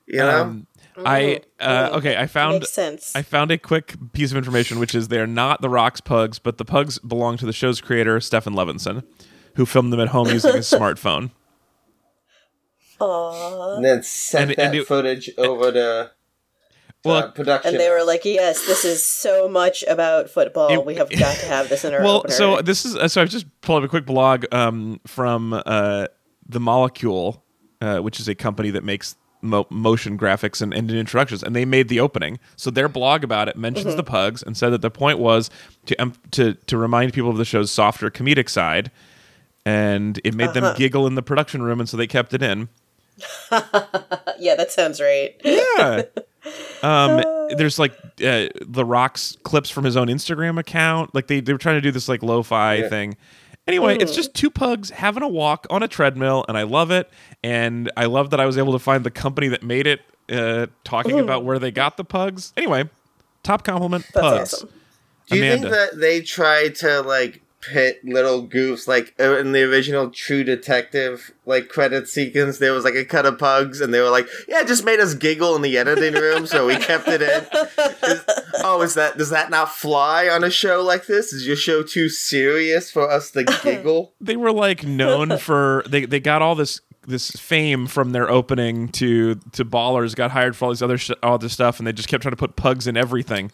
you 0.07 0.19
know? 0.19 0.43
Um, 0.43 0.67
I 1.07 1.41
uh, 1.59 1.89
Mm. 1.89 1.93
okay. 1.95 2.17
I 2.19 2.27
found 2.27 2.67
sense. 2.67 3.17
I 3.17 3.23
found 3.23 3.51
a 3.51 3.57
quick 3.57 3.95
piece 4.13 4.31
of 4.31 4.37
information, 4.37 4.79
which 4.79 4.95
is 4.95 5.09
they're 5.09 5.27
not 5.27 5.63
the 5.63 5.71
Rocks 5.71 6.03
pugs, 6.03 6.39
but 6.39 6.59
the 6.59 6.67
pugs 6.67 6.99
belong 6.99 7.39
to 7.39 7.47
the 7.47 7.53
show's 7.55 7.81
creator, 7.81 8.21
Stefan 8.21 8.53
Levinson, 8.53 9.03
who 9.55 9.65
filmed 9.65 9.91
them 9.95 10.01
at 10.01 10.09
home 10.09 10.29
using 10.29 10.55
his 10.55 10.67
smartphone. 10.71 11.31
Aww. 13.07 13.77
and 13.77 13.85
then 13.85 14.03
sent 14.03 14.51
and- 14.51 14.59
that 14.59 14.67
and 14.67 14.75
it- 14.77 14.87
footage 14.87 15.31
over 15.39 15.73
to 15.73 16.11
Well, 17.05 17.17
uh, 17.17 17.31
production. 17.33 17.71
And 17.73 17.81
they 17.81 17.91
were 17.91 18.05
like, 18.05 18.25
"Yes, 18.25 18.65
this 18.67 18.85
is 18.85 19.05
so 19.05 19.49
much 19.49 19.83
about 19.89 20.31
football. 20.31 20.69
It- 20.73 20.87
we 20.87 20.95
have 20.95 21.11
got 21.11 21.37
to 21.39 21.47
have 21.47 21.69
this 21.69 21.85
in 21.85 21.93
our 21.95 22.01
well 22.05 22.19
opener." 22.19 22.33
so 22.35 22.63
this 22.63 22.85
is 22.85 22.95
uh, 22.97 23.09
so 23.09 23.21
i've 23.21 23.29
just 23.31 23.47
pulled 23.61 23.83
up 23.83 23.87
a 23.87 23.89
quick 23.89 24.07
blog 24.07 24.45
um, 24.53 25.01
from 25.07 25.53
uh, 25.67 26.07
the 26.49 26.61
molecule 26.61 27.43
uh, 27.81 27.99
which 27.99 28.21
is 28.21 28.29
a 28.29 28.35
company 28.37 28.71
that 28.71 28.85
makes 28.85 29.17
mo- 29.41 29.67
motion 29.71 30.17
graphics 30.17 30.63
and, 30.63 30.73
and 30.73 30.89
introductions 30.93 31.43
and 31.43 31.57
they 31.57 31.65
made 31.65 31.89
the 31.89 31.99
opening 31.99 32.39
so 32.55 32.71
their 32.71 32.89
blog 32.89 33.25
about 33.25 33.49
it 33.49 33.57
mentions 33.57 33.87
Mm-hmm. 33.89 33.97
the 33.97 34.05
pugs 34.05 34.41
and 34.45 34.57
said 34.57 34.71
that 34.71 34.83
the 34.83 34.91
point 34.91 35.19
was 35.19 35.51
to 35.87 35.97
um, 36.01 36.13
to 36.31 36.55
to 36.55 36.77
remind 36.77 37.13
people 37.13 37.31
of 37.31 37.37
the 37.37 37.45
show's 37.45 37.73
softer 37.73 38.09
comedic 38.13 38.49
side 38.49 38.93
and 39.67 40.21
it 40.25 40.35
made 40.35 40.51
Uh-huh. 40.51 40.61
them 40.61 40.77
giggle 40.77 41.07
in 41.09 41.17
the 41.17 41.23
production 41.23 41.63
room 41.63 41.81
and 41.81 41.89
so 41.89 41.97
they 41.97 42.07
kept 42.07 42.33
it 42.35 42.43
in 42.43 42.69
yeah, 44.39 44.55
that 44.55 44.71
sounds 44.71 45.01
right. 45.01 45.35
yeah 45.45 46.03
um 46.83 47.23
there's 47.57 47.79
like 47.79 47.93
uh, 48.25 48.49
the 48.67 48.85
rocks 48.85 49.37
clips 49.45 49.71
from 49.71 49.85
his 49.85 49.97
own 49.97 50.09
instagram 50.09 50.59
account 50.59 51.15
like 51.15 51.29
they, 51.29 51.41
they 51.41 51.53
were 51.53 51.59
trying 51.59 51.77
to 51.77 51.81
do 51.81 51.93
this 51.93 52.09
like 52.09 52.21
lo-fi 52.23 52.75
Yeah. 52.77 52.89
thing 52.89 53.17
anyway 53.69 53.97
it's 53.99 54.13
just 54.15 54.35
two 54.35 54.51
pugs 54.51 54.91
having 54.91 55.23
a 55.23 55.29
walk 55.29 55.69
on 55.71 55.85
a 55.85 55.89
treadmill 55.89 56.45
and 56.49 56.59
i 56.59 56.65
love 56.65 56.91
it 56.91 57.09
and 57.45 57.93
i 57.97 58.07
love 58.07 58.31
that 58.31 58.41
i 58.41 58.47
was 58.47 58.59
able 58.59 58.73
to 58.73 58.81
find 58.81 59.05
the 59.05 59.11
company 59.11 59.47
that 59.49 59.63
made 59.63 59.87
it 59.87 60.01
uh 60.31 60.67
talking 60.83 61.21
about 61.21 61.45
where 61.45 61.61
they 61.61 61.71
got 61.71 61.97
the 61.97 62.05
pugs 62.05 62.53
anyway 62.57 62.89
top 63.45 63.63
compliment 63.65 64.05
That's 64.13 64.21
pugs 64.27 64.55
awesome. 64.55 64.69
Do 65.29 65.37
you 65.37 65.45
Amanda. 65.45 65.71
think 65.71 65.73
that 65.93 66.01
they 66.01 66.21
tried 66.23 66.75
to 66.77 67.03
like 67.03 67.42
pit 67.63 68.01
little 68.05 68.47
goofs 68.47 68.87
like 68.87 69.15
uh, 69.19 69.39
in 69.39 69.53
the 69.53 69.63
original 69.63 70.11
True 70.11 70.45
Detective 70.45 71.33
like 71.47 71.69
credit 71.69 72.09
sequence? 72.09 72.59
There 72.59 72.73
was 72.73 72.85
like 72.85 72.95
a 72.95 73.05
cut 73.05 73.25
of 73.25 73.39
pugs, 73.39 73.81
and 73.81 73.95
they 73.95 74.01
were 74.01 74.11
like, 74.11 74.29
"Yeah, 74.49 74.61
it 74.61 74.67
just 74.67 74.85
made 74.85 75.01
us 75.01 75.15
giggle 75.15 75.57
in 75.57 75.63
the 75.63 75.79
editing 75.79 76.15
room, 76.21 76.47
so 76.47 76.67
we 76.67 76.77
kept 76.77 77.09
it 77.09 77.23
in." 77.23 77.47
Is- 78.11 78.25
oh, 78.65 78.83
is 78.83 78.95
that 78.95 79.17
does 79.17 79.31
that 79.31 79.49
not 79.51 79.71
fly 79.73 80.29
on 80.29 80.45
a 80.45 80.51
show 80.51 80.83
like 80.83 81.07
this? 81.07 81.33
Is 81.33 81.47
your 81.47 81.57
show 81.57 81.83
too 81.83 82.09
serious 82.09 82.91
for 82.91 83.11
us 83.11 83.31
to 83.31 83.45
giggle? 83.63 84.13
they 84.21 84.37
were 84.37 84.53
like 84.53 84.85
known 84.85 85.39
for 85.39 85.85
they 85.89 86.05
they 86.05 86.21
got 86.21 86.43
all 86.43 86.55
this 86.55 86.81
this 87.07 87.31
fame 87.33 87.87
from 87.89 88.11
their 88.13 88.31
opening 88.31 88.89
to 88.89 89.35
to 89.53 89.65
ballers 89.65 90.15
got 90.15 90.31
hired 90.31 90.55
for 90.55 90.67
all 90.67 90.71
these 90.71 90.83
other 90.83 90.99
sh- 90.99 91.11
all 91.23 91.37
this 91.39 91.53
stuff 91.53 91.79
and 91.81 91.87
they 91.87 91.93
just 91.93 92.09
kept 92.09 92.23
trying 92.23 92.31
to 92.33 92.37
put 92.37 92.55
pugs 92.55 92.87
in 92.87 92.97
everything 92.97 93.51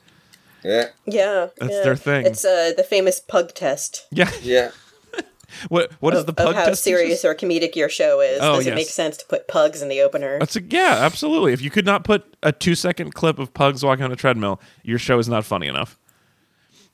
Yeah, 0.64 0.87
Yeah, 1.07 1.49
That's 1.59 1.73
yeah. 1.73 1.83
their 1.83 1.97
thing. 1.97 2.27
It's 2.27 2.44
uh, 2.44 2.73
the 2.77 2.83
famous 2.83 3.21
pug 3.21 3.55
test. 3.55 4.07
yeah 4.11 4.31
yeah. 4.42 4.71
what 5.68 5.92
what 6.01 6.14
is 6.14 6.21
of, 6.21 6.27
the 6.27 6.33
pug 6.35 6.49
of 6.51 6.55
how 6.57 6.64
test 6.66 6.83
serious 6.85 7.25
or 7.25 7.35
comedic 7.35 7.75
your 7.77 7.88
show 7.88 8.21
is. 8.21 8.38
Oh, 8.42 8.57
Does 8.57 8.66
yes. 8.66 8.73
it 8.73 8.75
make 8.75 8.88
sense 8.88 9.16
to 9.18 9.27
put 9.27 9.49
pugs 9.49 9.81
in 9.83 9.88
the 9.88 10.01
opener? 10.01 10.38
That's 10.38 10.57
a 10.57 10.62
yeah, 10.62 10.99
absolutely. 11.01 11.53
If 11.53 11.62
you 11.62 11.71
could 11.71 11.87
not 11.87 12.05
put 12.05 12.25
a 12.42 12.53
two 12.53 12.75
second 12.75 13.14
clip 13.14 13.38
of 13.38 13.55
pugs 13.55 13.85
walking 13.85 14.05
on 14.05 14.12
a 14.12 14.16
treadmill, 14.16 14.61
your 14.83 14.99
show 14.99 15.18
is 15.18 15.29
not 15.29 15.44
funny 15.44 15.66
enough. 15.68 15.99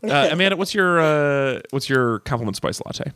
Uh, 0.05 0.29
Amanda, 0.31 0.55
what's 0.55 0.74
your 0.74 1.00
uh, 1.00 1.61
what's 1.70 1.88
your 1.88 2.18
compliment 2.20 2.57
spice 2.57 2.79
latte? 2.85 3.11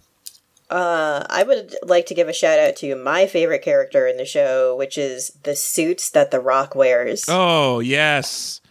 Uh, 0.70 1.22
I 1.28 1.42
would 1.42 1.74
like 1.82 2.06
to 2.06 2.14
give 2.14 2.28
a 2.28 2.32
shout 2.32 2.58
out 2.58 2.76
to 2.76 2.96
my 2.96 3.26
favorite 3.26 3.60
character 3.62 4.06
in 4.06 4.16
the 4.16 4.24
show, 4.24 4.74
which 4.74 4.96
is 4.96 5.30
the 5.42 5.54
suits 5.54 6.08
that 6.12 6.30
The 6.30 6.40
Rock 6.40 6.74
wears. 6.74 7.26
Oh 7.28 7.80
yes, 7.80 8.62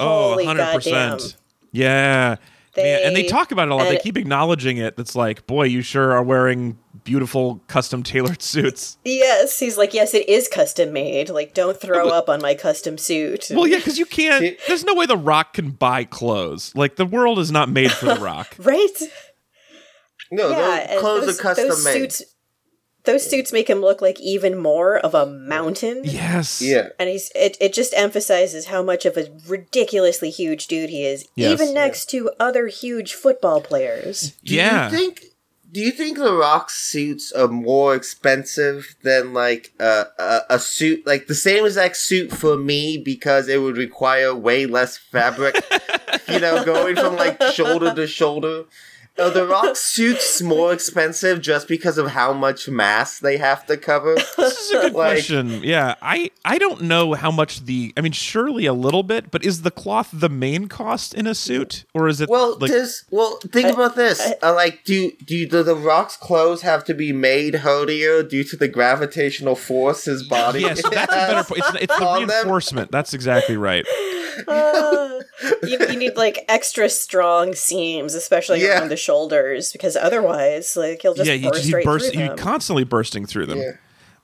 Oh, 0.00 0.30
Holy 0.30 0.44
oh 0.44 0.48
100 0.48 0.58
goddamn. 0.62 1.12
percent. 1.12 1.36
Yeah, 1.72 2.36
Man, 2.76 3.00
and 3.04 3.14
they 3.16 3.22
They- 3.22 3.28
talk 3.28 3.52
about 3.52 3.68
it 3.68 3.70
a 3.70 3.74
lot. 3.76 3.88
They 3.88 3.98
keep 3.98 4.16
acknowledging 4.16 4.78
it. 4.78 4.96
That's 4.96 5.14
like, 5.14 5.46
boy, 5.46 5.64
you 5.64 5.80
sure 5.80 6.12
are 6.12 6.22
wearing 6.24 6.76
beautiful, 7.04 7.62
custom 7.68 8.02
tailored 8.02 8.42
suits. 8.42 8.98
Yes, 9.04 9.60
he's 9.60 9.78
like, 9.78 9.94
yes, 9.94 10.12
it 10.12 10.28
is 10.28 10.48
custom 10.48 10.92
made. 10.92 11.28
Like, 11.28 11.54
don't 11.54 11.80
throw 11.80 12.08
up 12.08 12.28
on 12.28 12.42
my 12.42 12.54
custom 12.54 12.98
suit. 12.98 13.46
Well, 13.50 13.68
yeah, 13.68 13.76
because 13.76 13.96
you 13.98 14.06
can't. 14.06 14.56
There's 14.66 14.82
no 14.84 14.94
way 14.94 15.06
The 15.06 15.16
Rock 15.16 15.52
can 15.54 15.70
buy 15.70 16.02
clothes. 16.02 16.72
Like 16.74 16.96
the 16.96 17.06
world 17.06 17.38
is 17.38 17.52
not 17.52 17.68
made 17.68 17.92
for 17.92 18.06
The 18.06 18.16
Rock. 18.16 18.56
right? 18.58 18.88
No, 20.32 20.50
yeah, 20.50 20.86
those 20.88 21.00
clothes 21.00 21.26
those, 21.26 21.38
are 21.38 21.42
custom 21.42 21.68
those 21.68 21.84
made. 21.84 21.92
suits. 22.12 22.33
Those 23.04 23.28
suits 23.28 23.52
make 23.52 23.68
him 23.68 23.80
look 23.80 24.00
like 24.00 24.18
even 24.20 24.56
more 24.56 24.96
of 24.98 25.14
a 25.14 25.26
mountain. 25.26 26.02
yes. 26.04 26.62
Yeah. 26.62 26.88
And 26.98 27.08
he's 27.10 27.30
it, 27.34 27.56
it 27.60 27.72
just 27.74 27.92
emphasizes 27.96 28.66
how 28.66 28.82
much 28.82 29.04
of 29.04 29.16
a 29.16 29.28
ridiculously 29.46 30.30
huge 30.30 30.66
dude 30.68 30.90
he 30.90 31.04
is, 31.04 31.28
Yes. 31.36 31.52
even 31.60 31.74
next 31.74 32.06
to 32.10 32.30
other 32.40 32.68
huge 32.68 33.12
football 33.14 33.60
players. 33.60 34.32
Do 34.44 34.54
Yeah. 34.54 34.90
you 34.90 34.96
think? 34.96 35.22
Do 35.70 35.80
you 35.80 35.90
think 35.90 36.18
the 36.18 36.32
rock 36.32 36.70
suits 36.70 37.32
are 37.32 37.48
more 37.48 37.96
expensive 37.96 38.94
than 39.02 39.34
like 39.34 39.72
a, 39.80 40.06
a 40.18 40.40
a 40.50 40.58
suit 40.60 41.04
like 41.04 41.26
the 41.26 41.34
same 41.34 41.66
exact 41.66 41.96
suit 41.96 42.30
for 42.32 42.56
me 42.56 42.96
because 42.96 43.48
it 43.48 43.60
would 43.60 43.76
require 43.76 44.32
way 44.34 44.66
less 44.66 44.96
fabric? 44.96 45.56
you 46.28 46.38
know, 46.38 46.64
going 46.64 46.94
from 46.96 47.16
like 47.16 47.42
shoulder 47.52 47.92
to 47.92 48.06
shoulder. 48.06 48.64
Are 49.16 49.30
the 49.30 49.46
Rock 49.46 49.76
suits 49.76 50.42
more 50.42 50.72
expensive 50.72 51.40
just 51.40 51.68
because 51.68 51.98
of 51.98 52.08
how 52.08 52.32
much 52.32 52.68
mass 52.68 53.20
they 53.20 53.36
have 53.36 53.64
to 53.66 53.76
cover? 53.76 54.16
This 54.36 54.58
is 54.58 54.70
a 54.72 54.74
good 54.74 54.92
Like- 54.94 55.14
question. 55.14 55.62
Yeah, 55.62 55.94
I 56.02 56.30
I 56.44 56.58
don't 56.58 56.82
know 56.82 57.14
how 57.14 57.30
much 57.30 57.64
the. 57.64 57.92
I 57.96 58.00
mean, 58.00 58.10
surely 58.12 58.66
a 58.66 58.72
little 58.72 59.04
bit, 59.04 59.30
but 59.30 59.44
is 59.44 59.62
the 59.62 59.70
cloth 59.70 60.10
the 60.12 60.28
main 60.28 60.66
cost 60.66 61.14
in 61.14 61.26
a 61.28 61.34
suit, 61.34 61.84
or 61.94 62.08
is 62.08 62.20
it? 62.20 62.28
Well, 62.28 62.58
like, 62.58 62.70
does 62.72 63.04
well 63.10 63.38
think 63.52 63.68
about 63.72 63.94
this. 63.94 64.20
uh, 64.42 64.52
like, 64.52 64.82
do 64.84 65.12
do 65.24 65.46
do 65.46 65.62
the 65.62 65.76
Rock's 65.76 66.16
clothes 66.16 66.62
have 66.62 66.84
to 66.86 66.94
be 66.94 67.12
made 67.12 67.54
hoodier 67.54 68.28
due 68.28 68.42
to 68.44 68.56
the 68.56 68.66
gravitational 68.68 69.54
force 69.54 70.04
his 70.06 70.24
body? 70.24 70.62
yes, 70.62 70.82
that's 70.82 71.12
a 71.12 71.16
better 71.16 71.44
point. 71.44 71.62
It's, 71.64 71.82
it's 71.84 71.98
the 71.98 72.04
On 72.14 72.20
them. 72.26 72.30
reinforcement. 72.30 72.90
That's 72.90 73.14
exactly 73.14 73.56
right. 73.56 73.86
Uh, 74.48 75.20
you, 75.62 75.78
you 75.90 75.96
need 75.96 76.16
like 76.16 76.44
extra 76.48 76.88
strong 76.88 77.54
seams, 77.54 78.14
especially 78.14 78.62
Yeah. 78.62 78.78
around 78.80 78.88
the 78.90 78.96
shoulders, 78.96 79.72
because 79.72 79.96
otherwise, 79.96 80.76
like 80.76 81.02
he'll 81.02 81.14
just 81.14 81.28
yeah, 81.28 81.34
he, 81.36 81.48
burst 81.48 81.64
he 81.66 81.74
right 81.74 81.84
burst. 81.84 82.12
through 82.12 82.22
He 82.22 82.28
them. 82.28 82.36
constantly 82.36 82.84
bursting 82.84 83.26
through 83.26 83.46
them. 83.46 83.58
Yeah. 83.58 83.72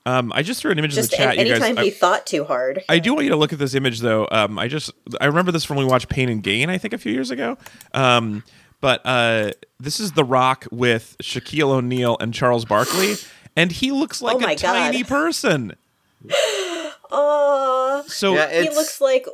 Um, 0.07 0.33
I 0.35 0.42
just 0.42 0.61
threw 0.62 0.70
an 0.70 0.79
image 0.79 0.94
just 0.94 1.12
in 1.12 1.18
the 1.18 1.25
chat. 1.25 1.38
an- 1.38 1.46
you 1.46 1.53
guys, 1.53 1.62
anytime 1.62 1.79
I- 1.79 1.85
he 1.85 1.90
thought 1.90 2.27
too 2.27 2.44
hard. 2.44 2.83
I 2.88 2.99
do 3.01 3.12
want 3.12 3.25
you 3.25 3.31
to 3.31 3.37
look 3.37 3.53
at 3.53 3.59
this 3.59 3.75
image 3.75 4.01
though. 4.01 4.27
Um, 4.31 4.59
I 4.59 4.66
just 4.66 4.90
I 5.20 5.27
remember 5.27 5.53
this 5.53 5.64
from 5.64 5.77
when 5.77 5.87
we 5.87 5.90
watched 5.92 6.09
Pain 6.09 6.29
and 6.31 6.42
Gain, 6.42 6.70
I 6.70 6.79
think 6.79 6.94
a 6.94 6.99
few 6.99 7.12
years 7.12 7.31
ago. 7.31 7.59
Um, 7.92 8.42
but 8.81 9.03
uh, 9.05 9.51
this 9.79 10.01
is 10.01 10.12
The 10.12 10.25
Rock 10.25 10.66
with 10.70 11.16
Shaquille 11.23 11.68
O'Neal 11.70 12.16
and 12.18 12.33
Charles 12.33 12.64
Barkley, 12.64 13.16
and 13.55 13.70
he 13.70 13.92
looks 13.92 14.23
like 14.23 14.37
Oh 14.37 14.40
my 14.40 14.53
a 14.53 14.57
tiny 14.57 15.03
God. 15.03 15.09
person. 15.09 15.73
Aw, 17.12 18.03
So 18.07 18.35
Yeah, 18.35 18.62
he 18.62 18.68
looks 18.70 19.01
like 19.01 19.27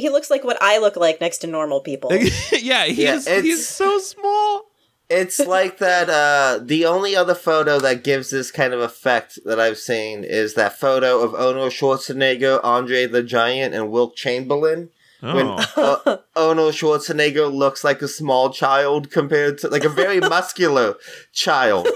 he 0.00 0.08
looks 0.10 0.30
like 0.30 0.44
what 0.44 0.58
I 0.60 0.78
look 0.78 0.96
like 0.96 1.20
next 1.20 1.38
to 1.38 1.46
normal 1.46 1.80
people. 1.80 2.10
yeah, 2.52 2.84
he 2.86 3.02
Yeah, 3.04 3.14
is, 3.14 3.26
he's 3.28 3.68
so 3.68 3.98
small. 3.98 4.62
It's 5.08 5.40
like 5.40 5.78
that. 5.78 6.08
Uh, 6.08 6.60
the 6.62 6.86
only 6.86 7.16
other 7.16 7.34
photo 7.34 7.80
that 7.80 8.04
gives 8.04 8.30
this 8.30 8.50
kind 8.52 8.72
of 8.72 8.80
effect 8.80 9.38
that 9.44 9.58
I've 9.58 9.78
seen 9.78 10.22
is 10.22 10.54
that 10.54 10.78
photo 10.78 11.20
of 11.20 11.34
Arnold 11.34 11.72
Schwarzenegger, 11.72 12.60
Andre 12.62 13.06
the 13.06 13.22
Giant, 13.24 13.74
and 13.74 13.90
Wilt 13.90 14.14
Chamberlain. 14.16 14.90
When 15.20 15.46
Oh. 15.76 16.02
uh, 16.06 16.16
Arnold 16.36 16.74
Schwarzenegger 16.74 17.52
looks 17.52 17.84
like 17.84 18.00
a 18.02 18.08
small 18.08 18.50
child 18.50 19.10
compared 19.10 19.58
to 19.58 19.68
like 19.68 19.84
a 19.84 19.88
very 19.90 20.18
muscular 20.36 20.94
child 21.32 21.88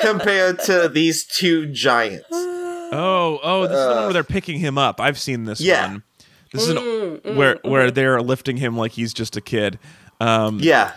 compared 0.00 0.58
to 0.60 0.88
these 0.88 1.24
two 1.24 1.66
giants. 1.66 2.26
Oh, 2.32 3.38
oh, 3.42 3.62
this 3.68 3.78
is 3.78 3.84
the 3.86 3.94
one 3.94 4.04
where 4.04 4.12
they're 4.14 4.24
picking 4.24 4.58
him 4.58 4.76
up. 4.78 5.00
I've 5.00 5.18
seen 5.18 5.44
this 5.44 5.60
Uh. 5.60 5.64
Yeah. 5.64 5.88
one. 5.92 6.02
This 6.52 6.62
is 6.64 6.68
an, 6.70 6.76
mm, 6.76 6.82
mm, 6.82 7.20
mm, 7.20 7.36
where 7.36 7.58
where 7.62 7.90
they're 7.90 8.20
lifting 8.20 8.56
him 8.58 8.76
like 8.76 8.92
he's 8.92 9.14
just 9.14 9.36
a 9.36 9.40
kid. 9.40 9.78
Um, 10.20 10.58
Yeah, 10.60 10.92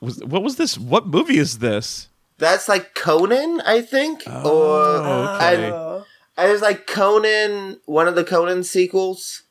was, 0.00 0.22
what 0.24 0.42
was 0.42 0.56
this? 0.56 0.78
What 0.78 1.06
movie 1.06 1.38
is 1.38 1.58
this? 1.58 2.08
that's 2.38 2.68
like 2.68 2.94
Conan, 2.94 3.62
I 3.62 3.80
think, 3.80 4.22
Oh, 4.26 4.50
or 4.50 5.36
okay. 5.36 5.70
Oh. 5.72 6.04
I 6.36 6.52
was 6.52 6.60
like 6.60 6.86
Conan, 6.86 7.80
one 7.86 8.06
of 8.08 8.14
the 8.14 8.24
Conan 8.24 8.62
sequels. 8.62 9.42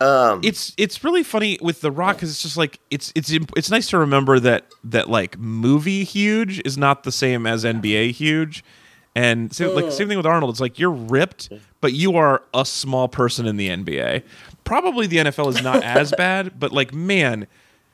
Um, 0.00 0.40
it's 0.44 0.72
it's 0.78 1.02
really 1.02 1.22
funny 1.24 1.58
with 1.60 1.80
the 1.80 1.90
rock 1.90 2.16
because 2.16 2.30
it's 2.30 2.40
just 2.42 2.56
like 2.56 2.78
it's 2.88 3.12
it's 3.16 3.30
it's 3.56 3.68
nice 3.70 3.90
to 3.90 3.98
remember 3.98 4.38
that 4.38 4.64
that 4.84 5.10
like 5.10 5.36
movie 5.38 6.04
huge 6.04 6.62
is 6.64 6.78
not 6.78 7.02
the 7.02 7.10
same 7.10 7.48
as 7.48 7.64
nba 7.64 8.12
huge 8.12 8.62
and 9.16 9.52
same, 9.52 9.74
like 9.74 9.90
same 9.90 10.06
thing 10.06 10.16
with 10.16 10.24
arnold 10.24 10.52
it's 10.52 10.60
like 10.60 10.78
you're 10.78 10.92
ripped 10.92 11.50
but 11.80 11.94
you 11.94 12.16
are 12.16 12.44
a 12.54 12.64
small 12.64 13.08
person 13.08 13.44
in 13.44 13.56
the 13.56 13.70
nba 13.70 14.22
probably 14.68 15.06
the 15.06 15.16
nfl 15.16 15.48
is 15.48 15.62
not 15.62 15.82
as 15.82 16.12
bad 16.16 16.58
but 16.60 16.72
like 16.72 16.92
man 16.92 17.46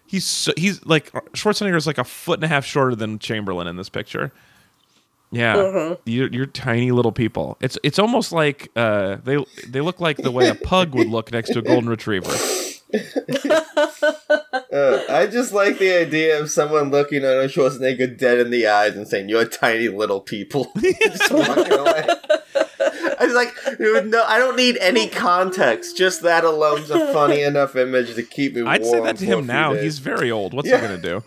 he's 0.06 0.26
so, 0.26 0.52
he's 0.56 0.84
like 0.84 1.12
schwarzenegger 1.32 1.76
is 1.76 1.86
like 1.86 1.98
a 1.98 2.04
foot 2.04 2.38
and 2.38 2.44
a 2.44 2.48
half 2.48 2.64
shorter 2.64 2.94
than 2.94 3.18
chamberlain 3.18 3.66
in 3.66 3.76
this 3.76 3.88
picture 3.88 4.32
yeah, 5.34 5.96
you're, 6.04 6.28
you're 6.28 6.46
tiny 6.46 6.92
little 6.92 7.10
people. 7.10 7.56
It's 7.60 7.76
it's 7.82 7.98
almost 7.98 8.30
like 8.30 8.70
uh, 8.76 9.16
they 9.24 9.44
they 9.66 9.80
look 9.80 10.00
like 10.00 10.18
the 10.18 10.30
way 10.30 10.48
a 10.48 10.54
pug 10.54 10.94
would 10.94 11.08
look 11.08 11.32
next 11.32 11.50
to 11.54 11.58
a 11.58 11.62
golden 11.62 11.88
retriever. 11.88 12.32
Uh, 14.72 15.02
I 15.08 15.26
just 15.26 15.52
like 15.52 15.78
the 15.78 16.00
idea 16.00 16.40
of 16.40 16.50
someone 16.50 16.90
looking 16.90 17.18
at 17.18 17.30
Arnold 17.30 17.50
Schwarzenegger 17.50 18.16
dead 18.18 18.38
in 18.38 18.50
the 18.50 18.66
eyes 18.66 18.96
and 18.96 19.06
saying, 19.06 19.28
"You're 19.28 19.44
tiny 19.44 19.88
little 19.88 20.20
people." 20.20 20.72
like, 23.34 23.54
no, 23.80 24.24
I 24.24 24.38
don't 24.38 24.56
need 24.56 24.76
any 24.78 25.08
context. 25.08 25.96
Just 25.96 26.22
that 26.22 26.44
alone's 26.44 26.90
a 26.90 27.12
funny 27.12 27.42
enough 27.50 27.76
image 27.76 28.14
to 28.14 28.22
keep 28.22 28.54
me. 28.54 28.62
I'd 28.62 28.84
say 28.84 29.00
that 29.00 29.16
to 29.18 29.24
him 29.24 29.46
now. 29.46 29.72
days. 29.74 29.82
He's 29.82 29.98
very 29.98 30.30
old. 30.30 30.54
What's 30.54 30.68
Yeah. 30.68 30.80
he 30.80 30.86
gonna 30.86 30.98
do? 30.98 31.22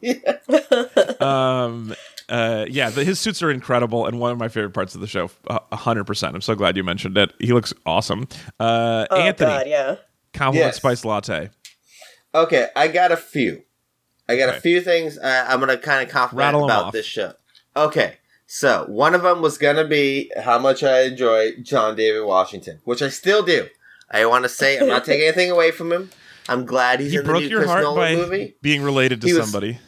yeah. 0.00 1.14
Um. 1.20 1.94
Uh. 2.28 2.64
Yeah. 2.68 2.90
The, 2.90 3.04
his 3.04 3.18
suits 3.18 3.42
are 3.42 3.50
incredible, 3.50 4.06
and 4.06 4.20
one 4.20 4.32
of 4.32 4.38
my 4.38 4.48
favorite 4.48 4.74
parts 4.74 4.94
of 4.94 5.00
the 5.00 5.06
show. 5.06 5.30
A 5.48 5.76
hundred 5.76 6.04
percent. 6.04 6.34
I'm 6.34 6.40
so 6.42 6.54
glad 6.54 6.76
you 6.76 6.84
mentioned 6.84 7.16
it. 7.18 7.32
He 7.40 7.52
looks 7.52 7.72
awesome. 7.86 8.28
Uh. 8.58 9.06
Oh 9.10 9.16
Anthony, 9.16 9.50
god, 9.50 9.66
yeah. 9.68 9.96
compliment 10.32 10.68
Yes. 10.68 10.76
spice 10.76 11.04
latte. 11.04 11.50
Okay, 12.34 12.68
I 12.76 12.88
got 12.88 13.10
a 13.12 13.16
few. 13.16 13.62
I 14.28 14.36
got 14.36 14.48
Okay. 14.50 14.58
a 14.58 14.60
few 14.60 14.80
things 14.80 15.18
uh, 15.18 15.46
I'm 15.48 15.58
gonna 15.58 15.76
kind 15.76 16.04
of 16.06 16.08
compliment 16.12 16.46
Rattle 16.46 16.60
'em 16.60 16.64
about 16.66 16.84
off. 16.86 16.92
this 16.92 17.06
show. 17.06 17.32
Okay, 17.76 18.18
so 18.52 18.84
one 18.88 19.14
of 19.14 19.22
them 19.22 19.40
was 19.42 19.56
gonna 19.58 19.86
be 19.86 20.30
how 20.36 20.58
much 20.58 20.82
I 20.82 21.02
enjoy 21.02 21.52
John 21.62 21.94
David 21.94 22.24
Washington, 22.24 22.80
which 22.84 23.00
I 23.00 23.08
still 23.08 23.44
do. 23.44 23.68
I 24.10 24.26
want 24.26 24.42
to 24.42 24.48
say 24.48 24.76
I'm 24.78 24.88
not 24.88 25.04
taking 25.04 25.22
anything 25.28 25.50
away 25.52 25.70
from 25.70 25.92
him. 25.92 26.10
I'm 26.48 26.66
glad 26.66 26.98
he's 26.98 27.12
He 27.12 27.18
in 27.18 27.22
the 27.24 27.30
broke 27.30 27.42
new 27.44 27.48
your 27.48 27.60
Chris 27.60 27.70
heart 27.70 27.82
Nolan 27.84 28.16
by 28.16 28.22
movie. 28.22 28.56
being 28.60 28.82
related 28.82 29.20
to 29.20 29.26
He 29.28 29.34
was- 29.34 29.44
somebody. 29.44 29.78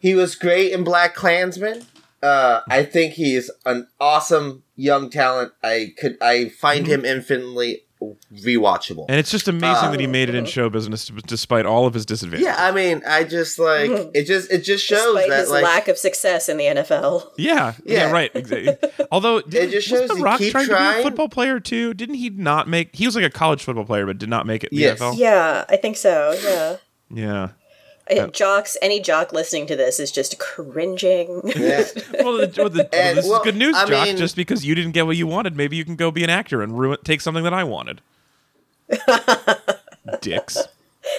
He 0.00 0.14
was 0.14 0.34
great 0.34 0.72
in 0.72 0.84
Black 0.84 1.14
Klansman. 1.14 1.86
Uh, 2.22 2.60
I 2.68 2.84
think 2.84 3.14
he's 3.14 3.50
an 3.64 3.88
awesome 3.98 4.64
young 4.76 5.08
talent. 5.08 5.52
I 5.62 5.94
could 5.98 6.18
I 6.20 6.50
find 6.50 6.84
Mm-hmm. 6.84 6.92
him 6.92 7.04
infinitely 7.06 7.84
rewatchable. 8.32 9.06
And 9.08 9.18
it's 9.18 9.30
just 9.30 9.48
amazing 9.48 9.88
Uh, 9.88 9.90
that 9.90 10.00
he 10.00 10.06
made 10.06 10.28
it 10.28 10.34
in 10.34 10.44
show 10.46 10.68
business 10.70 11.10
despite 11.26 11.66
all 11.66 11.86
of 11.86 11.94
his 11.94 12.06
disadvantages. 12.06 12.46
yeah, 12.46 12.56
I 12.64 12.72
mean, 12.72 13.02
I 13.06 13.24
just 13.24 13.58
like 13.58 13.90
it. 14.14 14.24
Just 14.24 14.50
it 14.50 14.62
just 14.64 14.84
shows 14.84 15.04
Despite 15.14 15.28
that 15.30 15.40
his 15.40 15.50
like 15.50 15.64
lack 15.64 15.88
of 15.88 15.98
success 15.98 16.48
in 16.48 16.56
the 16.56 16.64
NFL. 16.64 17.30
Yeah, 17.36 17.74
yeah, 17.84 18.06
Yeah. 18.06 18.10
right. 18.12 18.30
Exactly. 18.34 18.76
Although, 19.10 19.40
did, 19.42 19.70
just 19.70 19.88
shows 19.88 20.08
The 20.08 20.16
you 20.16 20.22
Rock 20.24 20.38
keep 20.38 20.52
trying 20.52 20.68
to 20.68 20.76
be 20.76 21.00
a 21.00 21.02
football 21.02 21.28
player 21.28 21.60
too? 21.60 21.94
Didn't 21.94 22.16
he 22.16 22.30
not 22.30 22.68
make? 22.68 22.94
He 22.94 23.06
was 23.06 23.14
like 23.16 23.24
a 23.24 23.30
college 23.30 23.62
football 23.62 23.84
player, 23.84 24.06
but 24.06 24.18
did 24.18 24.28
not 24.28 24.46
make 24.46 24.64
it 24.64 24.70
in 24.72 24.76
the 24.78 24.82
Yes. 24.84 24.98
NFL. 25.00 25.16
Yeah, 25.18 25.64
I 25.68 25.76
think 25.76 25.96
so. 25.96 26.36
Yeah. 26.42 26.76
Yeah. 27.12 27.48
Uh, 28.10 28.26
Jocks, 28.28 28.76
any 28.82 29.00
jock 29.00 29.32
listening 29.32 29.66
to 29.68 29.76
this 29.76 30.00
is 30.00 30.10
just 30.10 30.38
cringing. 30.38 31.40
yeah. 31.56 31.84
Well, 32.20 32.38
the, 32.38 32.54
well, 32.58 32.68
the, 32.70 32.88
And- 32.94 33.18
this 33.18 33.26
well, 33.28 33.40
is 33.40 33.44
good 33.44 33.56
news, 33.56 33.74
I 33.76 33.86
Jock. 33.86 34.06
mean- 34.06 34.16
just 34.16 34.36
because 34.36 34.64
you 34.64 34.74
didn't 34.74 34.92
get 34.92 35.06
what 35.06 35.16
you 35.16 35.26
wanted, 35.26 35.56
maybe 35.56 35.76
you 35.76 35.84
can 35.84 35.96
go 35.96 36.10
be 36.10 36.24
an 36.24 36.30
actor 36.30 36.62
and 36.62 36.78
ruin 36.78 36.98
take 37.04 37.20
something 37.20 37.44
that 37.44 37.54
I 37.54 37.64
wanted. 37.64 38.00
Dicks. 40.20 40.58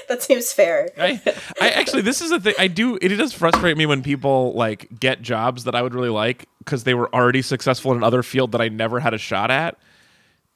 that 0.10 0.22
seems 0.22 0.52
fair. 0.52 0.90
I, 0.98 1.22
I 1.62 1.70
actually, 1.70 2.02
this 2.02 2.22
is 2.22 2.32
a 2.32 2.40
thing. 2.40 2.54
I 2.60 2.68
do. 2.68 2.98
It 3.02 3.10
does 3.10 3.34
frustrate 3.34 3.78
me 3.78 3.86
when 3.86 4.04
people 4.04 4.54
like 4.54 4.88
get 5.00 5.22
jobs 5.22 5.64
that 5.64 5.76
I 5.76 5.82
would 5.82 5.94
really 5.94 6.10
like 6.10 6.48
because 6.60 6.84
they 6.84 6.94
were 6.94 7.14
already 7.16 7.42
successful 7.42 7.92
in 7.92 7.98
another 7.98 8.24
field 8.24 8.52
that 8.52 8.62
I 8.62 8.70
never 8.70 9.00
had 9.00 9.14
a 9.14 9.18
shot 9.18 9.50
at. 9.52 9.78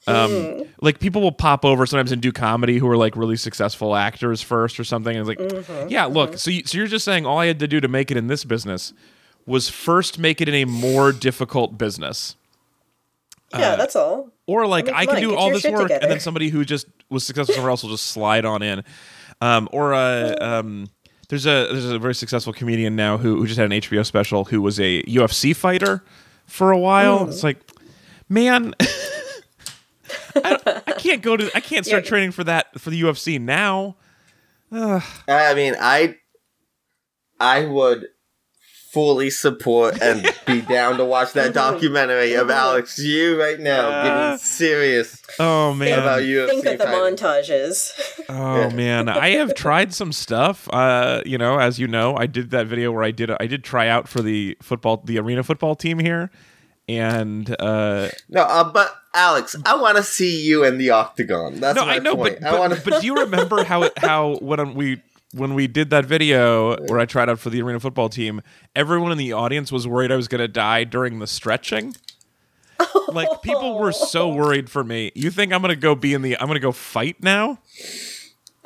Um, 0.08 0.64
like 0.82 1.00
people 1.00 1.22
will 1.22 1.32
pop 1.32 1.66
over 1.66 1.86
sometimes 1.86 2.12
and 2.12 2.22
do 2.22 2.32
comedy 2.32 2.78
who 2.78 2.88
are 2.88 2.98
like 2.98 3.16
really 3.16 3.38
successful 3.38 3.96
actors 3.96 4.42
first 4.42 4.80
or 4.80 4.84
something, 4.84 5.16
and 5.16 5.28
it's 5.28 5.68
like, 5.68 5.90
yeah, 5.90 6.06
look. 6.06 6.38
So, 6.38 6.52
you, 6.52 6.64
so 6.66 6.78
you're 6.78 6.88
just 6.88 7.06
saying 7.06 7.26
all 7.26 7.40
I 7.40 7.48
had 7.48 7.60
to 7.60 7.68
do 7.68 7.80
to 7.82 7.88
make 7.88 8.12
it 8.12 8.18
in 8.18 8.28
this 8.28 8.44
business 8.44 8.94
was 9.46 9.70
first 9.70 10.20
make 10.20 10.42
it 10.42 10.50
in 10.50 10.56
a 10.56 10.66
more 10.66 11.12
difficult 11.12 11.78
business. 11.78 12.36
Yeah, 13.54 13.76
that's 13.76 13.96
all. 13.96 14.32
Or 14.48 14.68
like 14.68 14.86
mean, 14.86 14.96
I, 14.96 15.06
can 15.06 15.16
on, 15.16 15.22
do 15.22 15.36
all 15.36 15.50
this 15.50 15.64
work, 15.64 15.90
and 15.90 16.12
then 16.12 16.20
somebody 16.20 16.50
who 16.50 16.66
just 16.66 16.88
was 17.10 17.26
successful 17.26 17.56
somewhere 17.56 17.72
else 17.72 17.84
will 17.84 17.92
just 17.92 18.08
slide 18.08 18.46
on 18.46 18.62
in. 18.62 18.84
Um, 19.42 19.70
or 19.72 19.94
uh, 19.94 20.36
um, 20.40 20.88
there's 21.30 21.46
a 21.46 21.68
there's 21.72 21.86
a 21.86 22.00
very 22.00 22.16
successful 22.16 22.54
comedian 22.54 22.96
now 22.96 23.18
who 23.18 23.38
who 23.38 23.48
just 23.48 23.60
had 23.60 23.72
an 23.72 23.80
HBO 23.80 24.06
special 24.06 24.46
who 24.46 24.62
was 24.62 24.80
a 24.80 25.02
UFC 25.04 25.56
fighter 25.56 26.04
for 26.46 26.72
a 26.72 26.78
while. 26.78 27.28
It's 27.28 27.44
like, 27.44 27.58
man, 28.30 28.76
I, 30.36 30.82
I 30.88 30.92
can't 30.94 31.22
go 31.22 31.38
to 31.38 31.50
I 31.56 31.60
can't 31.60 31.86
start 31.86 32.04
Yeah. 32.04 32.10
training 32.10 32.32
for 32.32 32.44
that 32.44 32.80
for 32.80 32.90
the 32.90 33.02
UFC 33.02 33.40
now. 33.40 33.96
I 34.72 35.54
mean, 35.56 35.76
I 35.80 36.16
I 37.40 37.66
would 37.66 38.08
fully 38.92 39.30
support 39.30 40.02
and 40.02 40.26
be 40.48 40.62
down 40.62 40.98
to 40.98 41.04
watch 41.04 41.34
that 41.34 41.54
documentary 41.54 42.34
of 42.34 42.50
Alex 42.50 42.98
you 42.98 43.38
right 43.38 43.60
now, 43.60 43.90
Uh, 43.90 44.04
getting 44.32 44.38
serious 44.40 45.22
Oh 45.38 45.74
man, 45.74 46.00
about 46.00 46.22
UFC. 46.22 46.48
Think 46.50 46.66
of 46.66 46.78
the 46.78 46.86
fighting. 46.86 47.16
montages. 47.18 47.92
Oh 48.30 48.70
man, 48.72 49.10
I 49.10 49.32
have 49.32 49.54
tried 49.54 49.94
some 49.94 50.12
stuff. 50.14 50.70
Uh, 50.72 51.22
you 51.26 51.38
know, 51.38 51.60
as 51.60 51.78
you 51.78 51.88
know, 51.88 52.16
I 52.16 52.26
did 52.26 52.52
that 52.52 52.68
video 52.68 52.92
where 52.92 53.04
I 53.04 53.12
did 53.12 53.30
I 53.40 53.48
did 53.48 53.64
try 53.66 53.88
out 53.90 54.08
for 54.08 54.22
the 54.22 54.58
football 54.62 55.02
the 55.06 55.20
arena 55.20 55.44
football 55.44 55.76
team 55.76 56.00
here, 56.00 56.32
and 56.88 57.50
uh, 57.60 58.10
No, 58.30 58.42
uh, 58.42 58.64
but 58.72 58.96
Alex, 59.14 59.56
I 59.66 59.76
want 59.78 59.98
to 59.98 60.04
see 60.04 60.46
you 60.46 60.64
in 60.64 60.78
the 60.78 60.92
octagon. 60.92 61.60
That's 61.60 61.76
no, 61.76 61.86
my 61.86 61.96
I 61.96 62.00
know, 62.00 62.16
point. 62.16 62.40
but 62.40 62.48
I 62.48 62.52
but, 62.52 62.60
want 62.60 62.74
to. 62.74 62.82
but 62.82 63.02
do 63.02 63.08
you 63.08 63.16
remember 63.22 63.64
how 63.64 63.84
it, 63.84 63.94
how 63.98 64.36
when 64.38 64.76
we 64.76 65.02
when 65.34 65.54
we 65.54 65.68
did 65.68 65.90
that 65.90 66.06
video 66.06 66.78
where 66.86 67.00
I 67.00 67.06
tried 67.06 67.30
out 67.30 67.40
for 67.40 67.50
the 67.50 67.62
arena 67.62 67.80
football 67.80 68.10
team, 68.10 68.42
everyone 68.76 69.12
in 69.12 69.18
the 69.18 69.34
audience 69.34 69.72
was 69.72 69.88
worried 69.88 70.12
I 70.12 70.16
was 70.16 70.28
going 70.28 70.40
to 70.40 70.48
die 70.48 70.84
during 70.84 71.20
the 71.20 71.28
stretching. 71.28 71.96
like 73.10 73.42
people 73.42 73.78
were 73.80 73.92
so 73.92 74.30
worried 74.34 74.70
for 74.70 74.84
me. 74.84 75.12
You 75.16 75.32
think 75.32 75.54
I'm 75.54 75.62
going 75.62 75.74
to 75.74 75.80
go 75.80 75.96
be 75.96 76.14
in 76.14 76.22
the 76.22 76.38
I'm 76.40 76.48
going 76.48 76.56
to 76.56 76.60
go 76.62 76.72
fight 76.72 77.22
now? 77.22 77.60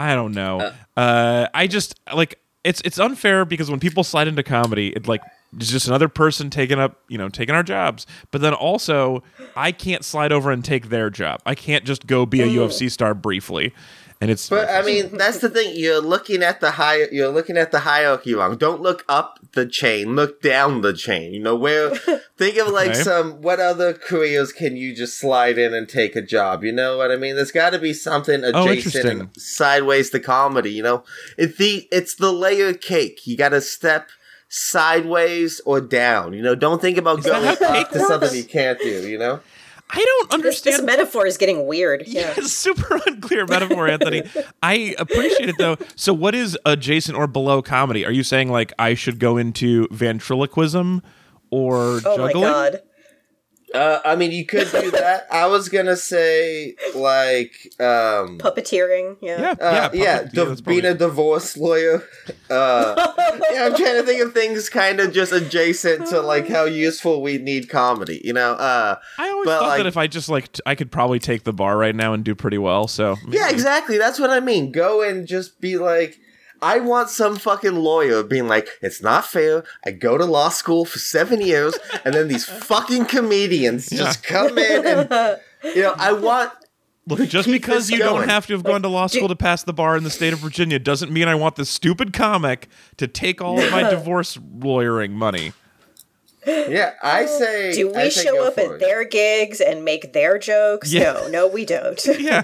I 0.00 0.14
don't 0.14 0.32
know. 0.32 0.72
Uh, 0.96 1.46
I 1.52 1.66
just 1.66 1.98
like 2.14 2.38
it's 2.64 2.80
it's 2.84 2.98
unfair 2.98 3.44
because 3.44 3.70
when 3.70 3.80
people 3.80 4.04
slide 4.04 4.28
into 4.28 4.42
comedy, 4.42 4.88
it 4.88 5.08
like 5.08 5.22
it's 5.56 5.70
just 5.70 5.88
another 5.88 6.08
person 6.08 6.50
taking 6.50 6.78
up 6.78 7.00
you 7.08 7.18
know 7.18 7.28
taking 7.28 7.54
our 7.54 7.62
jobs. 7.62 8.06
But 8.30 8.40
then 8.40 8.54
also, 8.54 9.22
I 9.56 9.72
can't 9.72 10.04
slide 10.04 10.32
over 10.32 10.50
and 10.50 10.64
take 10.64 10.88
their 10.88 11.10
job. 11.10 11.40
I 11.46 11.54
can't 11.54 11.84
just 11.84 12.06
go 12.06 12.26
be 12.26 12.42
a 12.42 12.46
mm. 12.46 12.54
UFC 12.54 12.90
star 12.90 13.14
briefly, 13.14 13.72
and 14.20 14.30
it's 14.30 14.48
But 14.50 14.68
I 14.68 14.82
mean, 14.82 15.16
that's 15.16 15.38
the 15.38 15.48
thing. 15.48 15.72
You're 15.74 16.00
looking 16.00 16.42
at 16.42 16.60
the 16.60 16.72
high. 16.72 17.06
You're 17.10 17.28
looking 17.30 17.56
at 17.56 17.70
the 17.72 17.80
hierarchy 17.80 18.34
wrong. 18.34 18.56
Don't 18.56 18.82
look 18.82 19.04
up 19.08 19.38
the 19.52 19.64
chain. 19.66 20.14
Look 20.14 20.42
down 20.42 20.82
the 20.82 20.92
chain. 20.92 21.32
You 21.32 21.40
know 21.40 21.56
where? 21.56 21.94
think 22.36 22.56
of 22.58 22.68
like 22.68 22.90
Okay. 22.90 23.02
some. 23.02 23.40
What 23.42 23.60
other 23.60 23.92
careers 23.94 24.52
can 24.52 24.76
you 24.76 24.94
just 24.94 25.18
slide 25.18 25.56
in 25.58 25.72
and 25.72 25.88
take 25.88 26.16
a 26.16 26.22
job? 26.22 26.62
You 26.64 26.72
know 26.72 26.98
what 26.98 27.10
I 27.10 27.16
mean? 27.16 27.34
There's 27.36 27.50
got 27.52 27.70
to 27.70 27.78
be 27.78 27.92
something 27.94 28.44
Oh, 28.44 28.48
adjacent 28.68 29.04
and 29.06 29.30
sideways 29.40 30.10
to 30.10 30.20
comedy. 30.20 30.70
You 30.72 30.82
know, 30.82 31.04
it's 31.38 31.56
the 31.56 31.88
it's 31.90 32.14
the 32.14 32.32
layer 32.32 32.74
cake. 32.74 33.26
You 33.26 33.36
got 33.36 33.50
to 33.50 33.60
step 33.60 34.08
sideways 34.74 35.60
or 35.64 35.80
down. 35.80 36.32
You 36.32 36.42
know, 36.42 36.54
don't 36.54 36.80
think 36.80 36.98
about 36.98 37.22
that 37.22 37.30
going 37.32 37.44
how 37.44 37.52
up 37.52 37.58
cake 37.74 37.88
to 37.90 37.98
works? 37.98 38.08
something 38.08 38.34
you 38.36 38.44
can't 38.44 38.78
do. 38.78 39.08
You 39.08 39.18
know. 39.18 39.40
I 39.92 40.04
don't 40.04 40.42
This, 40.42 40.60
this 40.60 40.74
understand. 40.78 40.86
metaphor 40.86 41.26
is 41.26 41.36
getting 41.36 41.66
weird. 41.66 42.04
Yeah, 42.06 42.32
Yeah. 42.36 42.42
super 42.44 43.00
unclear 43.06 43.46
metaphor, 43.46 43.88
Anthony. 43.88 44.22
I 44.62 44.94
appreciate 44.98 45.48
it 45.48 45.56
though. 45.58 45.76
So, 45.96 46.12
what 46.14 46.34
is 46.34 46.56
adjacent 46.64 47.16
or 47.18 47.26
below 47.26 47.60
comedy? 47.62 48.04
Are 48.06 48.12
you 48.12 48.22
saying 48.22 48.50
like 48.50 48.72
I 48.78 48.94
should 48.94 49.18
go 49.18 49.36
into 49.36 49.88
ventriloquism 49.90 51.02
or 51.50 52.00
Oh 52.04 52.16
my 52.18 52.26
juggling? 52.28 52.44
god. 52.44 52.82
Uh, 53.74 54.00
I 54.04 54.16
mean, 54.16 54.32
you 54.32 54.44
could 54.44 54.68
do 54.70 54.90
that. 54.90 55.26
I 55.32 55.46
was 55.46 55.68
gonna 55.68 55.96
say 55.96 56.74
like. 56.94 57.52
um 57.78 58.38
Puppeteering. 58.38 59.16
Yeah. 59.20 59.40
Yeah, 59.40 59.50
Uh, 59.60 59.90
yeah, 59.92 60.02
yeah, 60.02 60.16
puppet- 60.18 60.34
the, 60.34 60.44
that's 60.46 60.60
being 60.60 60.84
a 60.84 60.94
divorce 60.94 61.56
lawyer. 61.56 62.02
Uh, 62.50 62.94
yeah, 63.52 63.66
I'm 63.66 63.76
trying 63.76 63.94
to 63.94 64.02
think 64.02 64.22
of 64.22 64.32
things 64.34 64.68
kind 64.68 64.98
of 65.00 65.12
just 65.12 65.32
adjacent 65.32 66.08
to 66.08 66.20
like 66.20 66.48
how 66.48 66.64
useful 66.64 67.22
we 67.22 67.38
need 67.38 67.68
comedy. 67.68 68.20
You 68.24 68.32
know? 68.32 68.52
Uh, 68.54 68.96
I 69.18 69.28
always 69.30 69.46
but, 69.46 69.60
thought 69.60 69.68
like- 69.68 69.78
that 69.78 69.86
if 69.86 69.96
I 69.96 70.06
just 70.08 70.28
like 70.28 70.50
t- 70.52 70.60
I 70.66 70.74
could 70.74 70.90
probably 70.90 71.18
take 71.20 71.44
the 71.44 71.52
bar 71.52 71.76
right 71.76 71.94
now 71.94 72.12
and 72.12 72.24
do 72.24 72.34
pretty 72.34 72.58
well. 72.58 72.88
So 72.88 73.16
yeah, 73.28 73.50
exactly. 73.50 73.98
That's 73.98 74.18
what 74.18 74.30
I 74.30 74.40
mean. 74.40 74.72
Go 74.72 75.02
and 75.02 75.26
just 75.26 75.60
be 75.60 75.76
like. 75.78 76.18
I 76.62 76.80
want 76.80 77.08
some 77.08 77.36
fucking 77.36 77.76
lawyer 77.76 78.22
being 78.22 78.48
like, 78.48 78.68
it's 78.82 79.02
not 79.02 79.24
fair. 79.24 79.64
I 79.84 79.92
go 79.92 80.18
to 80.18 80.24
law 80.24 80.48
school 80.50 80.84
for 80.84 80.98
seven 80.98 81.40
years, 81.40 81.78
and 82.04 82.14
then 82.14 82.28
these 82.28 82.44
fucking 82.64 83.06
comedians 83.06 83.88
just 83.88 84.22
come 84.22 84.58
in 84.58 84.86
and, 84.86 85.38
you 85.74 85.82
know, 85.82 85.94
I 85.96 86.12
want 86.12 86.52
Look, 87.06 87.28
just 87.28 87.50
because 87.50 87.88
this 87.88 87.98
you 87.98 87.98
don't 87.98 88.28
have 88.28 88.46
to 88.46 88.52
have 88.52 88.62
gone 88.62 88.82
to 88.82 88.88
law 88.88 89.06
school 89.06 89.28
to 89.28 89.36
pass 89.36 89.62
the 89.64 89.72
bar 89.72 89.96
in 89.96 90.04
the 90.04 90.10
state 90.10 90.32
of 90.32 90.38
Virginia 90.38 90.78
doesn't 90.78 91.10
mean 91.10 91.28
I 91.28 91.34
want 91.34 91.56
this 91.56 91.68
stupid 91.68 92.12
comic 92.12 92.68
to 92.98 93.08
take 93.08 93.40
all 93.40 93.58
of 93.58 93.70
my 93.72 93.82
divorce 93.90 94.38
lawyering 94.58 95.12
money. 95.12 95.52
Yeah, 96.46 96.94
I 97.02 97.24
uh, 97.24 97.26
say. 97.26 97.72
Do 97.72 97.92
I 97.94 98.04
we 98.04 98.10
say 98.10 98.24
show 98.24 98.34
go 98.34 98.46
up 98.46 98.58
at 98.58 98.70
it. 98.72 98.80
their 98.80 99.04
gigs 99.04 99.60
and 99.60 99.84
make 99.84 100.12
their 100.12 100.38
jokes? 100.38 100.92
Yeah. 100.92 101.12
No, 101.12 101.28
no, 101.28 101.46
we 101.48 101.64
don't. 101.64 102.02
Yeah. 102.18 102.42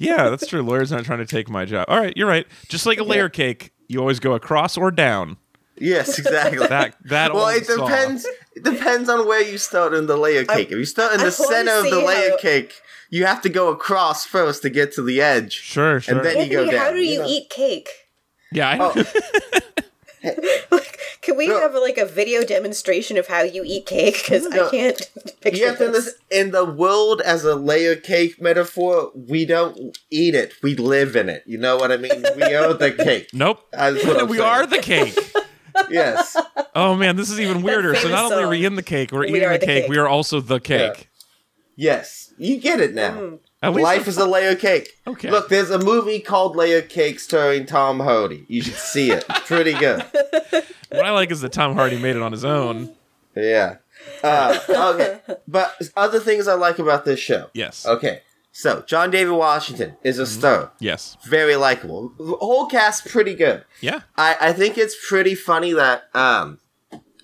Yeah, 0.00 0.30
that's 0.30 0.46
true. 0.46 0.62
Lawyers 0.62 0.92
aren't 0.92 1.04
trying 1.04 1.18
to 1.18 1.26
take 1.26 1.50
my 1.50 1.66
job. 1.66 1.84
All 1.88 2.00
right, 2.00 2.14
you're 2.16 2.26
right. 2.26 2.46
Just 2.68 2.86
like 2.86 2.98
a 2.98 3.04
layer 3.04 3.28
cake, 3.28 3.72
you 3.86 4.00
always 4.00 4.18
go 4.18 4.32
across 4.32 4.78
or 4.78 4.90
down. 4.90 5.36
Yes, 5.76 6.18
exactly. 6.18 6.66
That 6.66 6.96
that 7.04 7.34
well, 7.34 7.44
old 7.46 7.54
it 7.56 7.66
saw. 7.66 7.86
depends. 7.86 8.26
It 8.56 8.64
depends 8.64 9.08
on 9.10 9.26
where 9.28 9.42
you 9.42 9.58
start 9.58 9.92
in 9.94 10.06
the 10.06 10.16
layer 10.16 10.44
I- 10.48 10.54
cake. 10.56 10.72
if 10.72 10.78
you 10.78 10.84
start 10.86 11.12
in 11.14 11.20
I 11.20 11.24
the 11.24 11.30
center 11.30 11.72
of 11.72 11.84
the 11.84 12.00
layer 12.00 12.30
how- 12.30 12.36
cake, 12.38 12.80
you 13.10 13.26
have 13.26 13.42
to 13.42 13.48
go 13.50 13.68
across 13.68 14.24
first 14.24 14.62
to 14.62 14.70
get 14.70 14.92
to 14.94 15.02
the 15.02 15.20
edge. 15.20 15.52
Sure, 15.52 16.00
sure. 16.00 16.16
And 16.16 16.24
then 16.24 16.38
you 16.46 16.50
go 16.50 16.62
Anthony, 16.62 16.78
how 16.78 16.90
do 16.92 16.98
you 16.98 17.12
you 17.12 17.18
know. 17.20 17.26
eat 17.28 17.50
cake? 17.50 17.88
yeah, 18.52 18.68
I 18.70 18.78
Oh, 18.80 18.92
Can 21.22 21.36
we 21.36 21.46
No. 21.48 21.60
have 21.60 21.74
like 21.74 21.98
a 21.98 22.06
video 22.06 22.44
demonstration 22.44 23.16
of 23.18 23.26
how 23.28 23.42
you 23.42 23.62
eat 23.64 23.86
cake? 23.86 24.16
Because 24.22 24.46
No. 24.48 24.66
I 24.66 24.70
can't 24.70 25.10
picture 25.40 25.58
you 25.60 25.66
have 25.68 25.78
to 25.78 25.88
this. 25.90 26.14
in 26.30 26.50
the 26.50 26.64
world 26.64 27.20
as 27.20 27.44
a 27.44 27.54
layer 27.54 27.96
cake 27.96 28.40
metaphor, 28.40 29.10
we 29.14 29.44
don't 29.44 29.96
eat 30.10 30.34
it. 30.34 30.52
We 30.62 30.74
live 30.76 31.16
in 31.16 31.28
it. 31.28 31.42
You 31.46 31.58
know 31.58 31.76
what 31.76 31.92
I 31.92 31.96
mean? 31.96 32.24
We 32.36 32.42
are 32.54 32.72
the 32.74 32.92
cake. 32.92 33.28
Nope. 33.32 33.66
That's 33.72 34.04
what 34.04 34.18
I'm 34.20 34.28
we 34.28 34.38
saying. 34.38 34.48
are 34.48 34.66
the 34.66 34.78
cake. 34.78 35.18
Yes. 35.90 36.36
Oh 36.74 36.94
man, 36.94 37.16
this 37.16 37.30
is 37.30 37.40
even 37.40 37.62
weirder. 37.62 37.94
So 37.96 38.08
not 38.08 38.30
only 38.32 38.44
are 38.44 38.48
we 38.48 38.64
in 38.66 38.74
the 38.76 38.82
cake, 38.82 39.12
we're 39.12 39.20
We 39.20 39.28
eating 39.28 39.42
the 39.52 39.58
the 39.58 39.66
cake, 39.66 39.82
cake. 39.84 39.90
we 39.90 39.98
are 39.98 40.08
also 40.08 40.40
the 40.40 40.60
cake. 40.60 41.08
Yes. 41.76 42.32
You 42.38 42.58
get 42.60 42.80
it 42.80 42.94
now. 42.94 43.12
Mm. 43.18 43.38
At 43.62 43.74
least 43.74 43.84
Life 43.84 44.08
is 44.08 44.16
a 44.16 44.26
layer 44.26 44.54
cake. 44.54 44.98
Okay. 45.06 45.30
Look, 45.30 45.50
there's 45.50 45.70
a 45.70 45.78
movie 45.78 46.20
called 46.20 46.56
Layer 46.56 46.80
Cake 46.80 47.20
starring 47.20 47.66
Tom 47.66 48.00
Hardy. 48.00 48.46
You 48.48 48.62
should 48.62 48.74
see 48.74 49.10
it. 49.10 49.24
It's 49.28 49.40
pretty 49.40 49.74
good. 49.74 50.02
what 50.90 51.04
I 51.04 51.10
like 51.10 51.30
is 51.30 51.42
that 51.42 51.52
Tom 51.52 51.74
Hardy 51.74 51.98
made 51.98 52.16
it 52.16 52.22
on 52.22 52.32
his 52.32 52.44
own. 52.44 52.94
Yeah. 53.36 53.76
Uh, 54.24 54.58
okay. 54.68 55.20
But 55.46 55.76
other 55.94 56.20
things 56.20 56.48
I 56.48 56.54
like 56.54 56.78
about 56.78 57.04
this 57.04 57.20
show. 57.20 57.50
Yes. 57.52 57.84
Okay. 57.84 58.22
So, 58.52 58.82
John 58.86 59.10
David 59.10 59.32
Washington 59.32 59.96
is 60.02 60.18
a 60.18 60.26
star. 60.26 60.72
Yes. 60.80 61.16
Very 61.24 61.54
likable. 61.56 62.12
The 62.18 62.36
whole 62.36 62.66
cast 62.66 63.06
pretty 63.06 63.34
good. 63.34 63.64
Yeah. 63.80 64.00
I, 64.16 64.36
I 64.40 64.52
think 64.52 64.76
it's 64.78 64.96
pretty 65.08 65.34
funny 65.34 65.72
that 65.74 66.04
um 66.14 66.58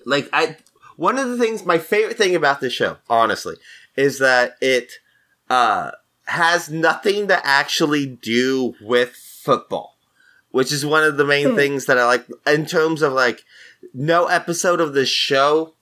like 0.05 0.29
I 0.31 0.57
one 0.95 1.17
of 1.17 1.27
the 1.27 1.37
things 1.37 1.65
my 1.65 1.79
favorite 1.79 2.17
thing 2.17 2.35
about 2.35 2.61
this 2.61 2.73
show, 2.73 2.97
honestly, 3.09 3.55
is 3.95 4.19
that 4.19 4.55
it 4.61 4.93
uh 5.49 5.91
has 6.27 6.69
nothing 6.69 7.27
to 7.27 7.45
actually 7.45 8.05
do 8.05 8.75
with 8.81 9.11
football. 9.15 9.95
Which 10.51 10.71
is 10.71 10.85
one 10.85 11.03
of 11.03 11.17
the 11.17 11.25
main 11.25 11.55
things 11.55 11.85
that 11.85 11.97
I 11.97 12.05
like 12.05 12.25
in 12.47 12.65
terms 12.65 13.01
of 13.01 13.13
like 13.13 13.43
no 13.93 14.25
episode 14.27 14.79
of 14.81 14.93
the 14.93 15.05
show 15.05 15.73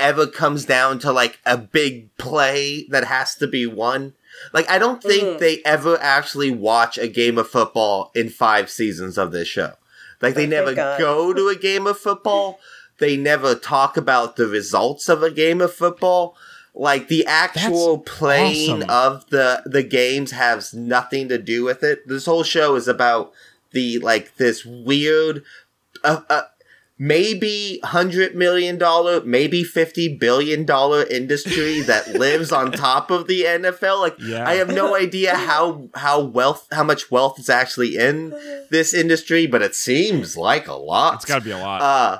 ever 0.00 0.26
comes 0.26 0.64
down 0.64 0.98
to 1.00 1.12
like 1.12 1.38
a 1.44 1.58
big 1.58 2.16
play 2.16 2.86
that 2.90 3.04
has 3.04 3.34
to 3.36 3.46
be 3.46 3.66
won. 3.66 4.14
Like 4.52 4.70
I 4.70 4.78
don't 4.78 5.02
think 5.02 5.22
Mm. 5.24 5.38
they 5.38 5.60
ever 5.64 5.98
actually 6.00 6.50
watch 6.50 6.96
a 6.98 7.08
game 7.08 7.36
of 7.36 7.48
football 7.48 8.10
in 8.14 8.30
five 8.30 8.70
seasons 8.70 9.18
of 9.18 9.32
this 9.32 9.48
show. 9.48 9.72
Like 10.22 10.34
they 10.34 10.46
Oh, 10.46 10.50
never 10.50 10.74
go 10.74 11.32
to 11.34 11.48
a 11.48 11.56
game 11.56 11.86
of 11.86 11.98
football. 11.98 12.58
They 12.98 13.16
never 13.16 13.54
talk 13.54 13.96
about 13.96 14.36
the 14.36 14.46
results 14.46 15.08
of 15.08 15.22
a 15.22 15.30
game 15.30 15.60
of 15.60 15.74
football. 15.74 16.36
Like 16.74 17.08
the 17.08 17.26
actual 17.26 17.98
playing 17.98 18.84
awesome. 18.84 18.90
of 18.90 19.30
the 19.30 19.62
the 19.66 19.82
games 19.82 20.30
has 20.30 20.72
nothing 20.72 21.28
to 21.28 21.38
do 21.38 21.64
with 21.64 21.82
it. 21.82 22.08
This 22.08 22.24
whole 22.24 22.44
show 22.44 22.76
is 22.76 22.88
about 22.88 23.32
the 23.72 23.98
like 23.98 24.36
this 24.36 24.64
weird 24.64 25.44
uh, 26.02 26.22
uh, 26.30 26.42
maybe 26.98 27.80
hundred 27.84 28.34
million 28.34 28.78
dollar, 28.78 29.22
maybe 29.22 29.64
fifty 29.64 30.16
billion 30.16 30.64
dollar 30.64 31.04
industry 31.04 31.80
that 31.82 32.08
lives 32.14 32.52
on 32.52 32.72
top 32.72 33.10
of 33.10 33.26
the 33.26 33.42
NFL. 33.42 34.00
Like 34.00 34.16
Yeah. 34.18 34.48
I 34.48 34.54
have 34.54 34.68
no 34.68 34.96
idea 34.96 35.34
how 35.34 35.88
how 35.94 36.20
wealth 36.20 36.68
how 36.72 36.84
much 36.84 37.10
wealth 37.10 37.38
is 37.38 37.50
actually 37.50 37.96
in 37.96 38.30
this 38.70 38.94
industry, 38.94 39.46
but 39.46 39.62
it 39.62 39.74
seems 39.74 40.36
like 40.36 40.68
a 40.68 40.74
lot. 40.74 41.16
It's 41.16 41.24
got 41.24 41.40
to 41.40 41.44
be 41.44 41.50
a 41.50 41.58
lot. 41.58 41.82
Uh, 41.82 42.18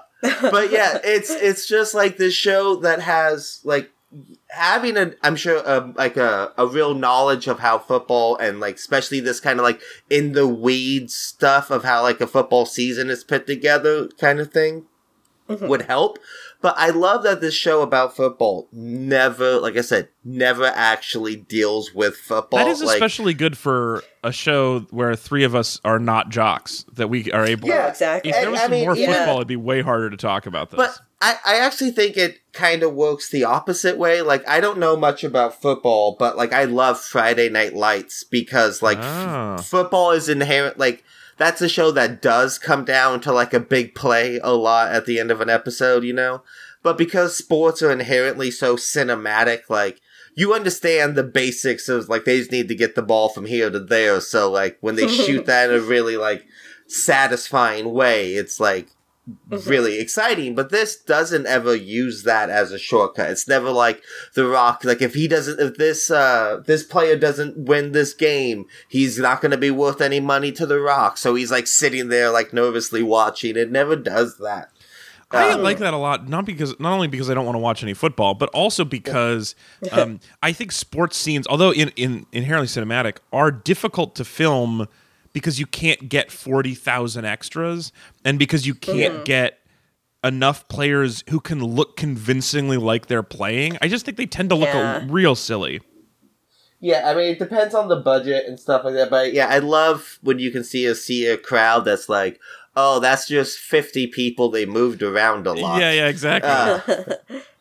but 0.50 0.70
yeah, 0.70 0.98
it's 1.02 1.30
it's 1.30 1.66
just 1.66 1.94
like 1.94 2.16
this 2.16 2.34
show 2.34 2.76
that 2.76 3.00
has 3.00 3.60
like 3.64 3.90
having 4.52 4.96
a, 4.96 5.12
I'm 5.22 5.36
sure, 5.36 5.62
a, 5.64 5.92
like 5.96 6.16
a, 6.16 6.52
a 6.56 6.66
real 6.66 6.94
knowledge 6.94 7.46
of 7.46 7.58
how 7.58 7.78
football 7.78 8.36
and 8.36 8.60
like, 8.60 8.76
especially 8.76 9.20
this 9.20 9.40
kind 9.40 9.58
of 9.58 9.64
like 9.64 9.80
in 10.10 10.32
the 10.32 10.46
weeds 10.46 11.14
stuff 11.14 11.70
of 11.70 11.84
how 11.84 12.02
like 12.02 12.20
a 12.20 12.26
football 12.26 12.66
season 12.66 13.10
is 13.10 13.24
put 13.24 13.46
together 13.46 14.08
kind 14.18 14.40
of 14.40 14.52
thing 14.52 14.84
mm-hmm. 15.48 15.66
would 15.66 15.82
help. 15.82 16.18
But 16.60 16.76
I 16.78 16.90
love 16.90 17.24
that 17.24 17.40
this 17.40 17.54
show 17.54 17.82
about 17.82 18.14
football 18.14 18.68
never, 18.70 19.58
like 19.58 19.76
I 19.76 19.80
said, 19.80 20.10
never 20.24 20.66
actually 20.66 21.34
deals 21.34 21.92
with 21.92 22.14
football. 22.14 22.60
That 22.60 22.68
is 22.68 22.80
like, 22.82 22.94
especially 22.94 23.34
good 23.34 23.58
for 23.58 24.04
a 24.22 24.30
show 24.30 24.80
where 24.90 25.16
three 25.16 25.42
of 25.42 25.56
us 25.56 25.80
are 25.84 25.98
not 25.98 26.28
jocks 26.28 26.84
that 26.92 27.08
we 27.08 27.32
are 27.32 27.44
able. 27.44 27.66
To 27.66 27.74
Yeah, 27.74 27.88
exactly. 27.88 28.30
If 28.30 28.36
there 28.36 28.44
And, 28.44 28.52
was 28.52 28.60
I 28.60 28.64
some 28.64 28.70
mean, 28.70 28.84
more 28.84 28.96
yeah. 28.96 29.12
football, 29.12 29.36
it'd 29.38 29.48
be 29.48 29.56
way 29.56 29.82
harder 29.82 30.08
to 30.10 30.16
talk 30.16 30.46
about 30.46 30.70
this. 30.70 30.76
But 30.76 30.96
I, 31.24 31.36
I 31.46 31.56
actually 31.60 31.92
think 31.92 32.16
it 32.16 32.40
kind 32.52 32.82
of 32.82 32.94
works 32.94 33.30
the 33.30 33.44
opposite 33.44 33.96
way. 33.96 34.22
Like, 34.22 34.46
I 34.48 34.60
don't 34.60 34.78
know 34.78 34.96
much 34.96 35.22
about 35.22 35.62
football, 35.62 36.16
but 36.18 36.36
like, 36.36 36.52
I 36.52 36.64
love 36.64 37.00
Friday 37.00 37.48
Night 37.48 37.74
Lights 37.74 38.24
because 38.24 38.82
like, 38.82 38.98
f- 38.98 39.04
Ah. 39.04 39.56
football 39.58 40.10
is 40.10 40.28
inherent. 40.28 40.78
Like, 40.78 41.04
that's 41.38 41.62
a 41.62 41.68
show 41.68 41.92
that 41.92 42.20
does 42.20 42.58
come 42.58 42.84
down 42.84 43.20
to 43.20 43.32
like 43.32 43.54
a 43.54 43.60
big 43.60 43.94
play 43.94 44.38
a 44.42 44.52
lot 44.52 44.90
at 44.92 45.06
the 45.06 45.20
end 45.20 45.30
of 45.30 45.40
an 45.40 45.48
episode, 45.48 46.02
you 46.02 46.12
know? 46.12 46.42
But 46.82 46.98
because 46.98 47.36
sports 47.36 47.82
are 47.82 47.92
inherently 47.92 48.50
so 48.50 48.74
cinematic, 48.76 49.70
like, 49.70 50.00
you 50.34 50.52
understand 50.54 51.14
the 51.14 51.22
basics 51.22 51.88
of 51.88 52.08
like, 52.08 52.24
they 52.24 52.38
just 52.38 52.50
need 52.50 52.66
to 52.68 52.74
get 52.74 52.96
the 52.96 53.02
ball 53.02 53.28
from 53.28 53.44
here 53.46 53.70
to 53.70 53.78
there. 53.78 54.20
So, 54.20 54.50
like, 54.50 54.76
when 54.80 54.96
they 54.96 55.06
shoot 55.24 55.46
that 55.46 55.70
in 55.70 55.76
a 55.76 55.80
really 55.80 56.16
like 56.16 56.44
satisfying 56.88 57.92
way, 57.92 58.34
it's 58.34 58.58
like, 58.60 58.88
really 59.48 60.00
exciting, 60.00 60.54
but 60.54 60.70
this 60.70 60.96
doesn't 60.96 61.46
ever 61.46 61.74
use 61.76 62.24
that 62.24 62.50
as 62.50 62.72
a 62.72 62.78
shortcut. 62.78 63.30
It's 63.30 63.46
never 63.46 63.70
like 63.70 64.02
The 64.34 64.46
Rock, 64.46 64.84
like 64.84 65.00
if 65.00 65.14
he 65.14 65.28
doesn't, 65.28 65.60
if 65.60 65.76
this, 65.76 66.10
uh, 66.10 66.62
this 66.66 66.82
player 66.82 67.16
doesn't 67.16 67.56
win 67.56 67.92
this 67.92 68.14
game, 68.14 68.66
he's 68.88 69.18
not 69.18 69.40
gonna 69.40 69.56
be 69.56 69.70
worth 69.70 70.00
any 70.00 70.20
money 70.20 70.50
to 70.52 70.66
The 70.66 70.80
Rock. 70.80 71.18
So 71.18 71.34
he's 71.34 71.50
like 71.52 71.66
sitting 71.66 72.08
there 72.08 72.30
like 72.30 72.52
nervously 72.52 73.02
watching. 73.02 73.56
It 73.56 73.70
never 73.70 73.94
does 73.96 74.38
that. 74.38 74.70
I 75.30 75.52
Um, 75.52 75.62
like 75.62 75.78
that 75.78 75.94
a 75.94 75.98
lot, 75.98 76.28
not 76.28 76.44
because 76.44 76.78
not 76.78 76.92
only 76.92 77.08
because 77.08 77.30
I 77.30 77.34
don't 77.34 77.46
want 77.46 77.54
to 77.54 77.60
watch 77.60 77.82
any 77.82 77.94
football, 77.94 78.34
but 78.34 78.50
also 78.50 78.84
because 78.84 79.54
um, 79.90 80.20
I 80.42 80.52
think 80.52 80.72
sports 80.72 81.16
scenes, 81.16 81.46
although 81.46 81.72
in, 81.72 81.90
in 81.96 82.26
inherently 82.32 82.66
cinematic, 82.68 83.16
are 83.32 83.50
difficult 83.50 84.14
to 84.16 84.24
film 84.24 84.88
because 85.32 85.58
you 85.58 85.66
can't 85.66 86.08
get 86.08 86.30
forty 86.30 86.74
thousand 86.74 87.24
extras, 87.24 87.92
and 88.24 88.38
because 88.38 88.66
you 88.66 88.74
can't 88.74 89.24
get 89.24 89.58
enough 90.24 90.68
players 90.68 91.24
who 91.30 91.40
can 91.40 91.62
look 91.64 91.96
convincingly 91.96 92.76
like 92.76 93.06
they're 93.06 93.22
playing. 93.22 93.76
I 93.82 93.88
just 93.88 94.04
think 94.04 94.16
they 94.16 94.26
tend 94.26 94.50
to 94.50 94.54
look 94.54 94.68
Yeah. 94.68 95.02
a, 95.02 95.06
real 95.06 95.34
silly. 95.34 95.80
Yeah, 96.80 97.08
I 97.08 97.14
mean, 97.14 97.26
it 97.32 97.38
depends 97.38 97.74
on 97.74 97.88
the 97.88 97.96
budget 97.96 98.44
and 98.46 98.58
stuff 98.58 98.84
like 98.84 98.94
that. 98.94 99.08
But 99.10 99.32
yeah, 99.32 99.46
I 99.48 99.58
love 99.58 100.18
when 100.22 100.38
you 100.40 100.50
can 100.50 100.64
see 100.64 100.84
a 100.86 100.94
see 100.94 101.26
a 101.26 101.36
crowd 101.36 101.84
that's 101.84 102.08
like, 102.08 102.40
oh, 102.74 102.98
that's 103.00 103.28
just 103.28 103.58
fifty 103.58 104.06
people. 104.08 104.50
They 104.50 104.66
moved 104.66 105.02
around 105.02 105.46
a 105.46 105.52
lot. 105.52 105.80
Yeah, 105.80 105.92
yeah, 105.92 106.08
exactly. 106.08 106.50
Uh, 106.50 107.38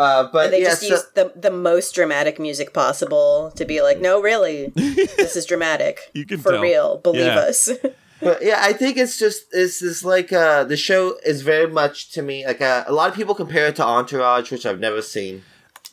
uh, 0.00 0.28
but 0.32 0.50
they 0.50 0.62
yeah, 0.62 0.68
just 0.70 0.82
so- 0.82 0.88
use 0.94 1.04
the 1.14 1.32
the 1.36 1.50
most 1.50 1.94
dramatic 1.94 2.38
music 2.38 2.72
possible 2.72 3.52
to 3.56 3.64
be 3.64 3.82
like, 3.82 3.98
no, 4.00 4.20
really, 4.20 4.58
this 4.74 5.36
is 5.36 5.44
dramatic. 5.46 5.96
You 6.14 6.24
can 6.26 6.38
for 6.38 6.52
tell. 6.52 6.62
real. 6.62 6.98
Believe 6.98 7.26
Yeah. 7.26 7.36
us. 7.50 7.70
But 8.22 8.42
yeah, 8.42 8.58
I 8.60 8.74
think 8.74 8.98
it's 8.98 9.18
just 9.18 9.44
it's 9.50 9.80
just 9.80 10.04
like 10.04 10.30
uh 10.30 10.64
the 10.64 10.76
show 10.76 11.02
is 11.24 11.40
very 11.40 11.66
much 11.80 12.10
to 12.12 12.20
me 12.20 12.36
like 12.46 12.60
uh, 12.60 12.84
a 12.86 12.92
lot 12.92 13.08
of 13.08 13.14
people 13.16 13.34
compare 13.34 13.66
it 13.68 13.76
to 13.76 13.82
Entourage, 13.84 14.50
which 14.52 14.66
I've 14.66 14.78
never 14.78 15.00
seen. 15.00 15.42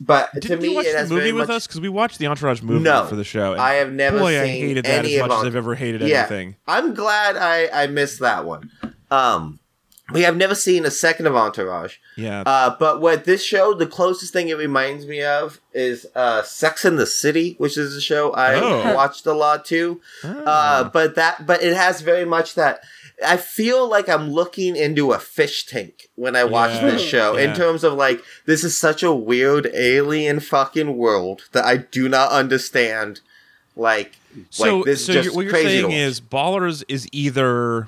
But 0.02 0.34
Didn't 0.34 0.62
me, 0.62 0.68
you 0.72 0.76
watch 0.76 0.88
it 0.88 1.08
the 1.08 1.16
movie 1.16 1.32
with 1.32 1.48
much, 1.48 1.56
us? 1.56 1.68
Because 1.68 1.80
we 1.80 1.88
watched 1.88 2.20
the 2.20 2.28
Entourage 2.28 2.62
movie 2.62 2.84
No, 2.84 3.06
for 3.06 3.16
the 3.16 3.24
show. 3.24 3.56
I 3.56 3.76
have 3.76 3.94
never 3.94 4.20
boy, 4.20 4.32
seen 4.34 4.42
I 4.42 4.48
hated 4.48 4.84
that 4.86 5.06
any 5.06 5.16
as 5.16 5.22
of 5.22 5.28
much 5.30 5.38
as 5.40 5.44
I've 5.46 5.56
ever 5.56 5.74
hated 5.74 6.02
Yeah, 6.02 6.20
anything. 6.28 6.56
I'm 6.68 6.94
glad 6.94 7.38
I 7.38 7.70
I 7.84 7.88
missed 7.88 8.20
that 8.20 8.44
one. 8.44 8.72
Um, 9.10 9.60
we 10.14 10.22
have 10.22 10.38
never 10.38 10.56
seen 10.56 10.86
a 10.86 10.92
second 10.92 11.26
of 11.28 11.36
Entourage. 11.36 11.96
Yeah. 12.16 12.42
Uh, 12.46 12.76
but 12.80 13.02
what 13.02 13.26
this 13.26 13.44
show, 13.44 13.74
the 13.74 13.88
closest 13.88 14.32
thing 14.32 14.48
it 14.48 14.58
reminds 14.58 15.06
me 15.06 15.22
of 15.22 15.60
is 15.74 16.06
uh, 16.16 16.44
Sex 16.44 16.86
in 16.86 16.96
the 16.96 17.06
City, 17.06 17.56
which 17.58 17.78
is 17.78 17.96
a 17.96 18.02
show 18.02 18.32
I 18.32 18.56
Oh. 18.56 18.94
watched 18.96 19.26
a 19.26 19.34
lot 19.34 19.66
too. 19.66 20.00
Uh, 20.24 20.44
Ah. 20.48 20.90
but 20.94 21.16
that, 21.16 21.46
but 21.46 21.62
it 21.62 21.76
has 21.76 22.02
very 22.02 22.26
much 22.26 22.56
that. 22.56 22.82
I 23.26 23.36
feel 23.38 23.90
like 23.90 24.08
I'm 24.08 24.30
looking 24.32 24.76
into 24.76 25.12
a 25.12 25.18
fish 25.20 25.66
tank 25.66 26.08
when 26.16 26.36
I 26.36 26.44
watch 26.44 26.76
Yeah. 26.76 26.92
this 26.92 27.02
show. 27.02 27.36
In 27.36 27.56
terms 27.56 27.84
of 27.84 27.94
like, 27.94 28.24
this 28.46 28.64
is 28.64 28.78
such 28.78 29.02
a 29.04 29.12
weird 29.12 29.70
alien 29.74 30.40
fucking 30.40 30.96
world 30.96 31.42
that 31.52 31.66
I 31.66 31.78
do 31.78 32.08
not 32.08 32.32
understand. 32.32 33.22
Like, 33.76 34.18
so, 34.52 34.78
like 34.78 34.86
this 34.86 35.06
so 35.06 35.12
is 35.12 35.16
just 35.16 35.26
you're, 35.26 35.36
what 35.36 35.42
you're 35.46 35.52
crazy. 35.52 35.82
saying 35.82 35.92
is 35.92 36.22
Ballers 36.22 36.84
is 36.88 37.08
either 37.12 37.88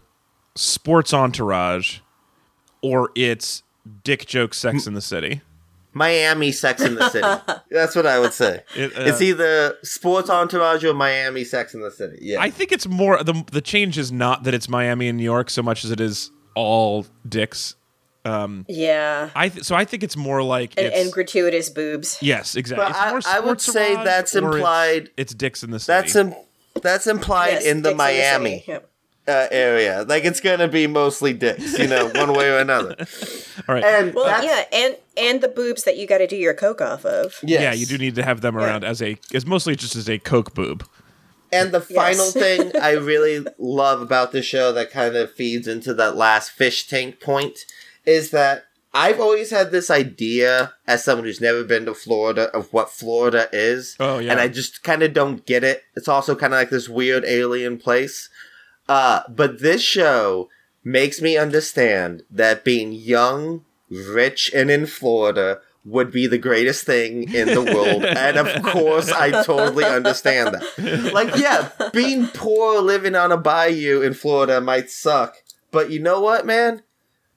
sports 0.55 1.13
entourage 1.13 1.99
or 2.82 3.09
it's 3.15 3.63
dick 4.03 4.25
joke 4.25 4.53
sex 4.53 4.88
in 4.88 4.93
the 4.93 5.01
city. 5.01 5.41
Miami 5.91 6.51
Sex 6.51 6.84
in 6.84 6.93
the 6.95 7.09
City. 7.09 7.27
That's 7.71 7.95
what 7.95 8.05
I 8.05 8.19
would 8.19 8.32
say. 8.32 8.61
It, 8.75 8.95
uh, 8.95 9.01
it's 9.05 9.21
either 9.21 9.75
sports 9.82 10.30
entourage 10.30 10.84
or 10.84 10.93
Miami 10.93 11.43
Sex 11.43 11.73
in 11.73 11.82
the 11.82 11.89
City. 11.89 12.19
Yeah. 12.21 12.39
I 12.39 12.51
think 12.51 12.71
it's 12.71 12.88
more 12.88 13.23
the 13.23 13.43
the 13.51 13.59
change 13.61 13.97
is 13.97 14.11
not 14.11 14.43
that 14.43 14.53
it's 14.53 14.69
Miami 14.69 15.07
and 15.07 15.17
New 15.17 15.23
York 15.23 15.49
so 15.49 15.63
much 15.63 15.84
as 15.84 15.89
it 15.89 15.99
is 15.99 16.30
all 16.55 17.07
dicks. 17.27 17.75
yeah. 18.23 19.30
I 19.36 19.49
th- 19.49 19.63
so 19.65 19.75
I 19.75 19.84
think 19.86 20.03
it's 20.03 20.15
more 20.15 20.43
like 20.43 20.73
And, 20.77 20.88
it's, 20.88 20.97
and 21.05 21.11
gratuitous 21.11 21.69
boobs. 21.71 22.17
yes, 22.21 22.55
exactly. 22.55 22.84
But 22.84 22.91
It's 22.91 22.99
I- 23.27 23.34
more 23.39 23.43
I 23.43 23.49
would 23.49 23.61
say 23.61 23.95
that's 23.95 24.36
or 24.36 24.39
it's- 24.39 24.53
implied- 24.55 25.09
It's, 25.17 25.34
dicks 25.34 25.63
in 25.63 25.71
the 25.71 25.80
city. 25.80 25.95
that's 26.01 26.15
Im- 26.15 26.36
that's 26.84 27.07
implied 27.07 27.53
Yes, 27.53 27.65
in 27.65 27.82
the 27.82 27.89
Dicks 27.89 27.97
Miami 27.97 28.59
City. 28.59 28.63
Yep. 28.71 28.88
Uh, 29.30 29.47
area. 29.51 30.03
Like 30.07 30.25
it's 30.25 30.39
gonna 30.41 30.67
be 30.67 30.88
mostly 30.88 31.34
dicks, 31.34 31.77
you 31.77 31.88
know, 31.88 32.07
one 32.15 32.34
way 32.34 32.49
or 32.49 32.57
another. 32.57 32.95
all 33.67 33.75
right. 33.75 33.84
And 33.84 34.13
Well, 34.13 34.25
that's, 34.25 34.43
yeah, 34.45 34.63
and 34.73 34.97
and 35.17 35.41
the 35.41 35.47
boobs 35.47 35.84
that 35.84 35.97
you 35.97 36.07
got 36.07 36.17
to 36.19 36.27
do 36.27 36.36
your 36.36 36.53
coke 36.53 36.82
off 36.82 37.05
of. 37.05 37.36
yes. 37.43 37.61
Yeah, 37.61 37.73
you 37.73 37.86
do 37.86 37.97
need 37.97 38.15
to 38.15 38.23
have 38.23 38.41
them 38.41 38.57
around 38.57 38.84
as 38.84 39.01
a 39.01 39.17
as 39.34 39.45
mostly 39.45 39.75
just 39.75 39.95
as 39.95 40.09
a 40.09 40.17
coke 40.19 40.53
boob. 40.53 40.86
And 41.51 41.71
the 41.71 41.82
final 41.82 42.25
Yes. 42.25 42.34
thing 42.34 42.71
I 42.82 42.91
really 42.91 43.45
love 43.57 44.01
about 44.01 44.32
the 44.32 44.41
show 44.43 44.71
that 44.73 44.91
kind 44.91 45.15
of 45.15 45.34
feeds 45.34 45.67
into 45.67 45.93
that 45.95 46.15
last 46.15 46.51
fish 46.51 46.88
tank 46.88 47.19
point 47.19 47.59
is 48.05 48.32
that 48.32 48.65
I've 48.93 49.19
always 49.19 49.51
had 49.51 49.69
this 49.71 49.89
idea 49.91 50.73
as 50.88 51.03
someone 51.03 51.25
who's 51.25 51.41
never 51.41 51.63
been 51.63 51.86
to 51.86 51.93
Florida 51.93 52.49
of 52.55 52.71
what 52.73 52.89
Florida 52.89 53.47
is. 53.53 53.95
Oh, 53.99 54.17
yeah. 54.17 54.32
And 54.32 54.39
I 54.39 54.47
just 54.47 54.82
kind 54.84 55.03
of 55.03 55.13
don't 55.13 55.45
get 55.45 55.63
it. 55.63 55.84
It's 55.95 56.07
also 56.07 56.36
kind 56.36 56.53
of 56.53 56.59
like 56.59 56.71
this 56.71 56.89
weird 56.89 57.23
alien 57.25 57.77
place. 57.77 58.28
Uh, 58.89 59.21
but 59.29 59.59
this 59.61 59.83
show 59.83 60.49
makes 60.83 61.21
me 61.21 61.37
understand 61.37 62.23
that 62.31 62.63
being 62.63 62.91
young, 62.91 63.63
rich, 63.89 64.51
and 64.53 64.71
in 64.71 64.87
Florida 64.87 65.59
would 65.85 66.11
be 66.11 66.25
the 66.25 66.39
greatest 66.39 66.85
thing 66.85 67.31
in 67.33 67.47
the 67.47 67.61
world. 67.61 68.03
and 68.17 68.37
of 68.37 68.63
course, 68.63 69.11
I 69.11 69.43
totally 69.43 69.85
understand 69.85 70.55
that. 70.55 71.13
Like, 71.13 71.35
yeah, 71.37 71.69
being 71.93 72.27
poor 72.27 72.81
living 72.81 73.15
on 73.15 73.31
a 73.31 73.37
bayou 73.37 74.01
in 74.01 74.15
Florida 74.15 74.59
might 74.59 74.89
suck. 74.89 75.35
But 75.71 75.91
you 75.91 75.99
know 75.99 76.19
what, 76.19 76.47
man? 76.47 76.81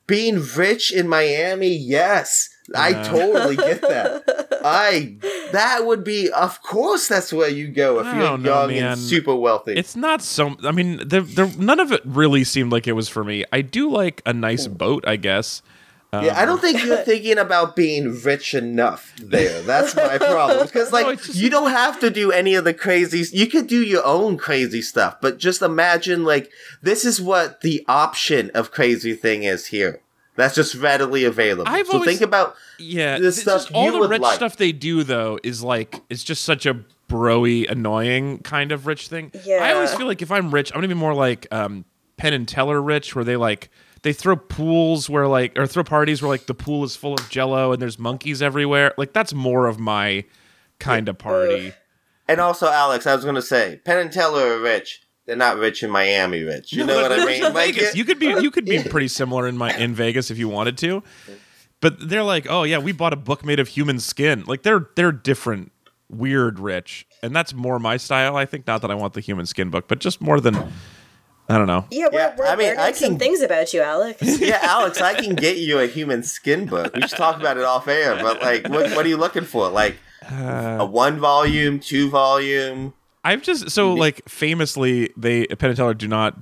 Being 0.06 0.42
rich 0.56 0.90
in 0.90 1.06
Miami, 1.06 1.74
yes. 1.76 2.48
I 2.74 2.94
totally 2.94 3.56
get 3.56 3.82
that. 3.82 4.48
I 4.64 5.16
that 5.52 5.86
would 5.86 6.04
be 6.04 6.30
of 6.30 6.62
course 6.62 7.08
that's 7.08 7.32
where 7.32 7.48
you 7.48 7.68
go 7.68 8.00
if 8.00 8.06
you're 8.06 8.14
don't 8.14 8.42
know, 8.42 8.60
young 8.62 8.70
man. 8.70 8.92
and 8.92 9.00
super 9.00 9.34
wealthy. 9.34 9.72
It's 9.72 9.96
not 9.96 10.22
so. 10.22 10.56
I 10.64 10.72
mean, 10.72 11.06
there, 11.06 11.20
there, 11.20 11.46
none 11.58 11.80
of 11.80 11.92
it 11.92 12.02
really 12.04 12.44
seemed 12.44 12.72
like 12.72 12.86
it 12.86 12.92
was 12.92 13.08
for 13.08 13.24
me. 13.24 13.44
I 13.52 13.62
do 13.62 13.90
like 13.90 14.22
a 14.26 14.32
nice 14.32 14.66
boat, 14.66 15.06
I 15.06 15.16
guess. 15.16 15.62
yeah, 16.12 16.38
I 16.38 16.44
don't 16.44 16.56
um, 16.56 16.60
think 16.60 16.84
you're 16.84 16.96
thinking 17.04 17.38
about 17.38 17.74
being 17.74 18.20
rich 18.22 18.54
enough 18.54 19.14
there. 19.18 19.62
That's 19.62 19.96
my 19.96 20.18
problem. 20.18 20.66
Because 20.66 20.92
like 20.98 21.06
No, 21.06 21.14
just- 21.14 21.34
you 21.34 21.48
don't 21.48 21.70
have 21.70 22.00
to 22.00 22.10
do 22.10 22.30
any 22.30 22.54
of 22.54 22.64
the 22.64 22.74
crazy. 22.74 23.24
You 23.36 23.46
could 23.46 23.66
do 23.66 23.82
your 23.82 24.04
own 24.04 24.36
crazy 24.36 24.82
stuff, 24.82 25.20
but 25.20 25.38
just 25.38 25.62
imagine 25.62 26.24
like 26.24 26.50
this 26.82 27.04
is 27.04 27.20
what 27.20 27.62
the 27.62 27.84
option 27.88 28.50
of 28.54 28.70
crazy 28.70 29.14
thing 29.14 29.42
is 29.44 29.66
here. 29.66 30.00
That's 30.34 30.54
just 30.54 30.74
readily 30.74 31.24
available. 31.24 31.64
I've 31.70 31.86
so 31.86 31.94
always- 31.94 32.08
think 32.08 32.20
about 32.22 32.56
Yeah, 32.78 33.18
the 33.18 33.32
stuff 33.32 33.62
just 33.64 33.72
all 33.72 33.84
you 33.84 33.92
the 33.92 33.98
would 33.98 34.10
rich 34.10 34.22
like. 34.22 34.34
stuff 34.36 34.56
they 34.56 34.72
do 34.72 35.02
though 35.04 35.38
is 35.42 35.62
like 35.62 36.00
it's 36.08 36.24
just 36.24 36.42
such 36.44 36.64
a 36.66 36.80
broy, 37.08 37.68
annoying 37.70 38.38
kind 38.38 38.72
of 38.72 38.86
rich 38.86 39.08
thing. 39.08 39.30
Yeah. 39.44 39.58
I 39.62 39.72
always 39.74 39.92
feel 39.94 40.06
like 40.06 40.22
if 40.22 40.32
I'm 40.32 40.50
rich, 40.52 40.70
I'm 40.72 40.76
gonna 40.78 40.88
be 40.88 40.94
more 40.94 41.14
like 41.14 41.46
um, 41.52 41.84
Penn 42.16 42.32
and 42.32 42.48
Teller 42.48 42.80
rich, 42.80 43.14
where 43.14 43.24
they 43.24 43.36
like 43.36 43.68
they 44.02 44.12
throw 44.14 44.36
pools 44.36 45.10
where 45.10 45.28
like 45.28 45.58
or 45.58 45.66
throw 45.66 45.84
parties 45.84 46.22
where 46.22 46.28
like 46.30 46.46
the 46.46 46.54
pool 46.54 46.82
is 46.84 46.96
full 46.96 47.12
of 47.14 47.28
Jello 47.28 47.72
and 47.72 47.82
there's 47.82 47.98
monkeys 47.98 48.40
everywhere. 48.40 48.94
Like 48.96 49.12
that's 49.12 49.34
more 49.34 49.66
of 49.66 49.78
my 49.78 50.24
kind 50.78 51.08
of 51.08 51.18
party. 51.18 51.74
And 52.28 52.40
also, 52.40 52.68
Alex, 52.68 53.06
I 53.06 53.14
was 53.14 53.24
going 53.24 53.34
to 53.34 53.42
say, 53.42 53.80
Penn 53.84 53.98
and 53.98 54.10
Teller 54.12 54.54
are 54.54 54.60
rich. 54.60 55.02
They're 55.32 55.38
not 55.38 55.56
rich 55.56 55.82
in 55.82 55.88
Miami 55.90 56.42
rich. 56.42 56.74
You 56.74 56.84
know 56.84 57.00
what 57.00 57.10
I 57.10 57.24
mean? 57.24 57.42
Like, 57.42 57.74
Vegas. 57.74 57.90
it- 57.90 57.96
You 57.96 58.04
could 58.04 58.18
be 58.18 58.26
you 58.26 58.50
could 58.50 58.66
be 58.66 58.82
pretty 58.82 59.08
similar 59.08 59.46
in 59.48 59.56
my 59.56 59.74
in 59.74 59.94
Vegas 59.94 60.30
if 60.30 60.36
you 60.36 60.46
wanted 60.46 60.76
to. 60.78 61.02
but 61.80 62.10
they're 62.10 62.22
like, 62.22 62.46
oh 62.50 62.64
yeah, 62.64 62.76
we 62.76 62.92
bought 62.92 63.14
a 63.14 63.16
book 63.16 63.42
made 63.42 63.58
of 63.58 63.68
human 63.68 63.98
skin. 63.98 64.44
Like 64.46 64.62
they're 64.62 64.88
they're 64.94 65.10
different, 65.10 65.72
weird, 66.10 66.58
rich, 66.58 67.06
and 67.22 67.34
that's 67.34 67.54
more 67.54 67.78
my 67.78 67.96
style. 67.96 68.36
I 68.36 68.44
think 68.44 68.66
not 68.66 68.82
that 68.82 68.90
I 68.90 68.94
want 68.94 69.14
the 69.14 69.20
human 69.22 69.46
skin 69.46 69.70
book, 69.70 69.88
but 69.88 70.00
just 70.00 70.20
more 70.20 70.38
than 70.38 70.54
I 71.48 71.56
don't 71.56 71.66
know. 71.66 71.86
Yeah, 71.90 72.08
we're, 72.12 72.18
Yeah, 72.18 72.34
we're 72.36 72.44
I 72.46 72.56
mean, 72.56 72.66
learning 72.68 72.80
I 72.80 72.92
some 72.92 73.08
can- 73.12 73.18
things 73.18 73.40
about 73.40 73.72
you, 73.72 73.80
Alex. 73.80 74.20
Yeah, 74.38 74.58
Alex, 74.60 75.00
I 75.00 75.14
can 75.14 75.34
get 75.34 75.56
you 75.56 75.78
a 75.78 75.86
human 75.86 76.22
skin 76.24 76.66
book. 76.66 76.94
We 76.94 77.00
should 77.02 77.16
talk 77.16 77.40
about 77.40 77.56
it 77.56 77.64
off 77.64 77.88
air. 77.88 78.16
But 78.22 78.42
like, 78.42 78.68
what, 78.68 78.90
what 78.94 79.06
are 79.06 79.08
you 79.08 79.16
looking 79.16 79.44
for? 79.44 79.70
Like 79.70 79.96
uh, 80.30 80.76
a 80.80 80.84
one 80.84 81.18
volume, 81.18 81.80
two 81.80 82.10
volume? 82.10 82.92
I've 83.24 83.42
just 83.42 83.70
so 83.70 83.94
like 83.94 84.28
famously 84.28 85.12
they 85.16 85.46
Penn 85.46 85.70
and 85.70 85.76
Teller 85.76 85.94
do 85.94 86.08
not 86.08 86.36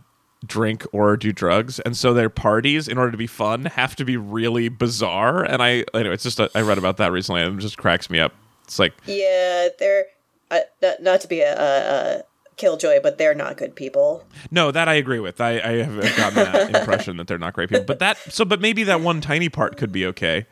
drink 0.47 0.87
or 0.93 1.17
do 1.17 1.33
drugs, 1.33 1.79
and 1.81 1.97
so 1.97 2.15
their 2.15 2.31
parties, 2.31 2.89
in 2.89 2.99
order 2.99 3.11
to 3.11 3.19
be 3.19 3.27
fun, 3.27 3.67
have 3.67 3.95
to 3.97 4.05
be 4.05 4.17
really 4.17 4.69
bizarre. 4.69 5.45
And 5.45 5.63
I 5.63 5.85
anyway, 5.95 6.15
it's 6.15 6.23
just 6.23 6.41
a, 6.41 6.51
I 6.55 6.63
read 6.63 6.79
about 6.79 6.97
that 6.99 7.13
recently, 7.13 7.43
and 7.43 7.59
it 7.59 7.63
just 7.63 7.77
cracks 7.77 8.09
me 8.09 8.19
up. 8.19 8.33
It's 8.65 8.79
like 8.79 8.95
yeah, 9.07 9.69
they're 9.79 10.07
uh, 10.51 10.61
not, 10.81 11.03
not 11.03 11.21
to 11.23 11.29
be 11.29 11.41
a, 11.41 11.53
a, 11.53 12.19
a 12.19 12.23
killjoy, 12.57 13.01
but 13.03 13.19
they're 13.19 13.35
not 13.35 13.57
good 13.57 13.75
people. 13.75 14.25
no, 14.51 14.71
that 14.71 14.89
I 14.89 14.95
agree 14.95 15.21
with. 15.21 15.41
I, 15.41 15.61
I 15.61 15.83
have 15.83 16.17
gotten 16.17 16.35
that 16.37 16.77
impression 16.81 17.17
that 17.19 17.27
they're 17.27 17.39
not 17.39 17.53
great 17.53 17.69
people, 17.69 17.85
but 17.85 17.99
that 17.99 18.17
so 18.33 18.45
but 18.45 18.61
maybe 18.61 18.85
that 18.85 19.01
one 19.01 19.21
tiny 19.21 19.49
part 19.49 19.77
could 19.77 19.93
be 19.93 20.07
okay. 20.07 20.47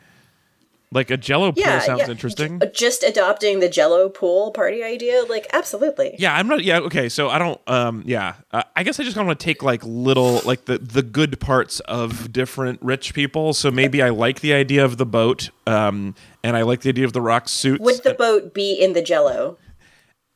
Like 0.91 1.11
a 1.11 1.17
Jello 1.17 1.51
pool 1.51 1.61
Yeah, 1.61 1.77
sounds 1.81 1.99
yeah. 1.99 2.09
interesting. 2.09 2.59
Just 2.73 3.03
adopting 3.03 3.59
the 3.59 3.69
Jello 3.69 4.09
pool 4.09 4.49
party 4.49 4.83
idea, 4.83 5.23
like 5.29 5.45
absolutely. 5.53 6.15
Yeah, 6.17 6.33
I'm 6.35 6.47
not. 6.47 6.63
Yeah, 6.63 6.79
okay. 6.79 7.09
So 7.09 7.29
I 7.29 7.37
don't. 7.37 7.61
Um, 7.67 8.01
yeah, 8.07 8.35
uh, 8.51 8.63
I 8.75 8.81
guess 8.81 8.99
I 8.99 9.03
just 9.03 9.15
want 9.15 9.29
to 9.29 9.35
take 9.35 9.61
like 9.61 9.83
little, 9.85 10.41
like 10.45 10.65
the 10.65 10.79
the 10.79 11.03
good 11.03 11.39
parts 11.39 11.79
of 11.81 12.33
different 12.33 12.81
rich 12.81 13.13
people. 13.13 13.53
So 13.53 13.69
maybe 13.69 14.01
I 14.01 14.09
like 14.09 14.39
the 14.39 14.53
idea 14.53 14.83
of 14.83 14.97
the 14.97 15.05
boat, 15.05 15.51
um, 15.67 16.15
and 16.43 16.57
I 16.57 16.63
like 16.63 16.81
the 16.81 16.89
idea 16.89 17.05
of 17.05 17.13
the 17.13 17.21
rock 17.21 17.49
suits. 17.49 17.81
Would 17.83 18.03
the 18.03 18.15
boat 18.15 18.55
be 18.55 18.73
in 18.73 18.93
the 18.93 19.03
Jello? 19.03 19.59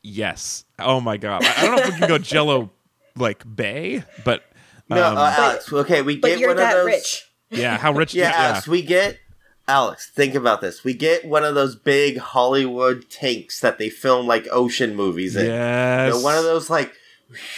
yes. 0.03 0.65
Oh 0.79 0.99
my 1.01 1.17
god. 1.17 1.43
I, 1.45 1.53
I 1.57 1.65
don't 1.65 1.75
know 1.77 1.81
if 1.83 1.93
we 1.93 1.99
can 1.99 2.07
go 2.07 2.17
Jello 2.17 2.69
like 3.15 3.43
Bay, 3.55 4.03
but 4.23 4.43
No, 4.89 5.03
um, 5.03 5.17
uh, 5.17 5.33
Alex. 5.37 5.71
Okay, 5.71 6.01
we 6.03 6.17
But 6.17 6.27
get 6.27 6.39
you're 6.39 6.49
one 6.49 6.57
that 6.57 6.73
of 6.77 6.85
those. 6.85 6.85
rich. 6.85 7.31
yeah. 7.49 7.77
How 7.77 7.91
rich? 7.93 8.13
Yeah, 8.13 8.29
yeah. 8.29 8.49
Alex, 8.51 8.67
we 8.67 8.81
get. 8.81 9.17
Alex, 9.67 10.09
think 10.09 10.35
about 10.35 10.59
this. 10.61 10.83
We 10.83 10.93
get 10.93 11.23
one 11.25 11.43
of 11.45 11.55
those 11.55 11.75
big 11.75 12.17
Hollywood 12.17 13.09
tanks 13.09 13.61
that 13.61 13.77
they 13.77 13.89
film 13.89 14.27
like 14.27 14.47
ocean 14.51 14.95
movies 14.95 15.35
in. 15.35 15.45
Yes. 15.45 16.07
You 16.07 16.19
know, 16.19 16.23
one 16.23 16.35
of 16.35 16.43
those 16.43 16.69
like 16.69 16.93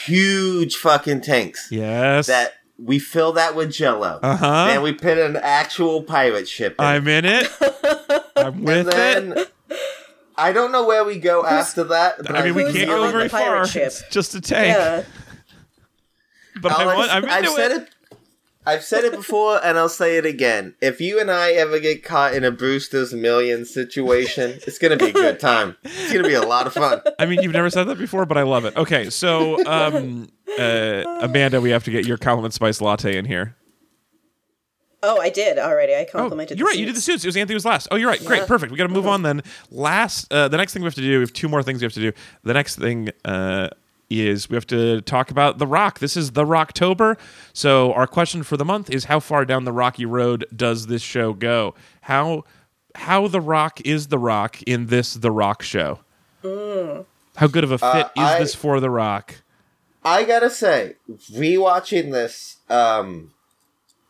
huge 0.06 0.76
fucking 0.78 1.22
tanks 1.22 1.68
Yes. 1.72 2.28
that 2.28 2.54
we 2.78 3.00
fill 3.00 3.32
that 3.34 3.56
with 3.56 3.72
Jello. 3.72 4.20
Uh 4.22 4.38
huh. 4.38 4.68
and 4.70 4.84
we 4.84 4.94
put 4.94 5.18
an 5.18 5.36
actual 5.38 6.04
pirate 6.04 6.48
ship. 6.48 6.76
In. 6.78 6.86
I'm 6.86 7.08
in 7.08 7.26
it. 7.26 7.48
I'm 8.36 8.54
and 8.56 8.64
with 8.64 8.86
then 8.92 9.34
it. 9.38 9.52
I 10.38 10.52
don't 10.52 10.72
know 10.72 10.86
where 10.86 11.04
we 11.06 11.18
go 11.18 11.46
after 11.46 11.86
that. 11.86 12.18
But 12.18 12.36
I 12.36 12.44
mean, 12.44 12.56
we 12.56 12.72
can't 12.72 12.88
go 12.90 13.10
very 13.10 13.30
far. 13.30 13.66
ship? 13.66 13.84
It's 13.88 14.04
just 14.12 14.36
a 14.36 14.42
tank. 14.42 14.78
Yeah. 14.78 15.04
But 16.62 16.72
I 16.74 16.86
want, 16.96 17.12
I'm 17.12 17.26
I've 17.26 17.40
into 17.46 17.52
said 17.56 17.72
it. 17.72 17.90
It. 18.66 18.70
I've 18.70 18.84
said 18.84 19.04
it 19.04 19.12
before, 19.14 19.64
and 19.64 19.78
I'll 19.78 19.90
say 19.90 20.18
it 20.18 20.26
again. 20.26 20.76
If 20.82 21.00
you 21.02 21.20
and 21.20 21.30
I 21.32 21.52
ever 21.52 21.80
get 21.80 22.04
caught 22.04 22.34
in 22.34 22.44
a 22.44 22.52
Brewster's 22.52 23.14
Million 23.14 23.66
situation, 23.66 24.60
it's 24.68 24.78
gonna 24.80 24.98
be 24.98 25.10
a 25.10 25.14
good 25.14 25.40
time. 25.40 25.76
It's 25.84 26.12
gonna 26.14 26.28
be 26.28 26.34
a 26.34 26.42
lot 26.46 26.68
of 26.68 26.74
fun. 26.74 27.02
I 27.20 27.26
mean, 27.26 27.42
you've 27.42 27.54
never 27.54 27.70
said 27.70 27.86
that 27.86 27.98
before, 27.98 28.26
but 28.26 28.38
I 28.38 28.44
love 28.44 28.66
it. 28.66 28.76
Okay, 28.76 29.10
so 29.10 29.64
um, 29.66 30.30
uh, 30.60 31.04
Amanda, 31.22 31.62
we 31.62 31.70
have 31.72 31.84
to 31.86 31.92
get 31.92 32.06
your 32.06 32.18
compliment 32.18 32.54
spice 32.54 32.82
latte 32.82 33.18
in 33.18 33.26
here. 33.26 33.56
Oh, 35.08 35.20
I 35.22 35.30
did 35.30 35.60
already. 35.60 35.94
I 35.94 36.02
Oh, 36.16 36.20
complimented. 36.20 36.58
you're 36.58 36.66
the 36.68 36.72
right. 36.72 36.80
You 36.80 36.86
did 36.88 36.96
the 36.96 37.02
suits. 37.02 37.22
suits. 37.22 37.26
It 37.26 37.28
was 37.28 37.38
Anthony 37.38 37.54
was 37.54 37.66
last. 37.66 37.88
Oh, 37.92 37.96
you're 37.96 38.10
right. 38.10 38.24
Great, 38.26 38.48
perfect. 38.48 38.72
We 38.72 38.78
got 38.80 38.88
to 38.88 38.94
move 38.94 39.06
on 39.06 39.22
then. 39.22 39.44
Last, 39.70 40.32
uh, 40.34 40.48
the 40.48 40.58
next 40.58 40.74
thing 40.74 40.82
we 40.82 40.88
have 40.88 40.96
to 40.96 41.02
do. 41.02 41.20
We 41.20 41.22
have 41.22 41.34
two 41.34 41.48
more 41.48 41.62
things 41.62 41.80
we 41.82 41.86
have 41.86 41.94
to 41.94 42.00
do. 42.00 42.12
The 42.44 42.54
next 42.56 42.78
thing 42.78 43.10
uh, 43.24 43.70
is 44.22 44.50
we 44.50 44.56
have 44.56 44.68
to 44.68 45.02
talk 45.02 45.32
about 45.32 45.58
the 45.58 45.68
Rock. 45.68 46.00
This 46.00 46.16
is 46.18 46.32
the 46.32 46.46
Rocktober. 46.46 47.18
So 47.54 47.94
our 47.94 48.08
question 48.08 48.44
for 48.44 48.58
the 48.58 48.66
month 48.66 48.90
is: 48.90 49.06
How 49.06 49.20
far 49.20 49.46
down 49.46 49.64
the 49.66 49.72
rocky 49.72 50.06
road 50.06 50.46
does 50.56 50.88
this 50.88 51.02
show 51.02 51.34
go? 51.34 51.76
How 52.02 52.44
how 52.96 53.28
the 53.28 53.42
Rock 53.42 53.82
is 53.86 54.08
the 54.08 54.18
Rock 54.20 54.62
in 54.64 54.88
this 54.88 55.14
The 55.16 55.32
Rock 55.32 55.62
show? 55.62 56.00
How 56.44 57.48
good 57.48 57.64
of 57.64 57.72
a 57.72 57.78
fit 57.78 57.86
Uh, 57.86 58.10
is 58.16 58.24
I- 58.24 58.40
this 58.40 58.56
for 58.56 58.80
the 58.80 58.90
Rock? 58.90 59.36
I 60.04 60.24
gotta 60.24 60.52
say, 60.52 60.98
rewatching 61.34 62.12
this, 62.12 62.58
um, 62.70 63.32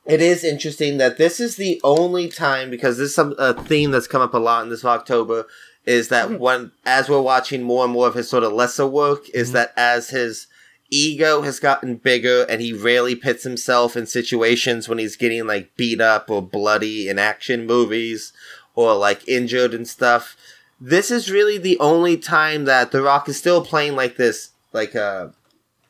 it 0.06 0.22
is 0.22 0.44
interesting 0.44 0.98
that 0.98 1.18
this 1.18 1.40
is 1.40 1.56
the 1.56 1.80
only 1.86 2.28
time 2.28 2.70
because 2.70 2.98
this 2.98 3.10
is 3.10 3.16
some 3.16 3.34
a 3.40 3.54
theme 3.54 3.92
that's 3.92 4.06
come 4.06 4.22
up 4.22 4.34
a 4.34 4.38
lot 4.38 4.64
in 4.64 4.70
this 4.70 4.84
October 4.84 5.48
is 5.86 6.10
that 6.10 6.30
hmm. 6.30 6.38
when 6.38 6.72
as 6.86 7.10
we're 7.10 7.22
watching 7.22 7.64
more 7.64 7.84
and 7.84 7.94
more 7.94 8.08
of 8.08 8.16
his 8.16 8.30
sort 8.30 8.44
of 8.44 8.54
lesser 8.54 8.88
work 8.88 9.30
is 9.30 9.50
hmm. 9.50 9.54
that 9.56 9.74
as 9.78 10.10
his 10.10 10.48
ego 10.92 11.42
has 11.42 11.60
gotten 11.60 11.96
bigger 11.96 12.44
and 12.44 12.62
he 12.62 12.72
rarely 12.72 13.16
pits 13.16 13.44
himself 13.44 13.98
in 13.98 14.06
situations 14.06 14.88
when 14.88 14.98
he's 14.98 15.16
getting 15.16 15.48
like 15.48 15.76
beat 15.76 16.00
up 16.00 16.30
or 16.30 16.42
bloody 16.42 17.10
in 17.10 17.18
action 17.18 17.66
movies 17.66 18.34
or 18.76 18.96
like 18.96 19.28
injured 19.28 19.74
and 19.74 19.88
stuff. 19.88 20.38
This 20.80 21.10
is 21.10 21.32
really 21.32 21.58
the 21.58 21.80
only 21.80 22.18
time 22.18 22.66
that 22.66 22.92
The 22.92 23.02
Rock 23.02 23.30
is 23.30 23.38
still 23.38 23.64
playing 23.64 23.96
like 23.96 24.18
this, 24.18 24.52
like 24.74 24.94
a 24.94 25.34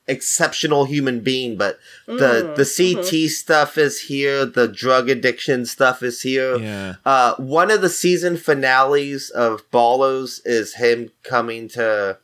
exceptional 0.07 0.85
human 0.85 1.19
being, 1.21 1.57
but 1.57 1.79
the 2.05 2.53
the 2.55 2.65
CT 2.65 3.29
stuff 3.31 3.77
is 3.77 4.01
here, 4.01 4.45
the 4.45 4.67
drug 4.67 5.09
addiction 5.09 5.65
stuff 5.65 6.03
is 6.03 6.21
here. 6.21 6.57
Yeah. 6.57 6.95
Uh, 7.05 7.35
one 7.35 7.71
of 7.71 7.81
the 7.81 7.89
season 7.89 8.37
finales 8.37 9.29
of 9.29 9.69
Ballers 9.71 10.39
is 10.45 10.75
him 10.75 11.11
coming 11.23 11.67
to 11.69 12.17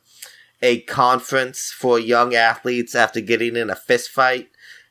a 0.60 0.80
conference 0.82 1.72
for 1.76 1.98
young 1.98 2.34
athletes 2.34 2.94
after 2.94 3.20
getting 3.20 3.56
in 3.56 3.68
a 3.70 3.76
fist 3.76 4.10
fight. 4.10 4.48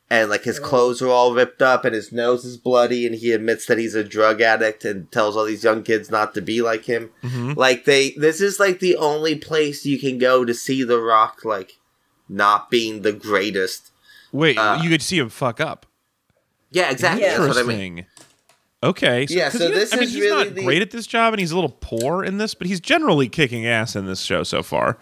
And 0.10 0.30
like 0.30 0.44
his 0.44 0.60
clothes 0.60 1.02
are 1.02 1.08
all 1.08 1.34
ripped 1.34 1.62
up 1.62 1.86
and 1.86 1.96
his 1.96 2.12
nose 2.12 2.44
is 2.44 2.58
bloody 2.58 3.06
and 3.06 3.16
he 3.16 3.32
admits 3.32 3.66
that 3.68 3.78
he's 3.78 3.96
a 3.96 4.04
drug 4.04 4.42
addict 4.42 4.84
and 4.84 5.10
tells 5.10 5.38
all 5.38 5.46
these 5.46 5.64
young 5.64 5.84
kids 5.84 6.12
not 6.12 6.34
to 6.34 6.42
be 6.42 6.62
like 6.62 6.84
him. 6.84 7.12
Mhm. 7.24 7.56
Like 7.56 7.86
they 7.86 8.10
this 8.18 8.42
is 8.42 8.60
like 8.60 8.82
the 8.82 8.98
only 8.98 9.36
place 9.36 9.86
you 9.86 9.98
can 9.98 10.18
go 10.18 10.44
to 10.44 10.54
see 10.54 10.84
the 10.84 11.00
rock 11.00 11.46
like 11.46 11.78
not 12.32 12.70
being 12.72 13.02
the 13.02 13.12
greatest. 13.12 13.92
Wait, 14.32 14.58
Uh, 14.58 14.80
you 14.82 14.90
could 14.90 15.02
see 15.02 15.18
him 15.20 15.30
fuck 15.30 15.60
up. 15.60 15.86
Yeah, 16.72 16.90
exactly. 16.90 17.24
Yeah. 17.24 17.38
That's 17.38 17.56
what 17.56 17.66
I 17.66 17.68
mean. 17.68 17.98
Interesting. 18.00 18.06
Okay. 18.84 19.28
yeah. 19.30 19.50
so 19.50 19.68
he- 19.68 19.74
this 19.74 19.94
I 19.94 19.98
mean, 19.98 20.04
is 20.06 20.14
he's 20.14 20.22
really 20.22 20.46
not 20.46 20.56
the- 20.56 20.64
great 20.64 20.82
at 20.82 20.92
this 20.92 21.06
job, 21.06 21.34
and 21.34 21.40
he's 21.40 21.52
a 21.52 21.56
little 21.56 21.78
poor 21.82 22.24
in 22.24 22.38
this, 22.38 22.54
but 22.56 22.66
he's 22.68 22.80
generally 22.80 23.30
kicking 23.30 23.68
ass 23.68 23.96
in 23.96 24.06
this 24.08 24.22
show 24.22 24.44
so 24.44 24.64
far. 24.64 24.98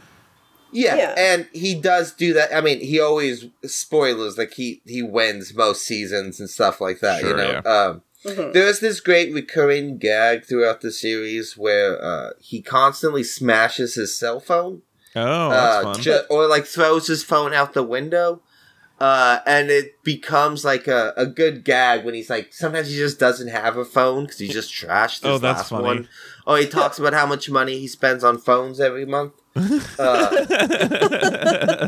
Yeah, 0.72 0.96
Yeah. 0.98 1.14
and 1.18 1.48
he 1.54 1.74
does 1.76 2.12
do 2.12 2.34
that. 2.34 2.54
I 2.56 2.62
mean, 2.62 2.80
he 2.82 3.00
always 3.00 3.46
spoilers 3.66 4.38
like 4.38 4.54
he 4.54 4.82
he 4.86 5.02
wins 5.02 5.54
most 5.56 5.84
seasons 5.84 6.40
and 6.40 6.50
stuff 6.50 6.80
like 6.82 7.00
that. 7.00 7.22
you 7.24 7.30
Sure, 7.30 7.38
know, 7.38 7.52
yeah. 7.52 7.60
um, 7.72 8.02
Mhm. 8.26 8.52
there's 8.54 8.80
this 8.80 9.00
great 9.00 9.34
recurring 9.34 9.98
gag 9.98 10.46
throughout 10.46 10.82
the 10.82 10.92
series 10.92 11.56
where 11.58 12.04
uh, 12.04 12.32
he 12.40 12.62
constantly 12.62 13.24
smashes 13.24 13.96
his 13.96 14.16
cell 14.16 14.40
phone, 14.40 14.82
Oh, 15.16 15.50
that's 15.50 15.86
uh, 15.86 15.94
fun. 15.94 16.02
ju- 16.02 16.22
or 16.30 16.48
like 16.48 16.66
throws 16.66 17.08
his 17.08 17.24
phone 17.24 17.54
out 17.54 17.74
the 17.74 17.84
window. 17.84 18.42
Uh, 19.00 19.40
and 19.46 19.70
it 19.72 20.04
becomes 20.04 20.66
like 20.66 20.86
a, 20.86 21.14
a 21.16 21.26
good 21.26 21.64
gag 21.64 22.04
when 22.04 22.14
he's 22.14 22.30
like, 22.30 22.54
sometimes 22.54 22.90
he 22.90 22.98
just 22.98 23.18
doesn't 23.18 23.48
have 23.48 23.78
a 23.78 23.86
phone 23.86 24.26
because 24.26 24.40
he 24.40 24.48
just 24.60 24.74
trashed 24.74 25.22
his 25.22 25.26
Oh, 25.26 25.38
that's 25.38 25.60
last 25.60 25.70
funny. 25.70 25.84
one. 25.86 26.10
Oh, 26.46 26.56
he 26.56 26.68
talks 26.68 27.00
about 27.00 27.14
how 27.14 27.26
much 27.26 27.50
money 27.50 27.80
he 27.80 27.88
spends 27.88 28.26
on 28.26 28.38
phones 28.38 28.80
every 28.82 29.06
month. 29.06 29.34
Uh, 30.00 30.30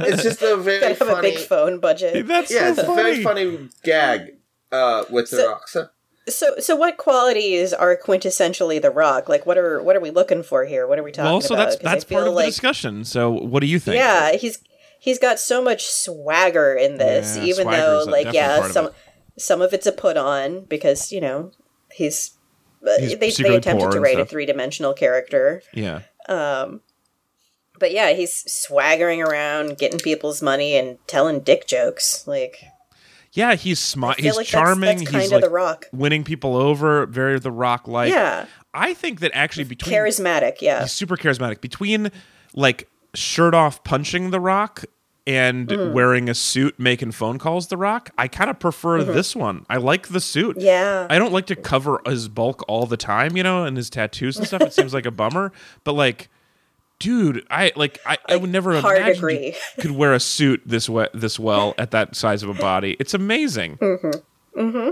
it's 0.05 0.23
just 0.23 0.41
a 0.41 0.57
very 0.57 0.79
Gotta 0.79 0.95
have 0.95 0.97
funny, 1.15 1.29
a 1.29 1.31
big 1.33 1.39
phone 1.39 1.79
budget. 1.79 2.27
that's 2.27 2.51
yeah, 2.51 2.73
so 2.73 2.81
it's 2.81 2.89
a 2.89 2.95
very 2.95 3.23
funny 3.23 3.69
gag 3.83 4.35
uh, 4.71 5.03
with 5.09 5.29
the 5.29 5.37
So- 5.37 5.49
rock. 5.49 5.67
So, 5.67 5.87
So, 6.35 6.55
so 6.59 6.75
what 6.75 6.97
qualities 6.97 7.73
are 7.73 7.95
quintessentially 7.95 8.81
the 8.81 8.89
Rock? 8.89 9.29
Like, 9.29 9.45
what 9.45 9.57
are 9.57 9.81
what 9.81 9.95
are 9.95 9.99
we 9.99 10.09
looking 10.11 10.43
for 10.43 10.65
here? 10.65 10.87
What 10.87 10.97
are 10.99 11.03
we 11.03 11.11
talking 11.11 11.25
Well, 11.25 11.35
also 11.35 11.53
about? 11.53 11.69
that's 11.69 11.81
that's 11.81 12.03
part 12.03 12.27
of 12.27 12.33
like, 12.33 12.45
the 12.45 12.51
discussion. 12.51 13.05
So, 13.05 13.31
what 13.31 13.61
do 13.61 13.67
you 13.67 13.79
think? 13.79 13.97
Yeah, 13.97 14.33
he's 14.33 14.59
he's 14.99 15.19
got 15.19 15.39
so 15.39 15.63
much 15.63 15.85
swagger 15.85 16.73
in 16.73 16.97
this, 16.97 17.37
Yeah, 17.37 17.43
even 17.43 17.67
though, 17.69 18.05
like, 18.07 18.33
yeah, 18.33 18.65
of 18.65 18.71
some 18.71 18.89
some 19.37 19.61
of 19.61 19.73
it's 19.73 19.85
a 19.85 19.91
put 19.91 20.17
on 20.17 20.65
because 20.65 21.11
you 21.11 21.21
know 21.21 21.51
he's. 21.91 22.37
He's 22.99 23.15
they, 23.19 23.29
they 23.29 23.55
attempted 23.57 23.91
to 23.91 23.99
write 23.99 24.19
a 24.19 24.25
three 24.25 24.47
dimensional 24.47 24.93
character, 24.95 25.61
yeah. 25.71 26.01
um, 26.27 26.81
but 27.79 27.91
yeah, 27.91 28.13
he's 28.13 28.33
swaggering 28.51 29.21
around, 29.21 29.77
getting 29.77 29.99
people's 29.99 30.41
money, 30.41 30.75
and 30.75 30.97
telling 31.05 31.41
dick 31.41 31.67
jokes. 31.67 32.25
Like, 32.25 32.63
Yeah, 33.33 33.55
he's 33.55 33.79
smart. 33.79 34.19
He's 34.19 34.35
like 34.35 34.45
charming. 34.47 34.97
That's, 34.99 35.11
that's 35.11 35.23
he's 35.25 35.31
like 35.31 35.43
the 35.43 35.49
Rock. 35.49 35.85
winning 35.93 36.23
people 36.23 36.55
over. 36.57 37.05
Very 37.05 37.39
the 37.39 37.51
Rock 37.51 37.87
like. 37.87 38.11
yeah, 38.11 38.45
I 38.73 38.93
think 38.93 39.21
that 39.21 39.31
actually 39.33 39.63
between 39.65 39.95
charismatic. 39.95 40.61
Yeah, 40.61 40.81
he's 40.81 40.91
super 40.91 41.15
charismatic. 41.15 41.61
Between 41.61 42.11
like 42.53 42.89
shirt 43.13 43.53
off 43.53 43.83
punching 43.83 44.31
the 44.31 44.39
Rock 44.39 44.83
and 45.27 45.67
Mm. 45.67 45.93
wearing 45.93 46.29
a 46.29 46.33
suit 46.33 46.79
making 46.79 47.11
phone 47.11 47.37
calls 47.37 47.67
the 47.67 47.77
rock 47.77 48.09
i 48.17 48.27
kind 48.27 48.49
of 48.49 48.57
prefer 48.59 49.03
this 49.03 49.35
one 49.35 49.63
i 49.69 49.77
like 49.77 50.07
the 50.07 50.19
suit 50.19 50.55
Mm-hmm. 50.57 50.65
Yeah. 50.65 51.05
i 51.11 51.19
don't 51.19 51.31
like 51.31 51.45
to 51.45 51.55
cover 51.55 52.01
his 52.07 52.27
bulk 52.27 52.63
all 52.67 52.87
the 52.87 52.97
time 52.97 53.37
you 53.37 53.43
know 53.43 53.63
and 53.63 53.77
his 53.77 53.87
tattoos 53.91 54.35
and 54.37 54.47
stuff 54.47 54.63
it 54.63 54.73
seems 54.73 54.95
like 54.95 55.05
a 55.05 55.11
bummer 55.11 55.51
but 55.83 55.93
like 55.93 56.27
dude 57.01 57.45
i 57.49 57.71
like 57.75 57.99
i, 58.05 58.17
I 58.29 58.35
would 58.37 58.51
never 58.51 58.79
hard 58.79 58.97
imagine 58.97 59.17
agree. 59.17 59.55
could 59.79 59.91
wear 59.91 60.13
a 60.13 60.19
suit 60.19 60.61
this 60.65 60.87
we- 60.87 61.07
this 61.13 61.39
well 61.39 61.73
at 61.77 61.91
that 61.91 62.15
size 62.15 62.43
of 62.43 62.49
a 62.49 62.53
body 62.53 62.95
it's 62.99 63.13
amazing 63.13 63.77
mm-hmm. 63.77 64.59
Mm-hmm. 64.59 64.89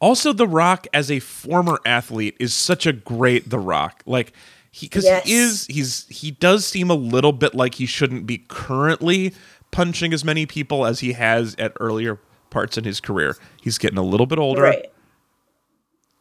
also 0.00 0.32
the 0.32 0.46
rock 0.48 0.86
as 0.94 1.10
a 1.10 1.18
former 1.20 1.78
athlete 1.84 2.36
is 2.40 2.54
such 2.54 2.86
a 2.86 2.92
great 2.92 3.50
the 3.50 3.58
rock 3.58 4.02
like 4.06 4.32
he 4.70 4.86
because 4.86 5.04
Yes. 5.04 5.24
he 5.24 5.34
is 5.34 5.66
he's 5.66 6.06
he 6.08 6.30
does 6.30 6.66
seem 6.66 6.90
a 6.90 6.94
little 6.94 7.32
bit 7.32 7.54
like 7.54 7.74
he 7.74 7.86
shouldn't 7.86 8.26
be 8.26 8.38
currently 8.48 9.34
punching 9.70 10.12
as 10.12 10.24
many 10.24 10.46
people 10.46 10.86
as 10.86 11.00
he 11.00 11.12
has 11.12 11.54
at 11.58 11.72
earlier 11.80 12.18
parts 12.50 12.78
in 12.78 12.84
his 12.84 13.00
career 13.00 13.36
he's 13.60 13.78
getting 13.78 13.98
a 13.98 14.02
little 14.02 14.26
bit 14.26 14.38
older 14.38 14.62
right. 14.62 14.86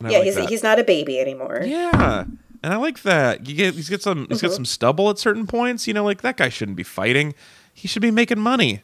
Yeah, 0.01 0.09
like 0.19 0.23
he's 0.23 0.35
that. 0.35 0.49
he's 0.49 0.63
not 0.63 0.79
a 0.79 0.83
baby 0.83 1.19
anymore. 1.19 1.61
yeah 1.65 2.23
and 2.63 2.73
i 2.73 2.77
like 2.77 3.01
that 3.03 3.47
you 3.47 3.55
get 3.55 3.73
he's 3.73 3.89
got 3.89 4.01
some 4.01 4.27
he's 4.29 4.41
got 4.41 4.47
uh-huh. 4.47 4.55
some 4.55 4.65
stubble 4.65 5.09
at 5.09 5.17
certain 5.19 5.47
points 5.47 5.87
you 5.87 5.93
know 5.93 6.03
like 6.03 6.21
that 6.21 6.37
guy 6.37 6.49
shouldn't 6.49 6.77
be 6.77 6.83
fighting 6.83 7.33
he 7.73 7.87
should 7.87 8.01
be 8.01 8.11
making 8.11 8.39
money 8.39 8.83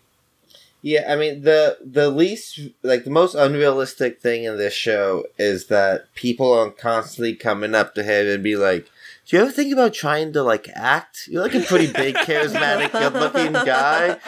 Yeah, 0.86 1.12
I 1.12 1.16
mean 1.16 1.42
the 1.42 1.80
the 1.84 2.12
least 2.12 2.60
like 2.84 3.06
the 3.06 3.10
most 3.10 3.34
unrealistic 3.34 4.22
thing 4.22 4.44
in 4.44 4.58
this 4.58 4.74
show 4.76 5.26
is 5.40 5.66
that 5.68 6.14
people 6.14 6.54
are 6.54 6.70
constantly 6.70 7.34
coming 7.34 7.74
up 7.74 7.96
to 7.96 8.04
him 8.04 8.28
and 8.28 8.44
be 8.44 8.56
like, 8.56 8.86
"Do 9.26 9.36
you 9.36 9.42
ever 9.42 9.52
think 9.52 9.74
about 9.74 9.96
trying 9.96 10.32
to 10.34 10.44
like 10.44 10.70
act? 10.76 11.28
You're 11.28 11.42
like 11.42 11.56
a 11.56 11.62
pretty 11.62 11.92
big, 11.92 12.14
charismatic, 12.30 12.92
good-looking 12.92 13.54
guy. 13.54 14.20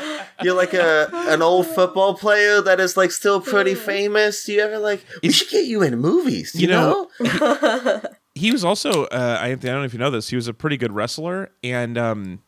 You're 0.41 0.55
like 0.55 0.73
a 0.73 1.09
an 1.29 1.43
old 1.43 1.67
football 1.67 2.15
player 2.15 2.59
that 2.63 2.79
is 2.79 2.97
like 2.97 3.11
still 3.11 3.39
pretty 3.39 3.75
mm. 3.75 3.77
famous. 3.77 4.43
Do 4.43 4.53
you 4.53 4.61
ever 4.61 4.79
like? 4.79 5.05
We 5.21 5.31
should 5.31 5.49
get 5.49 5.65
you 5.67 5.83
in 5.83 5.99
movies. 5.99 6.55
You, 6.55 6.61
You 6.61 6.67
know- 6.73 7.09
know? 7.19 8.01
He 8.37 8.51
was 8.51 8.63
also 8.63 9.05
uh, 9.05 9.37
I, 9.41 9.47
I 9.47 9.55
don't 9.55 9.63
know 9.63 9.83
if 9.83 9.93
you 9.93 9.99
know 9.99 10.09
this 10.09 10.29
he 10.29 10.35
was 10.35 10.47
a 10.47 10.53
pretty 10.53 10.77
good 10.77 10.93
wrestler 10.93 11.51
and 11.63 11.97
um 11.97 12.41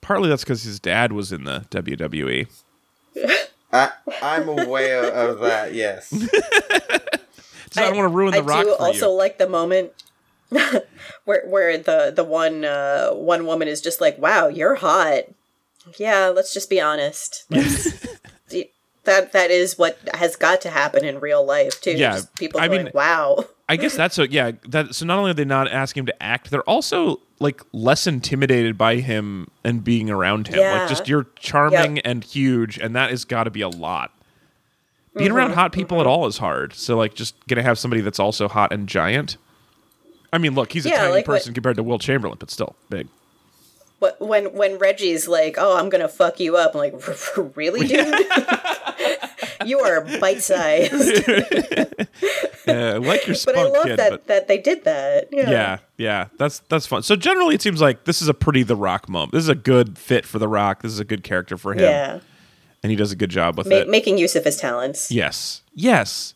partly 0.00 0.28
that's 0.28 0.44
because 0.44 0.62
his 0.62 0.78
dad 0.78 1.12
was 1.12 1.32
in 1.32 1.44
the 1.44 1.66
wwe 1.70 2.48
I 3.72 3.90
I'm 4.20 4.48
aware 4.48 5.10
of 5.10 5.40
that. 5.40 5.74
Yes. 5.74 6.08
so 7.70 7.82
I, 7.82 7.86
don't 7.86 7.96
want 7.96 8.10
to 8.10 8.14
ruin 8.14 8.32
the 8.32 8.38
I 8.38 8.40
rock 8.40 8.64
do 8.64 8.74
for 8.76 8.82
also 8.82 9.10
you 9.10 9.16
like 9.16 9.38
the 9.38 9.48
moment 9.48 9.92
where 11.24 11.46
where 11.46 11.78
the 11.78 12.12
the 12.14 12.24
one 12.24 12.64
uh, 12.64 13.10
one 13.10 13.46
woman 13.46 13.68
is 13.68 13.80
just 13.80 14.00
like, 14.00 14.18
"Wow, 14.18 14.48
you're 14.48 14.74
hot." 14.76 15.24
Yeah, 15.98 16.26
let's 16.26 16.52
just 16.52 16.68
be 16.70 16.80
honest. 16.80 17.46
That 19.04 19.32
that 19.32 19.50
is 19.50 19.76
what 19.78 19.98
has 20.14 20.36
got 20.36 20.60
to 20.62 20.70
happen 20.70 21.04
in 21.04 21.18
real 21.20 21.44
life 21.44 21.80
too. 21.80 21.92
Yeah, 21.92 22.12
Just 22.12 22.34
people 22.36 22.60
I 22.60 22.68
going, 22.68 22.84
mean- 22.84 22.92
"Wow." 22.94 23.44
I 23.68 23.76
guess 23.76 23.96
that's 23.96 24.14
so. 24.16 24.24
Yeah, 24.24 24.52
that. 24.68 24.94
So 24.94 25.06
not 25.06 25.18
only 25.18 25.30
are 25.30 25.34
they 25.34 25.44
not 25.46 25.66
asking 25.70 26.02
him 26.02 26.06
to 26.06 26.22
act, 26.22 26.50
they're 26.50 26.68
also 26.68 27.20
like 27.38 27.62
less 27.72 28.06
intimidated 28.06 28.76
by 28.76 28.96
him 28.96 29.48
and 29.64 29.82
being 29.82 30.10
around 30.10 30.48
him. 30.48 30.58
Yeah. 30.58 30.80
Like 30.80 30.88
just 30.88 31.08
you're 31.08 31.26
charming 31.36 31.98
and 32.00 32.22
huge, 32.22 32.78
and 32.78 32.94
that 32.94 33.10
has 33.10 33.24
got 33.24 33.44
to 33.44 33.50
be 33.50 33.62
a 33.62 33.68
lot. 33.68 34.12
Being 35.16 35.28
Mm-hmm, 35.30 35.36
around 35.38 35.52
hot 35.54 35.72
people 35.72 36.00
at 36.00 36.06
all 36.06 36.26
is 36.26 36.38
hard. 36.38 36.74
So 36.74 36.96
like, 36.96 37.14
just 37.14 37.34
gonna 37.48 37.62
have 37.62 37.78
somebody 37.78 38.02
that's 38.02 38.20
also 38.20 38.46
hot 38.48 38.72
and 38.72 38.86
giant. 38.88 39.36
I 40.32 40.38
mean, 40.38 40.54
look, 40.54 40.72
he's 40.72 40.86
a 40.86 40.90
Yeah, 40.90 40.98
tiny 40.98 41.12
like 41.12 41.28
what- 41.28 41.34
person 41.38 41.52
compared 41.54 41.76
to 41.76 41.82
Wilt 41.82 42.02
Chamberlain, 42.02 42.36
but 42.38 42.50
still 42.50 42.76
big. 42.90 43.08
What 44.02 44.20
when 44.20 44.46
when 44.52 44.78
Reggie's 44.78 45.28
like, 45.28 45.54
"Oh, 45.58 45.76
I'm 45.78 45.88
gonna 45.88 46.08
fuck 46.08 46.40
you 46.40 46.56
up," 46.56 46.74
I'm 46.74 46.80
like, 46.80 46.94
"Really, 47.56 47.86
dude? 47.86 47.96
you 49.64 49.78
are 49.78 50.00
bite 50.18 50.42
sized." 50.42 51.22
Yeah, 52.64 52.94
I 52.94 52.96
like 52.98 53.26
your 53.26 53.34
spunk 53.34 53.56
but 53.56 53.66
I 53.66 53.68
love 53.70 53.84
kid, 53.86 53.98
that 53.98 54.10
but 54.10 54.26
that 54.28 54.46
they 54.48 54.56
did 54.56 54.84
that. 54.84 55.28
Yeah. 55.32 55.50
yeah, 55.50 55.78
yeah, 55.98 56.28
that's 56.38 56.60
that's 56.68 56.86
fun. 56.86 57.02
So 57.02 57.16
generally, 57.16 57.56
it 57.56 57.60
seems 57.62 57.80
like 57.80 58.04
this 58.04 58.22
is 58.22 58.28
a 58.28 58.34
pretty 58.34 58.62
The 58.62 58.76
Rock 58.76 59.08
moment. 59.08 59.32
This 59.32 59.42
is 59.42 59.48
a 59.48 59.56
good 59.56 59.98
fit 59.98 60.24
for 60.24 60.38
The 60.38 60.46
Rock. 60.46 60.82
This 60.82 60.92
is 60.92 61.00
a 61.00 61.04
good 61.04 61.24
character 61.24 61.56
for 61.56 61.72
him, 61.72 61.80
Yeah. 61.80 62.20
and 62.84 62.90
he 62.90 62.96
does 62.96 63.10
a 63.10 63.16
good 63.16 63.30
job 63.30 63.58
with 63.58 63.66
Ma- 63.66 63.76
it. 63.78 63.88
making 63.88 64.16
use 64.16 64.36
of 64.36 64.44
his 64.44 64.56
talents. 64.58 65.10
Yes. 65.10 65.62
Yes. 65.74 66.34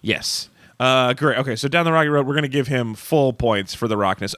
Yes. 0.00 0.48
Uh, 0.78 1.12
great. 1.12 1.38
Okay, 1.38 1.56
so 1.56 1.66
down 1.66 1.84
the 1.84 1.92
Rocky 1.92 2.08
Road, 2.08 2.24
we're 2.24 2.34
going 2.34 2.42
to 2.42 2.48
give 2.48 2.68
him 2.68 2.94
full 2.94 3.32
points 3.32 3.74
for 3.74 3.88
the 3.88 3.96
rockness. 3.96 4.36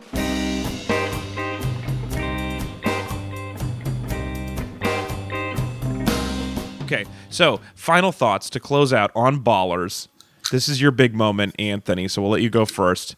Okay, 6.86 7.04
so 7.30 7.60
final 7.74 8.12
thoughts 8.12 8.48
to 8.50 8.60
close 8.60 8.92
out 8.92 9.10
on 9.16 9.42
Ballers. 9.42 10.06
This 10.52 10.68
is 10.68 10.80
your 10.80 10.92
big 10.92 11.14
moment, 11.14 11.56
Anthony. 11.58 12.06
So 12.06 12.22
we'll 12.22 12.30
let 12.30 12.42
you 12.42 12.50
go 12.50 12.64
first. 12.64 13.16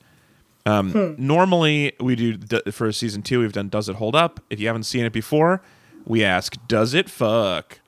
Um, 0.64 1.14
Normally, 1.18 1.92
we 2.00 2.16
do 2.16 2.36
d- 2.36 2.62
for 2.70 2.90
season 2.92 3.22
two. 3.22 3.40
We've 3.40 3.52
done 3.52 3.68
"Does 3.68 3.88
it 3.88 3.96
hold 3.96 4.14
up?" 4.16 4.40
If 4.50 4.58
you 4.60 4.66
haven't 4.66 4.84
seen 4.84 5.04
it 5.04 5.12
before, 5.12 5.62
we 6.06 6.24
ask 6.24 6.56
"Does 6.66 6.94
it 6.94 7.10
fuck?" 7.10 7.80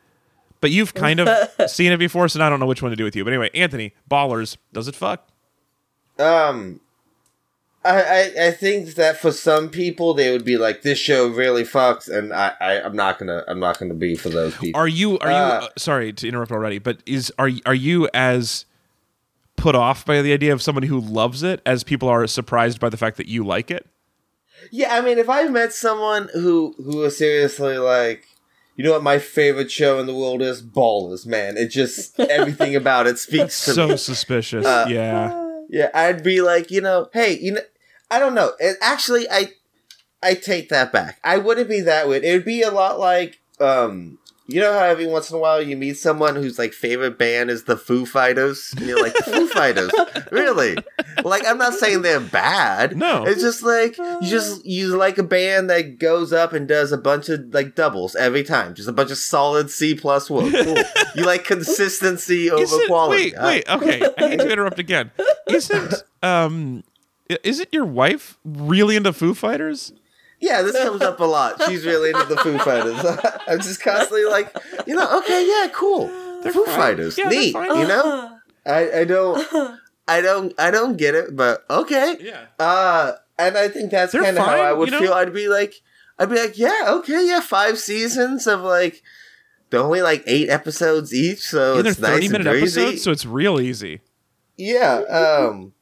But 0.61 0.71
you've 0.71 0.93
kind 0.93 1.21
of 1.21 1.29
seen 1.71 1.93
it 1.93 1.97
before, 1.99 2.29
so 2.29 2.45
I 2.45 2.49
don't 2.51 2.61
know 2.61 2.67
which 2.67 2.83
one 2.83 2.91
to 2.91 2.97
do 2.97 3.05
with 3.05 3.17
you. 3.17 3.25
But 3.25 3.33
anyway, 3.33 3.51
Anthony, 3.55 3.95
Ballers, 4.11 4.59
does 4.75 4.87
it 4.89 4.95
fuck? 4.95 5.27
Um, 6.19 6.81
I, 7.83 8.03
I 8.03 8.47
I 8.49 8.51
think 8.51 8.95
that 8.97 9.19
for 9.19 9.33
some 9.33 9.71
people 9.71 10.13
they 10.13 10.31
would 10.31 10.45
be 10.45 10.59
like, 10.59 10.83
this 10.83 10.99
show 10.99 11.29
really 11.29 11.63
fucks, 11.65 12.09
and 12.15 12.33
I, 12.33 12.53
I 12.61 12.81
I'm 12.83 12.95
not 12.95 13.19
gonna 13.19 13.43
I'm 13.49 13.59
not 13.61 13.79
gonna 13.79 13.95
be 13.95 14.15
for 14.17 14.29
those 14.29 14.55
people. 14.57 14.79
Are 14.81 14.89
you 14.89 15.19
are 15.21 15.31
you 15.31 15.35
Uh, 15.37 15.61
uh, 15.65 15.69
sorry 15.79 16.13
to 16.13 16.29
interrupt 16.29 16.53
already, 16.53 16.79
but 16.79 16.99
is 17.07 17.33
are 17.39 17.51
are 17.65 17.75
you 17.75 18.09
as 18.13 18.67
put 19.57 19.75
off 19.75 20.05
by 20.05 20.21
the 20.23 20.33
idea 20.33 20.53
of 20.53 20.61
somebody 20.63 20.87
who 20.89 21.01
loves 21.01 21.43
it 21.43 21.61
as 21.65 21.83
people 21.85 22.09
are 22.09 22.27
surprised 22.27 22.81
by 22.81 22.89
the 22.91 22.97
fact 22.99 23.17
that 23.17 23.29
you 23.29 23.45
like 23.45 23.71
it? 23.71 23.87
Yeah, 24.71 24.95
I 24.95 25.01
mean, 25.01 25.17
if 25.19 25.31
I 25.31 25.45
met 25.49 25.73
someone 25.73 26.29
who 26.35 26.75
who 26.77 26.99
was 26.99 27.17
seriously 27.17 27.79
like, 27.79 28.27
you 28.77 28.85
know 28.85 28.93
what, 28.93 29.03
my 29.03 29.19
favorite 29.19 29.71
show 29.71 29.99
in 29.99 30.07
the 30.07 30.15
world 30.15 30.43
is 30.43 30.63
Ballers, 30.63 31.25
man. 31.27 31.57
It 31.57 31.69
just 31.69 32.21
everything 32.21 32.77
about 32.77 33.07
it 33.07 33.19
speaks 33.19 33.65
to 33.65 33.73
So 33.73 33.89
me. 33.89 33.97
suspicious. 33.97 34.67
Uh, 34.67 34.85
yeah. 34.87 35.47
Yeah, 35.71 35.91
I'd 35.95 36.25
be 36.25 36.43
like, 36.43 36.71
you 36.73 36.81
know, 36.81 37.09
hey, 37.13 37.39
you 37.39 37.53
know, 37.53 37.61
I 38.11 38.19
don't 38.19 38.35
know. 38.35 38.53
It, 38.59 38.77
actually, 38.83 39.31
I 39.31 39.53
I 40.23 40.35
take 40.35 40.71
that 40.71 40.93
back. 40.93 41.21
I 41.25 41.39
wouldn't 41.39 41.71
be 41.71 41.83
that 41.83 42.09
weird. 42.09 42.25
It 42.25 42.35
would 42.35 42.47
be 42.47 42.63
a 42.63 42.73
lot 42.73 43.01
like, 43.01 43.41
um, 43.61 44.20
you 44.53 44.61
know 44.61 44.73
how 44.73 44.85
every 44.85 45.07
once 45.07 45.31
in 45.31 45.37
a 45.37 45.39
while 45.41 45.61
you 45.63 45.77
meet 45.77 45.97
someone 45.97 46.35
whose 46.37 46.59
like 46.59 46.73
favorite 46.73 47.19
band 47.19 47.51
is 47.51 47.65
the 47.65 47.77
Foo 47.77 48.05
Fighters, 48.07 48.73
and 48.77 48.87
you're 48.87 49.01
like, 49.03 49.15
the 49.15 49.23
Foo 49.25 49.47
Fighters, 49.55 49.91
really? 50.31 50.77
Like, 51.25 51.47
I'm 51.47 51.59
not 51.59 51.75
saying 51.75 52.03
they're 52.03 52.21
bad. 52.21 52.97
No. 52.97 53.25
it's 53.27 53.41
just 53.41 53.63
like 53.63 53.97
you 53.99 54.19
just 54.23 54.65
you 54.67 54.97
like 54.97 55.19
a 55.19 55.23
band 55.23 55.71
that 55.71 55.99
goes 55.99 56.33
up 56.33 56.53
and 56.53 56.67
does 56.69 56.93
a 56.93 56.99
bunch 56.99 57.29
of 57.29 57.53
like 57.55 57.75
doubles 57.75 58.15
every 58.17 58.43
time, 58.43 58.75
just 58.75 58.89
a 58.89 58.93
bunch 58.93 59.11
of 59.11 59.19
solid 59.19 59.71
C 59.71 59.95
plus 59.95 60.29
work. 60.31 60.53
Cool. 60.61 60.77
you 61.15 61.25
like 61.25 61.45
consistency 61.45 62.51
over 62.51 62.63
Isn't- 62.63 62.87
quality. 62.87 63.23
Wait, 63.25 63.35
Uh, 63.35 63.47
wait, 63.47 63.69
okay. 63.71 64.09
I 64.19 64.29
hate 64.29 64.41
to 64.41 64.51
interrupt 64.53 64.79
again. 64.79 65.11
Isn't 65.49 65.95
um 66.23 66.85
is 67.45 67.61
it 67.61 67.69
your 67.73 67.85
wife 67.85 68.37
really 68.45 68.97
into 68.97 69.13
Foo 69.13 69.35
Fighters? 69.35 69.93
Yeah, 70.41 70.63
this 70.63 70.77
comes 70.83 71.03
up 71.03 71.21
a 71.21 71.25
lot. 71.25 71.63
She's 71.65 71.85
really 71.85 72.11
into 72.11 72.25
the 72.25 72.37
Foo 72.39 72.59
Fighters. 72.59 72.99
I'm 73.49 73.59
just 73.61 73.83
constantly 73.83 74.25
like, 74.25 74.55
you 74.87 74.95
know, 74.95 75.19
okay, 75.19 75.47
yeah, 75.47 75.71
cool. 75.73 76.07
The 76.43 76.51
Foo 76.53 76.65
fine. 76.65 76.77
Fighters, 76.77 77.19
Yeah, 77.19 77.29
neat. 77.29 77.55
You 77.55 77.87
know, 77.87 78.39
I, 78.65 79.01
I 79.01 79.05
don't, 79.05 79.79
I 80.09 80.21
don't, 80.23 80.59
I 80.59 80.71
don't 80.71 80.97
get 80.97 81.15
it, 81.15 81.37
but 81.37 81.65
okay. 81.69 82.17
Yeah. 82.21 82.47
Uh, 82.59 83.13
and 83.39 83.57
I 83.57 83.69
think 83.69 83.91
that's 83.91 84.13
kind 84.13 84.37
of 84.39 84.45
how 84.45 84.61
I 84.61 84.73
would 84.73 84.89
you 84.89 84.93
know? 84.93 85.01
feel. 85.01 85.13
I'd 85.13 85.35
be 85.35 85.49
like, 85.49 85.75
I'd 86.19 86.31
be 86.31 86.37
like, 86.37 86.59
yeah, 86.59 86.85
okay, 86.89 87.27
yeah, 87.27 87.41
five 87.41 87.79
seasons 87.79 88.47
of 88.47 88.61
like, 88.63 89.03
they're 89.69 89.81
only 89.81 90.03
like 90.03 90.25
eight 90.27 90.49
episodes 90.49 91.15
each, 91.15 91.41
so 91.41 91.75
Yeah, 91.75 91.91
it's 91.91 91.99
30 91.99 92.13
nice 92.13 92.23
and 92.25 92.33
minute 92.33 92.57
episodes, 92.57 93.03
so 93.03 93.11
it's 93.11 93.27
real 93.27 93.61
easy. 93.61 94.01
Yeah, 94.57 95.01
um, 95.09 95.73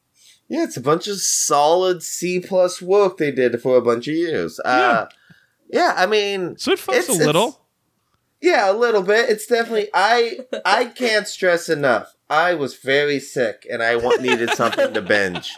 yeah, 0.49 0.65
it's 0.65 0.77
a 0.77 0.81
bunch 0.81 1.07
of 1.09 1.17
solid 1.21 2.03
C 2.03 2.41
plus 2.41 2.81
work 2.83 3.19
they 3.19 3.31
did 3.31 3.61
for 3.63 3.77
a 3.77 3.83
bunch 3.83 4.09
of 4.09 4.15
years. 4.15 4.59
Uh, 4.61 5.07
yeah, 5.71 5.95
I 5.97 6.07
mean, 6.07 6.57
So 6.57 6.73
it 6.73 6.79
fucks 6.79 6.95
It's- 6.99 7.09
a 7.21 7.25
little. 7.25 7.61
yeah, 8.41 8.71
a 8.71 8.73
little 8.73 9.03
bit. 9.03 9.29
It's 9.31 9.47
definitely 9.47 9.89
I. 9.93 10.41
I 10.65 10.87
can't 10.87 11.27
stress 11.29 11.69
enough. 11.69 12.15
I 12.31 12.53
was 12.55 12.77
very 12.77 13.21
sick, 13.21 13.67
and 13.71 13.83
I 13.83 13.95
needed 14.21 14.51
something 14.51 14.93
to 14.95 15.01
binge, 15.03 15.55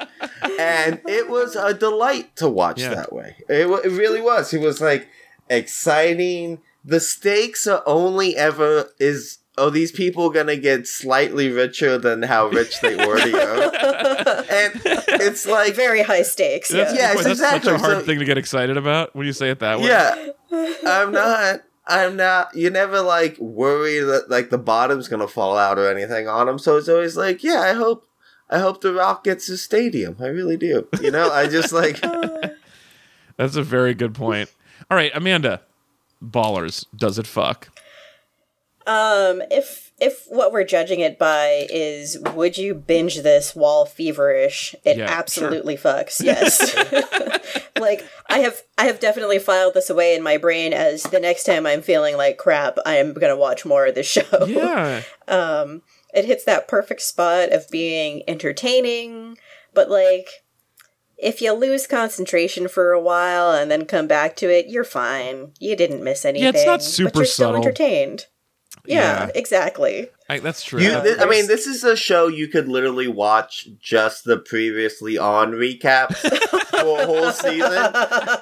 and 0.59 1.01
it 1.07 1.29
was 1.29 1.57
a 1.57 1.75
delight 1.75 2.37
to 2.37 2.49
watch 2.49 2.81
Yeah. 2.81 2.95
that 2.95 3.13
way. 3.13 3.37
It, 3.49 3.67
it 3.85 3.91
really 3.91 4.21
was. 4.21 4.55
It 4.55 4.61
was 4.61 4.81
like 4.81 5.09
exciting. 5.49 6.61
The 6.85 7.01
stakes 7.01 7.67
are 7.67 7.83
only 7.87 8.37
ever 8.37 8.91
is. 8.99 9.39
Oh, 9.59 9.69
these 9.69 9.93
people 9.93 10.31
gonna 10.31 10.57
get 10.57 10.87
slightly 10.87 11.49
richer 11.51 11.99
than 11.99 12.23
how 12.23 12.47
rich 12.49 12.81
they 12.81 12.97
already 12.99 13.35
are, 13.35 13.63
and 14.51 14.81
it's 15.21 15.45
like 15.47 15.75
Very 15.75 16.03
high 16.03 16.23
stakes. 16.23 16.69
That's, 16.69 16.95
Yeah. 16.95 17.01
Yes, 17.01 17.15
boy, 17.17 17.23
that's 17.25 17.41
exactly. 17.41 17.71
such 17.71 17.81
a 17.81 17.83
hard 17.83 17.99
So- 17.99 18.05
thing 18.05 18.19
to 18.21 18.25
get 18.25 18.39
excited 18.39 18.77
about 18.77 19.15
when 19.15 19.27
you 19.27 19.33
say 19.33 19.51
it 19.51 19.59
that 19.59 19.81
way. 19.81 19.87
Yeah, 19.89 20.29
I'm 20.87 21.13
not. 21.13 21.63
I'm 21.87 22.15
not. 22.17 22.55
You 22.55 22.71
never 22.71 23.01
like 23.01 23.37
worry 23.39 23.99
that 23.99 24.31
like 24.31 24.51
the 24.51 24.59
bottom's 24.59 25.09
gonna 25.09 25.27
fall 25.29 25.59
out 25.59 25.79
or 25.79 25.91
anything 25.91 26.29
on 26.29 26.49
him. 26.49 26.59
So 26.59 26.77
it's 26.77 26.89
always 26.89 27.17
like, 27.17 27.43
yeah, 27.43 27.61
I 27.61 27.73
hope, 27.73 28.07
I 28.49 28.61
hope 28.61 28.81
the 28.81 28.95
Rock 28.95 29.25
gets 29.25 29.49
his 29.49 29.61
stadium. 29.61 30.17
I 30.21 30.27
really 30.29 30.57
do. 30.57 30.87
You 31.03 31.11
know, 31.11 31.31
I 31.31 31.49
just 31.49 31.73
like. 31.73 32.01
That's 33.37 33.57
a 33.57 33.63
very 33.63 33.95
good 33.95 34.15
point. 34.15 34.51
All 34.91 34.97
right, 34.97 35.11
Amanda, 35.15 35.63
ballers, 36.23 36.87
does 36.95 37.19
it 37.19 37.27
fuck? 37.27 37.69
Um, 38.91 39.41
if 39.53 39.93
if 40.01 40.25
what 40.27 40.51
we're 40.51 40.65
judging 40.65 40.99
it 40.99 41.17
by 41.17 41.69
is 41.71 42.19
would 42.35 42.59
you 42.59 42.75
binge 42.75 43.23
this 43.23 43.55
while 43.55 43.85
feverish, 43.85 44.75
it 44.85 44.97
Yeah, 44.97 45.07
absolutely 45.09 45.77
fucks. 45.77 46.21
Yes. 46.25 46.75
like 47.81 48.05
I 48.29 48.41
have 48.41 48.63
I 48.77 48.87
have 48.87 48.99
definitely 48.99 49.39
filed 49.39 49.75
this 49.75 49.91
away 49.91 50.17
in 50.17 50.25
my 50.25 50.39
brain 50.39 50.73
as 50.73 51.05
the 51.05 51.21
next 51.21 51.45
time 51.45 51.67
I'm 51.67 51.83
feeling 51.83 52.17
like 52.17 52.37
crap, 52.37 52.79
I 52.85 52.97
am 52.97 53.15
gonna 53.15 53.37
watch 53.37 53.65
more 53.65 53.87
of 53.87 53.95
this 53.95 54.09
show. 54.09 54.45
Yeah. 54.47 55.03
Um 55.29 55.83
it 56.13 56.25
hits 56.25 56.43
that 56.43 56.67
perfect 56.67 57.03
spot 57.03 57.53
of 57.53 57.71
being 57.71 58.25
entertaining, 58.27 59.39
but 59.73 59.89
like 59.89 60.27
if 61.17 61.41
you 61.41 61.53
lose 61.53 61.87
concentration 61.87 62.67
for 62.67 62.91
a 62.91 63.01
while 63.01 63.53
and 63.53 63.71
then 63.71 63.85
come 63.85 64.09
back 64.09 64.35
to 64.37 64.51
it, 64.51 64.67
you're 64.67 64.83
fine. 64.83 65.53
You 65.61 65.77
didn't 65.77 66.03
miss 66.03 66.25
anything. 66.25 66.43
Yeah, 66.43 66.59
it's 66.59 66.67
not 66.67 66.83
super 66.83 67.11
but 67.11 67.19
you're 67.19 67.27
still 67.27 67.49
subtle. 67.51 67.63
entertained. 67.63 68.27
Yeah, 68.87 69.27
Yeah. 69.27 69.31
exactly. 69.35 70.09
I, 70.29 70.39
that's 70.39 70.63
true. 70.63 70.81
You, 70.81 70.93
I 70.95 71.27
mean, 71.27 71.49
this 71.49 71.67
is 71.67 71.83
a 71.83 71.97
show 71.97 72.29
you 72.29 72.47
could 72.47 72.69
literally 72.69 73.09
watch 73.09 73.69
just 73.81 74.25
the 74.25 74.39
previously 74.39 75.19
on 75.19 75.51
recaps 75.53 76.17
for 76.71 77.01
a 77.01 77.07
whole 77.07 77.33
season, 77.33 77.93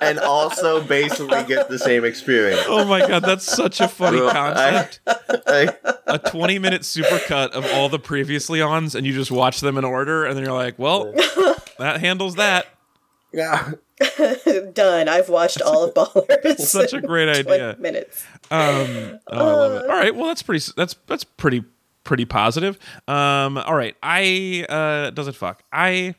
and 0.02 0.18
also 0.18 0.82
basically 0.82 1.42
get 1.44 1.70
the 1.70 1.78
same 1.78 2.04
experience. 2.04 2.60
oh 2.66 2.84
my 2.84 3.00
god, 3.06 3.20
that's 3.22 3.44
such 3.44 3.80
a 3.80 3.88
funny 3.88 4.20
concept. 4.20 5.00
Like, 5.48 5.80
a 6.06 6.18
20 6.18 6.58
minute 6.58 6.82
supercut 6.82 7.50
of 7.52 7.64
all 7.72 7.88
the 7.88 7.98
previously 7.98 8.60
ons 8.60 8.94
and 8.94 9.06
you 9.06 9.14
just 9.14 9.30
watch 9.30 9.60
them 9.60 9.78
in 9.78 9.84
order 9.84 10.26
and 10.26 10.36
then 10.36 10.44
you're 10.44 10.52
like 10.54 10.78
well 10.78 11.10
that 11.78 12.00
handles 12.00 12.34
that 12.34 12.66
yeah, 13.32 13.72
Done. 14.72 15.08
I've 15.08 15.28
watched 15.28 15.60
all 15.62 15.84
of 15.84 15.94
Ballers. 15.94 16.58
such 16.60 16.92
a 16.92 17.00
great 17.00 17.28
idea 17.28 17.76
Minutes. 17.78 18.24
Um 18.50 19.18
oh, 19.28 19.38
i 19.38 19.52
love 19.52 19.72
it 19.72 19.82
all 19.90 19.96
right 19.96 20.14
well 20.14 20.26
that's 20.26 20.42
pretty 20.42 20.64
that's 20.76 20.94
that's 21.06 21.24
pretty 21.24 21.64
pretty 22.04 22.24
positive 22.24 22.78
um 23.06 23.58
all 23.58 23.74
right 23.74 23.96
i 24.02 24.64
uh 24.68 25.10
does 25.10 25.28
it 25.28 25.34
fuck 25.34 25.62
i 25.72 26.14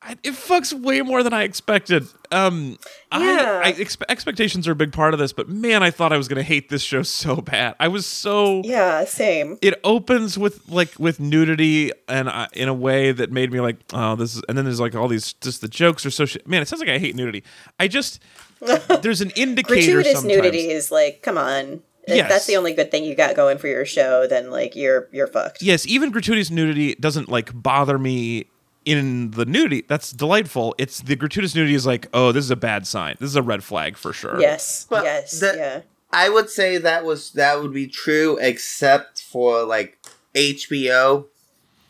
I, 0.00 0.12
it 0.22 0.30
fucks 0.34 0.72
way 0.72 1.00
more 1.02 1.24
than 1.24 1.32
I 1.32 1.42
expected. 1.42 2.06
Um, 2.30 2.78
Yeah. 3.12 3.60
I, 3.64 3.70
I 3.70 3.72
expe- 3.72 4.04
expectations 4.08 4.68
are 4.68 4.72
a 4.72 4.76
big 4.76 4.92
part 4.92 5.12
of 5.12 5.18
this, 5.18 5.32
but 5.32 5.48
man, 5.48 5.82
I 5.82 5.90
thought 5.90 6.12
I 6.12 6.16
was 6.16 6.28
gonna 6.28 6.44
hate 6.44 6.68
this 6.68 6.82
show 6.82 7.02
so 7.02 7.34
bad. 7.36 7.74
I 7.80 7.88
was 7.88 8.06
so 8.06 8.62
Yeah, 8.64 9.04
same. 9.06 9.58
it 9.60 9.74
opens 9.82 10.38
with 10.38 10.68
like 10.68 10.94
with 11.00 11.18
nudity 11.18 11.90
and 12.06 12.28
uh, 12.28 12.46
in 12.52 12.68
a 12.68 12.74
way 12.74 13.10
that 13.10 13.32
made 13.32 13.50
me 13.52 13.60
like 13.60 13.78
oh 13.92 14.14
this 14.14 14.36
is 14.36 14.42
and 14.48 14.56
then 14.56 14.64
there's 14.64 14.78
like 14.80 14.94
all 14.94 15.08
these 15.08 15.32
just 15.32 15.62
the 15.62 15.68
jokes 15.68 16.06
are 16.06 16.10
so 16.10 16.24
sh- 16.26 16.36
man 16.46 16.62
it 16.62 16.68
sounds 16.68 16.78
like 16.80 16.88
I 16.90 16.98
hate 16.98 17.16
nudity 17.16 17.42
I 17.80 17.88
just 17.88 18.22
there's 19.02 19.20
an 19.20 19.30
indicator 19.30 19.74
Gratuitous 19.94 20.20
sometimes 20.20 20.36
nudity 20.36 20.70
is 20.70 20.90
like, 20.90 21.22
come 21.22 21.38
on. 21.38 21.82
If 22.06 22.16
Yes. 22.16 22.28
that's 22.30 22.46
the 22.46 22.56
only 22.56 22.72
good 22.72 22.90
thing 22.90 23.04
you 23.04 23.14
got 23.14 23.36
going 23.36 23.58
for 23.58 23.68
your 23.68 23.84
show, 23.84 24.26
then 24.26 24.50
like 24.50 24.74
you're 24.74 25.08
you're 25.12 25.26
fucked. 25.26 25.60
yes 25.62 25.86
even 25.86 26.10
gratuitous 26.10 26.50
nudity 26.50 26.94
doesn't 26.94 27.28
like 27.28 27.50
bother 27.54 27.98
me 27.98 28.46
in 28.86 29.32
the 29.32 29.44
nudity 29.44 29.84
that's 29.86 30.12
delightful 30.12 30.74
it's 30.78 31.02
the 31.02 31.14
gratuitous 31.16 31.54
nudity 31.54 31.74
is 31.74 31.84
like 31.84 32.08
oh 32.14 32.32
this 32.32 32.42
is 32.44 32.50
a 32.50 32.56
bad 32.56 32.86
sign 32.86 33.14
this 33.20 33.28
is 33.28 33.36
a 33.36 33.42
red 33.42 33.62
flag 33.62 33.98
for 33.98 34.14
sure 34.14 34.40
Yes. 34.40 34.86
But 34.88 35.04
yes. 35.04 35.38
the- 35.38 35.54
yeah. 35.56 35.80
I 36.10 36.30
would 36.30 36.48
say 36.48 36.78
that 36.78 37.04
was 37.04 37.32
that 37.32 37.60
would 37.60 37.74
be 37.74 37.86
true, 37.86 38.38
except 38.40 39.20
for 39.20 39.62
like 39.64 39.98
HBO 40.34 41.26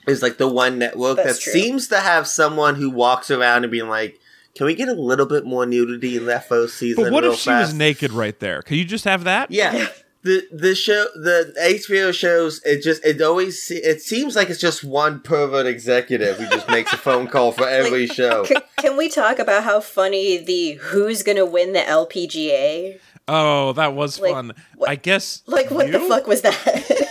is 0.09 0.23
like 0.23 0.39
the 0.39 0.49
one 0.49 0.79
network 0.79 1.19
That's 1.19 1.35
that 1.39 1.41
true. 1.41 1.53
seems 1.53 1.87
to 1.89 2.01
have 2.01 2.27
someone 2.27 2.75
who 2.75 2.91
walks 2.91 3.31
around 3.31 3.63
and 3.63 3.71
being 3.71 3.89
like, 3.89 4.19
"Can 4.57 4.67
we 4.67 4.75
get 4.75 4.89
a 4.89 4.95
little 4.95 5.27
bit 5.27 5.45
more 5.45 5.67
nudity 5.67 6.17
in 6.17 6.27
that 6.27 6.49
first 6.49 6.77
season?" 6.77 7.05
but 7.05 7.13
what 7.13 7.23
real 7.25 7.33
if 7.33 7.39
she 7.39 7.51
was 7.51 7.73
naked 7.75 8.13
right 8.13 8.39
there 8.41 8.63
could 8.63 8.77
you 8.77 8.85
just 8.85 9.05
have 9.05 9.25
that 9.25 9.51
Yeah. 9.51 9.89
The 10.25 10.43
the 10.51 10.75
show 10.75 11.07
the 11.15 11.55
HBO 11.61 12.13
shows 12.13 12.61
it 12.65 12.83
just 12.83 13.05
it 13.05 13.23
always 13.23 13.63
se- 13.63 13.77
it 13.85 14.03
seems 14.03 14.35
like 14.35 14.51
it's 14.51 14.59
just 14.61 14.83
one 14.83 15.21
pervert 15.21 15.65
executive 15.65 16.39
who 16.39 16.47
just 16.49 16.69
makes 16.69 16.93
a 16.93 16.97
phone 16.97 17.29
call 17.33 17.53
for 17.53 17.69
every 17.69 18.09
show. 18.09 18.45
C- 18.45 18.57
can 18.79 18.97
we 18.97 19.09
talk 19.09 19.39
about 19.39 19.63
how 19.63 19.79
funny 19.81 20.37
the 20.39 20.73
who's 20.73 21.23
gonna 21.23 21.47
win 21.47 21.73
the 21.73 21.79
LPGA? 21.81 22.99
oh 23.29 23.73
that 23.75 23.95
was 23.95 24.19
Like, 24.19 24.33
fun 24.33 24.53
what- 24.77 24.91
I 24.91 24.97
guess 24.97 25.43
Like, 25.47 25.71
what 25.71 25.93
the 25.93 26.01
fuck 26.01 26.27
was 26.27 26.41
that? 26.43 27.05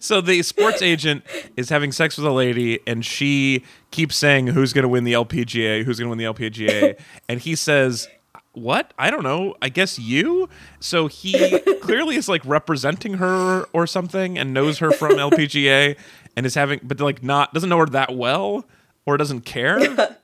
So 0.00 0.20
the 0.20 0.42
sports 0.42 0.82
agent 0.82 1.24
is 1.56 1.68
having 1.68 1.92
sex 1.92 2.16
with 2.16 2.26
a 2.26 2.32
lady, 2.32 2.80
and 2.86 3.04
she 3.04 3.64
keeps 3.90 4.16
saying, 4.16 4.48
"Who's 4.48 4.72
going 4.72 4.82
to 4.82 4.88
win 4.88 5.04
the 5.04 5.12
LPGA? 5.12 5.84
Who's 5.84 5.98
going 5.98 6.06
to 6.06 6.10
win 6.10 6.18
the 6.18 6.24
LPGA?" 6.24 6.98
and 7.28 7.40
he 7.40 7.54
says, 7.54 8.08
"What? 8.52 8.92
I 8.98 9.10
don't 9.10 9.22
know. 9.22 9.54
I 9.62 9.68
guess 9.68 9.98
you." 9.98 10.48
So 10.80 11.06
he 11.06 11.58
clearly 11.80 12.16
is 12.16 12.28
like 12.28 12.42
representing 12.44 13.14
her 13.14 13.64
or 13.72 13.86
something, 13.86 14.38
and 14.38 14.52
knows 14.52 14.78
her 14.78 14.90
from 14.90 15.12
LPGA, 15.12 15.96
and 16.36 16.46
is 16.46 16.54
having, 16.54 16.80
but 16.82 17.00
like 17.00 17.22
not 17.22 17.52
doesn't 17.54 17.68
know 17.68 17.78
her 17.78 17.86
that 17.86 18.14
well, 18.14 18.64
or 19.06 19.16
doesn't 19.16 19.42
care. 19.42 20.18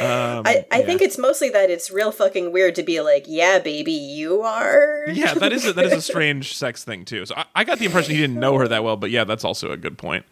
Um, 0.00 0.42
I, 0.46 0.66
I 0.70 0.80
yeah. 0.80 0.86
think 0.86 1.00
it's 1.02 1.16
mostly 1.18 1.48
that 1.50 1.70
it's 1.70 1.90
real 1.90 2.12
fucking 2.12 2.52
weird 2.52 2.74
to 2.76 2.82
be 2.82 3.00
like, 3.00 3.24
yeah, 3.26 3.58
baby, 3.58 3.92
you 3.92 4.42
are. 4.42 5.04
Yeah, 5.10 5.34
that 5.34 5.52
is 5.52 5.64
a, 5.66 5.72
that 5.72 5.86
is 5.86 5.92
a 5.92 6.02
strange 6.12 6.54
sex 6.56 6.84
thing 6.84 7.04
too. 7.04 7.24
So 7.26 7.34
I, 7.36 7.46
I 7.54 7.64
got 7.64 7.78
the 7.78 7.86
impression 7.86 8.14
he 8.14 8.20
didn't 8.20 8.38
know 8.38 8.56
her 8.58 8.68
that 8.68 8.84
well, 8.84 8.96
but 8.96 9.10
yeah, 9.10 9.24
that's 9.24 9.44
also 9.44 9.70
a 9.72 9.76
good 9.76 9.96
point. 9.98 10.24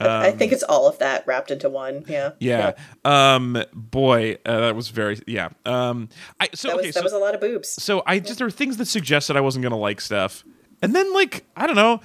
I 0.00 0.32
think 0.32 0.50
it's 0.50 0.64
all 0.64 0.88
of 0.88 0.98
that 0.98 1.24
wrapped 1.28 1.52
into 1.52 1.68
one. 1.70 2.04
Yeah. 2.08 2.30
Yeah. 2.40 2.72
Um. 3.04 3.62
Boy, 3.72 4.36
uh, 4.44 4.60
that 4.60 4.74
was 4.76 4.88
very. 4.88 5.20
Yeah. 5.28 5.50
Um. 5.64 6.08
I 6.40 6.48
so 6.54 6.68
That 6.68 6.76
was 6.78 6.82
okay. 6.84 6.90
that 6.90 6.94
so, 6.98 7.02
was 7.04 7.12
a 7.12 7.18
lot 7.18 7.34
of 7.36 7.40
boobs. 7.40 7.68
so 7.68 8.02
I 8.04 8.18
just 8.18 8.38
there 8.38 8.46
were 8.48 8.50
things 8.50 8.78
that 8.78 8.86
suggested 8.86 9.36
I 9.36 9.40
wasn't 9.40 9.62
gonna 9.62 9.78
like 9.78 10.00
stuff, 10.00 10.42
and 10.80 10.92
then 10.92 11.12
like 11.14 11.44
I 11.56 11.68
don't 11.68 11.76
know, 11.76 12.00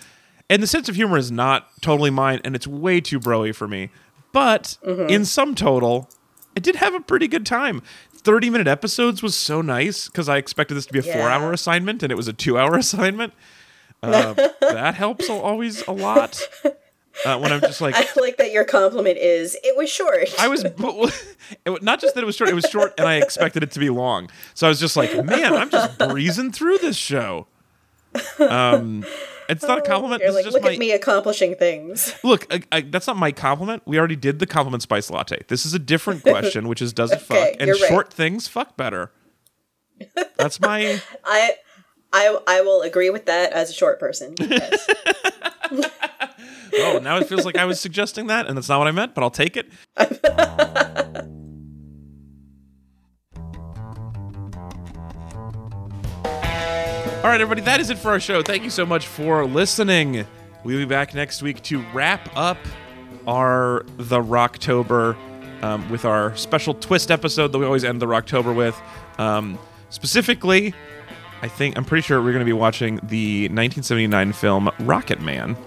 and 0.48 0.62
the 0.62 0.68
sense 0.68 0.90
of 0.90 0.96
humor 0.96 1.18
is 1.18 1.32
not 1.32 1.70
totally 1.82 2.12
mine, 2.12 2.40
and 2.44 2.56
it's 2.56 2.68
way 2.68 3.02
too 3.02 3.20
broy 3.20 3.56
for 3.56 3.68
me. 3.68 3.90
But 4.32 4.78
Mm-hmm. 4.86 5.10
in 5.10 5.26
some 5.26 5.56
total, 5.56 6.08
I 6.58 6.60
did 6.60 6.78
have 6.78 6.96
a 6.96 7.00
pretty 7.00 7.28
good 7.28 7.46
time. 7.46 7.84
Thirty 8.12 8.50
minute 8.50 8.66
episodes 8.68 9.22
was 9.22 9.36
so 9.36 9.62
nice 9.62 10.08
because 10.08 10.28
I 10.28 10.38
expected 10.38 10.74
this 10.74 10.88
to 10.88 10.92
be 10.94 10.98
a 10.98 11.04
Yeah. 11.04 11.14
four 11.14 11.30
hour 11.30 11.54
assignment, 11.54 12.02
and 12.02 12.12
it 12.12 12.16
was 12.16 12.28
a 12.28 12.34
two 12.34 12.58
hour 12.58 12.76
assignment. 12.80 13.32
Uh, 14.02 14.34
that 14.60 14.96
helps 14.96 15.30
always 15.30 15.86
a 15.88 15.92
lot. 15.92 16.42
Uh, 17.26 17.38
when 17.38 17.52
I'm 17.54 17.62
just 17.62 17.80
like, 17.80 17.94
I 17.98 18.08
like 18.20 18.38
that 18.38 18.52
your 18.52 18.64
compliment 18.66 19.20
is 19.20 19.56
it 19.64 19.78
was 19.78 19.88
short. 19.92 20.30
I 20.40 20.48
was 20.48 20.64
not 21.84 22.00
just 22.02 22.16
that 22.16 22.24
it 22.24 22.26
was 22.26 22.36
short; 22.36 22.50
it 22.50 22.56
was 22.56 22.66
short, 22.66 22.96
and 22.98 23.08
I 23.08 23.18
expected 23.18 23.62
it 23.62 23.70
to 23.74 23.80
be 23.80 23.92
long. 23.92 24.28
So 24.56 24.66
I 24.66 24.70
was 24.70 24.80
just 24.80 24.98
like, 24.98 25.14
"Man, 25.26 25.54
I'm 25.54 25.70
just 25.70 26.00
breezing 26.00 26.52
through 26.52 26.80
this 26.80 26.98
show." 26.98 27.46
Um, 28.40 29.06
it's 29.50 29.64
not 29.64 29.80
a 29.80 29.82
oh, 29.82 29.86
compliment. 29.86 30.22
You're 30.22 30.30
This 30.30 30.36
like, 30.36 30.46
is 30.46 30.46
just 30.46 30.54
look 30.56 30.64
my 30.64 30.74
at 30.74 30.80
me 30.80 30.92
accomplishing 30.92 31.56
things. 31.56 32.14
look. 32.24 32.52
I, 32.54 32.62
I, 32.72 32.82
that's 32.82 33.08
not 33.08 33.18
my 33.18 33.32
compliment. 33.32 33.84
We 33.86 33.98
already 33.98 34.16
did 34.16 34.40
the 34.40 34.48
compliment 34.48 34.84
spice 34.84 35.10
latte. 35.10 35.44
This 35.48 35.66
is 35.66 35.74
a 35.74 35.80
different 35.80 36.24
question, 36.24 36.68
which 36.68 36.82
is, 36.82 36.94
does 36.94 37.12
it 37.12 37.22
fuck? 37.22 37.56
And 37.60 37.68
you're 37.68 37.78
right. 37.78 37.90
short 37.90 38.14
things 38.14 38.48
fuck 38.48 38.78
better. 38.78 39.12
That's 40.38 40.60
my. 40.60 41.02
I 41.26 41.54
I 42.14 42.38
I 42.48 42.62
will 42.62 42.82
agree 42.82 43.10
with 43.10 43.26
that 43.26 43.52
as 43.54 43.70
a 43.70 43.74
short 43.74 44.00
person. 44.00 44.36
Yes. 44.40 44.88
Oh, 46.80 47.00
now 47.00 47.18
it 47.18 47.28
feels 47.28 47.46
like 47.46 47.58
I 47.58 47.66
was 47.66 47.80
suggesting 47.80 48.28
that, 48.28 48.46
and 48.48 48.56
that's 48.56 48.70
not 48.70 48.78
what 48.78 48.88
I 48.88 48.92
meant. 48.92 49.16
But 49.16 49.24
I'll 49.24 49.32
take 49.32 49.58
it. 49.58 49.72
Oh. 49.98 51.44
All 57.28 57.34
right, 57.34 57.42
everybody, 57.42 57.60
that 57.64 57.82
is 57.82 57.90
it 57.90 57.98
for 57.98 58.12
our 58.12 58.22
show. 58.22 58.42
Thank 58.42 58.64
you 58.64 58.70
so 58.70 58.86
much 58.86 59.06
for 59.06 59.46
listening. 59.46 60.26
We'll 60.64 60.78
be 60.78 60.86
back 60.86 61.14
next 61.14 61.42
week 61.42 61.62
to 61.64 61.84
wrap 61.94 62.30
up 62.38 62.58
our 63.28 63.86
The 63.98 64.22
Rocktober 64.22 65.18
um, 65.62 65.90
with 65.90 66.06
our 66.06 66.34
special 66.38 66.74
twist 66.74 67.12
episode 67.12 67.52
that 67.52 67.58
we 67.58 67.66
always 67.66 67.84
end 67.84 68.02
the 68.02 68.06
Rocktober 68.06 68.56
with. 68.56 68.82
Um, 69.18 69.60
specifically, 69.90 70.74
I 71.42 71.50
think 71.50 71.78
I'm 71.78 71.84
pretty 71.84 72.04
sure 72.04 72.22
we're 72.22 72.32
going 72.32 72.40
to 72.40 72.46
be 72.46 72.54
watching 72.54 72.96
the 73.04 73.50
1979 73.50 74.32
film 74.32 74.70
Rocket 74.80 75.20
Man. 75.20 75.58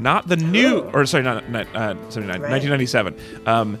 Not 0.00 0.26
the 0.26 0.38
new, 0.38 0.80
or 0.92 1.06
sorry, 1.06 1.22
not, 1.22 1.48
not 1.48 1.68
uh, 1.68 1.94
79, 2.10 2.40
Right. 2.40 2.50
1997. 2.50 3.14
Um, 3.46 3.74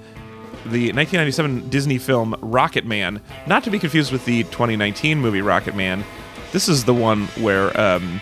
the 0.66 0.92
1997 0.92 1.70
Disney 1.70 1.98
film 1.98 2.36
Rocket 2.40 2.86
Man, 2.86 3.20
not 3.48 3.64
to 3.64 3.70
be 3.70 3.80
confused 3.80 4.12
with 4.12 4.24
the 4.26 4.44
2019 4.44 5.18
movie 5.18 5.42
Rocket 5.42 5.74
Man. 5.74 6.04
This 6.52 6.68
is 6.68 6.84
the 6.84 6.94
one 6.94 7.26
where 7.38 7.78
um, 7.78 8.20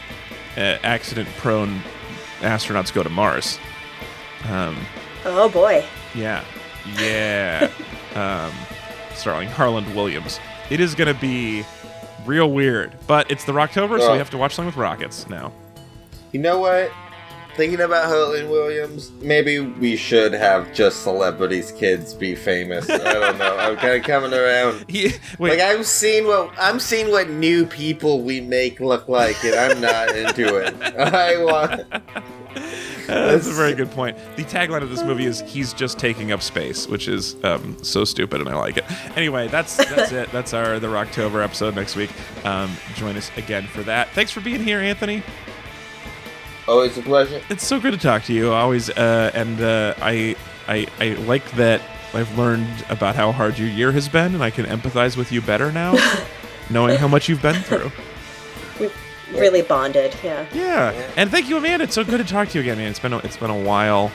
uh, 0.56 0.78
accident-prone 0.82 1.80
astronauts 2.40 2.92
go 2.92 3.02
to 3.02 3.10
Mars. 3.10 3.58
Um, 4.48 4.76
oh 5.24 5.48
boy. 5.48 5.84
yeah, 6.14 6.44
yeah. 6.98 7.70
um, 8.14 8.52
starring 9.14 9.48
Harland 9.48 9.94
Williams. 9.94 10.40
It 10.70 10.80
is 10.80 10.94
going 10.94 11.12
to 11.12 11.20
be 11.20 11.64
real 12.26 12.50
weird. 12.50 12.92
But 13.06 13.30
it's 13.30 13.44
the 13.44 13.52
Rocktober, 13.52 14.00
so 14.00 14.12
we 14.12 14.18
have 14.18 14.30
to 14.30 14.38
watch 14.38 14.54
something 14.54 14.66
with 14.66 14.76
rockets 14.76 15.28
now. 15.28 15.52
You 16.32 16.40
know 16.40 16.58
what? 16.58 16.90
Thinking 17.56 17.80
about 17.80 18.04
Harland 18.04 18.50
Williams, 18.50 19.12
maybe 19.22 19.60
we 19.60 19.96
should 19.96 20.34
have 20.34 20.74
just 20.74 21.02
celebrities' 21.02 21.72
kids 21.72 22.12
be 22.12 22.34
famous. 22.34 22.88
I 22.90 22.98
don't 22.98 23.38
know. 23.38 23.56
I'm 23.56 23.76
kind 23.76 23.94
of 23.94 24.02
coming 24.06 24.34
around. 24.34 24.84
Wait, 24.88 25.18
Like 25.38 25.60
I'm 25.60 25.82
seeing 25.82 26.26
what 26.26 26.52
I'm 26.60 26.78
seeing 26.78 27.10
what 27.10 27.30
new 27.30 27.64
people 27.64 28.20
we 28.22 28.42
make 28.42 28.78
look 28.78 29.08
like, 29.08 29.42
and 29.42 29.54
I'm 29.54 29.80
not 29.80 30.14
into 30.14 30.56
it. 30.58 30.74
I 30.98 31.42
want. 31.42 31.90
that's 33.06 33.46
a 33.46 33.52
very 33.52 33.74
good 33.74 33.90
point. 33.90 34.18
The 34.36 34.44
tagline 34.44 34.82
of 34.82 34.90
this 34.90 35.02
movie 35.02 35.24
is 35.24 35.40
"He's 35.40 35.72
just 35.72 35.98
taking 35.98 36.32
up 36.32 36.42
space," 36.42 36.86
which 36.86 37.08
is 37.08 37.36
um, 37.42 37.82
so 37.82 38.04
stupid, 38.04 38.40
and 38.40 38.50
I 38.50 38.54
like 38.56 38.76
it. 38.76 38.84
Anyway, 39.16 39.48
that's 39.48 39.76
that's 39.76 40.12
it. 40.12 40.30
That's 40.30 40.52
our 40.52 40.78
the 40.78 40.88
Rocktober 40.88 41.42
episode 41.42 41.74
next 41.74 41.96
week. 41.96 42.10
Um, 42.44 42.70
join 42.96 43.16
us 43.16 43.30
again 43.38 43.66
for 43.66 43.82
that. 43.84 44.10
Thanks 44.10 44.30
for 44.30 44.42
being 44.42 44.62
here, 44.62 44.80
Anthony. 44.80 45.22
Always 46.68 46.98
a 46.98 47.02
pleasure. 47.02 47.40
It's 47.48 47.64
so 47.64 47.78
good 47.78 47.92
to 47.92 47.98
talk 47.98 48.24
to 48.24 48.32
you. 48.32 48.52
Always, 48.52 48.90
uh, 48.90 49.30
and 49.34 49.60
uh, 49.60 49.94
I, 49.98 50.34
I, 50.66 50.86
I 50.98 51.10
like 51.10 51.48
that 51.52 51.80
I've 52.12 52.36
learned 52.36 52.84
about 52.88 53.14
how 53.14 53.30
hard 53.30 53.58
your 53.58 53.68
year 53.68 53.92
has 53.92 54.08
been, 54.08 54.34
and 54.34 54.42
I 54.42 54.50
can 54.50 54.64
empathize 54.66 55.16
with 55.16 55.30
you 55.30 55.40
better 55.40 55.70
now, 55.70 55.96
knowing 56.70 56.96
how 56.96 57.06
much 57.06 57.28
you've 57.28 57.42
been 57.42 57.62
through. 57.62 57.92
We 58.80 58.90
really 59.38 59.62
bonded. 59.62 60.16
Yeah. 60.24 60.46
Yeah, 60.52 61.10
and 61.16 61.30
thank 61.30 61.48
you, 61.48 61.56
Amanda. 61.56 61.84
It's 61.84 61.94
so 61.94 62.04
good 62.04 62.18
to 62.18 62.24
talk 62.24 62.48
to 62.48 62.58
you 62.58 62.62
again, 62.62 62.78
man. 62.78 62.90
It's 62.90 62.98
been 63.00 63.12
a, 63.12 63.18
it's 63.18 63.36
been 63.36 63.50
a 63.50 63.60
while. 63.60 64.10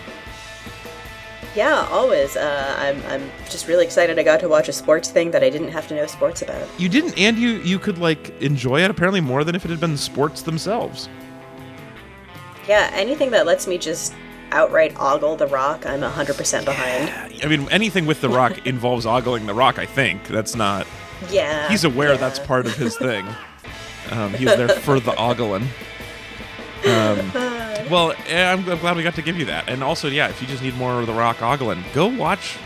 Yeah, 1.56 1.88
always. 1.92 2.38
Uh, 2.38 2.76
I'm, 2.80 3.02
I'm 3.08 3.30
just 3.50 3.68
really 3.68 3.86
excited 3.86 4.18
I 4.18 4.24
got 4.24 4.40
to 4.40 4.50
watch 4.50 4.70
a 4.70 4.74
sports 4.74 5.10
thing 5.10 5.32
that 5.32 5.44
I 5.44 5.50
didn't 5.50 5.70
have 5.70 5.88
to 5.90 5.96
know 5.96 6.06
sports 6.08 6.42
about. 6.42 6.68
You 6.78 6.88
didn't, 6.90 7.18
and 7.18 7.38
you 7.38 7.50
you 7.60 7.78
could 7.78 7.98
like 7.98 8.30
enjoy 8.42 8.84
it 8.84 8.90
apparently 8.90 9.22
more 9.22 9.44
than 9.44 9.54
if 9.56 9.64
it 9.66 9.72
had 9.72 9.80
been 9.80 9.98
sports 9.98 10.42
themselves. 10.42 11.10
Yeah, 12.72 12.90
anything 12.94 13.32
that 13.32 13.46
lets 13.46 13.68
me 13.68 13.78
just 13.78 14.14
outright 14.54 14.96
ogle 14.98 15.36
the 15.36 15.48
rock, 15.48 15.86
I'm 15.86 16.00
100% 16.00 16.64
behind. 16.64 17.44
I 17.44 17.48
mean, 17.48 17.68
anything 17.70 18.06
with 18.06 18.22
the 18.22 18.30
Rock 18.30 18.66
involves 18.66 19.06
ogling 19.06 19.46
the 19.46 19.54
Rock. 19.54 19.78
I 19.78 19.86
think 19.86 20.26
that's 20.30 20.56
not. 20.56 20.88
Yeah. 21.30 21.68
He's 21.68 21.84
aware 21.84 22.14
yeah. 22.14 22.18
that's 22.18 22.40
part 22.40 22.66
of 22.66 22.74
his 22.78 22.96
thing. 22.98 23.28
Um, 24.10 24.34
he's 24.36 24.56
there 24.56 24.70
for 24.70 25.02
the 25.02 25.14
ogling. 25.18 25.64
Um, 26.86 27.34
well, 27.92 28.14
I'm, 28.30 28.60
I'm 28.70 28.80
glad 28.80 28.96
we 28.96 29.04
got 29.04 29.16
to 29.16 29.22
give 29.22 29.38
you 29.38 29.44
that. 29.48 29.68
And 29.68 29.84
also, 29.84 30.08
yeah, 30.08 30.30
if 30.30 30.42
you 30.42 30.48
just 30.48 30.64
need 30.64 30.76
more 30.76 31.02
of 31.02 31.08
the 31.08 31.14
Rock 31.14 31.42
ogling, 31.42 31.84
go 31.94 32.08
watch 32.08 32.58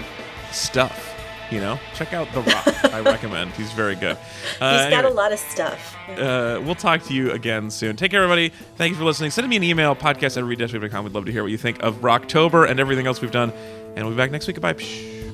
stuff. 0.51 1.14
You 1.51 1.59
know, 1.59 1.79
check 1.93 2.13
out 2.13 2.31
the 2.33 2.41
Rock. 2.41 2.67
I 2.93 3.01
recommend. 3.01 3.51
He's 3.51 3.71
very 3.71 3.95
good. 3.95 4.17
Uh, 4.59 4.77
He's 4.83 4.89
got 4.89 4.93
anyway. 5.05 5.11
a 5.11 5.13
lot 5.15 5.31
of 5.31 5.39
stuff. 5.39 5.95
uh, 6.09 6.59
we'll 6.63 6.75
talk 6.75 7.03
to 7.03 7.13
you 7.13 7.31
again 7.31 7.69
soon. 7.69 7.95
Take 7.95 8.11
care, 8.11 8.23
everybody. 8.23 8.49
Thank 8.77 8.91
you 8.91 8.97
for 8.97 9.03
listening. 9.03 9.31
Send 9.31 9.47
me 9.47 9.55
an 9.55 9.63
email, 9.63 9.95
podcast 9.95 10.37
at 10.37 10.43
read 10.43 10.59
We'd 11.03 11.13
love 11.13 11.25
to 11.25 11.31
hear 11.31 11.43
what 11.43 11.51
you 11.51 11.57
think 11.57 11.81
of 11.83 11.97
Rocktober 11.97 12.67
and 12.69 12.79
everything 12.79 13.05
else 13.07 13.21
we've 13.21 13.31
done. 13.31 13.51
And 13.95 14.05
we'll 14.05 14.11
be 14.11 14.17
back 14.17 14.31
next 14.31 14.47
week. 14.47 14.55
Goodbye. 14.55 14.73
Psh. 14.73 15.24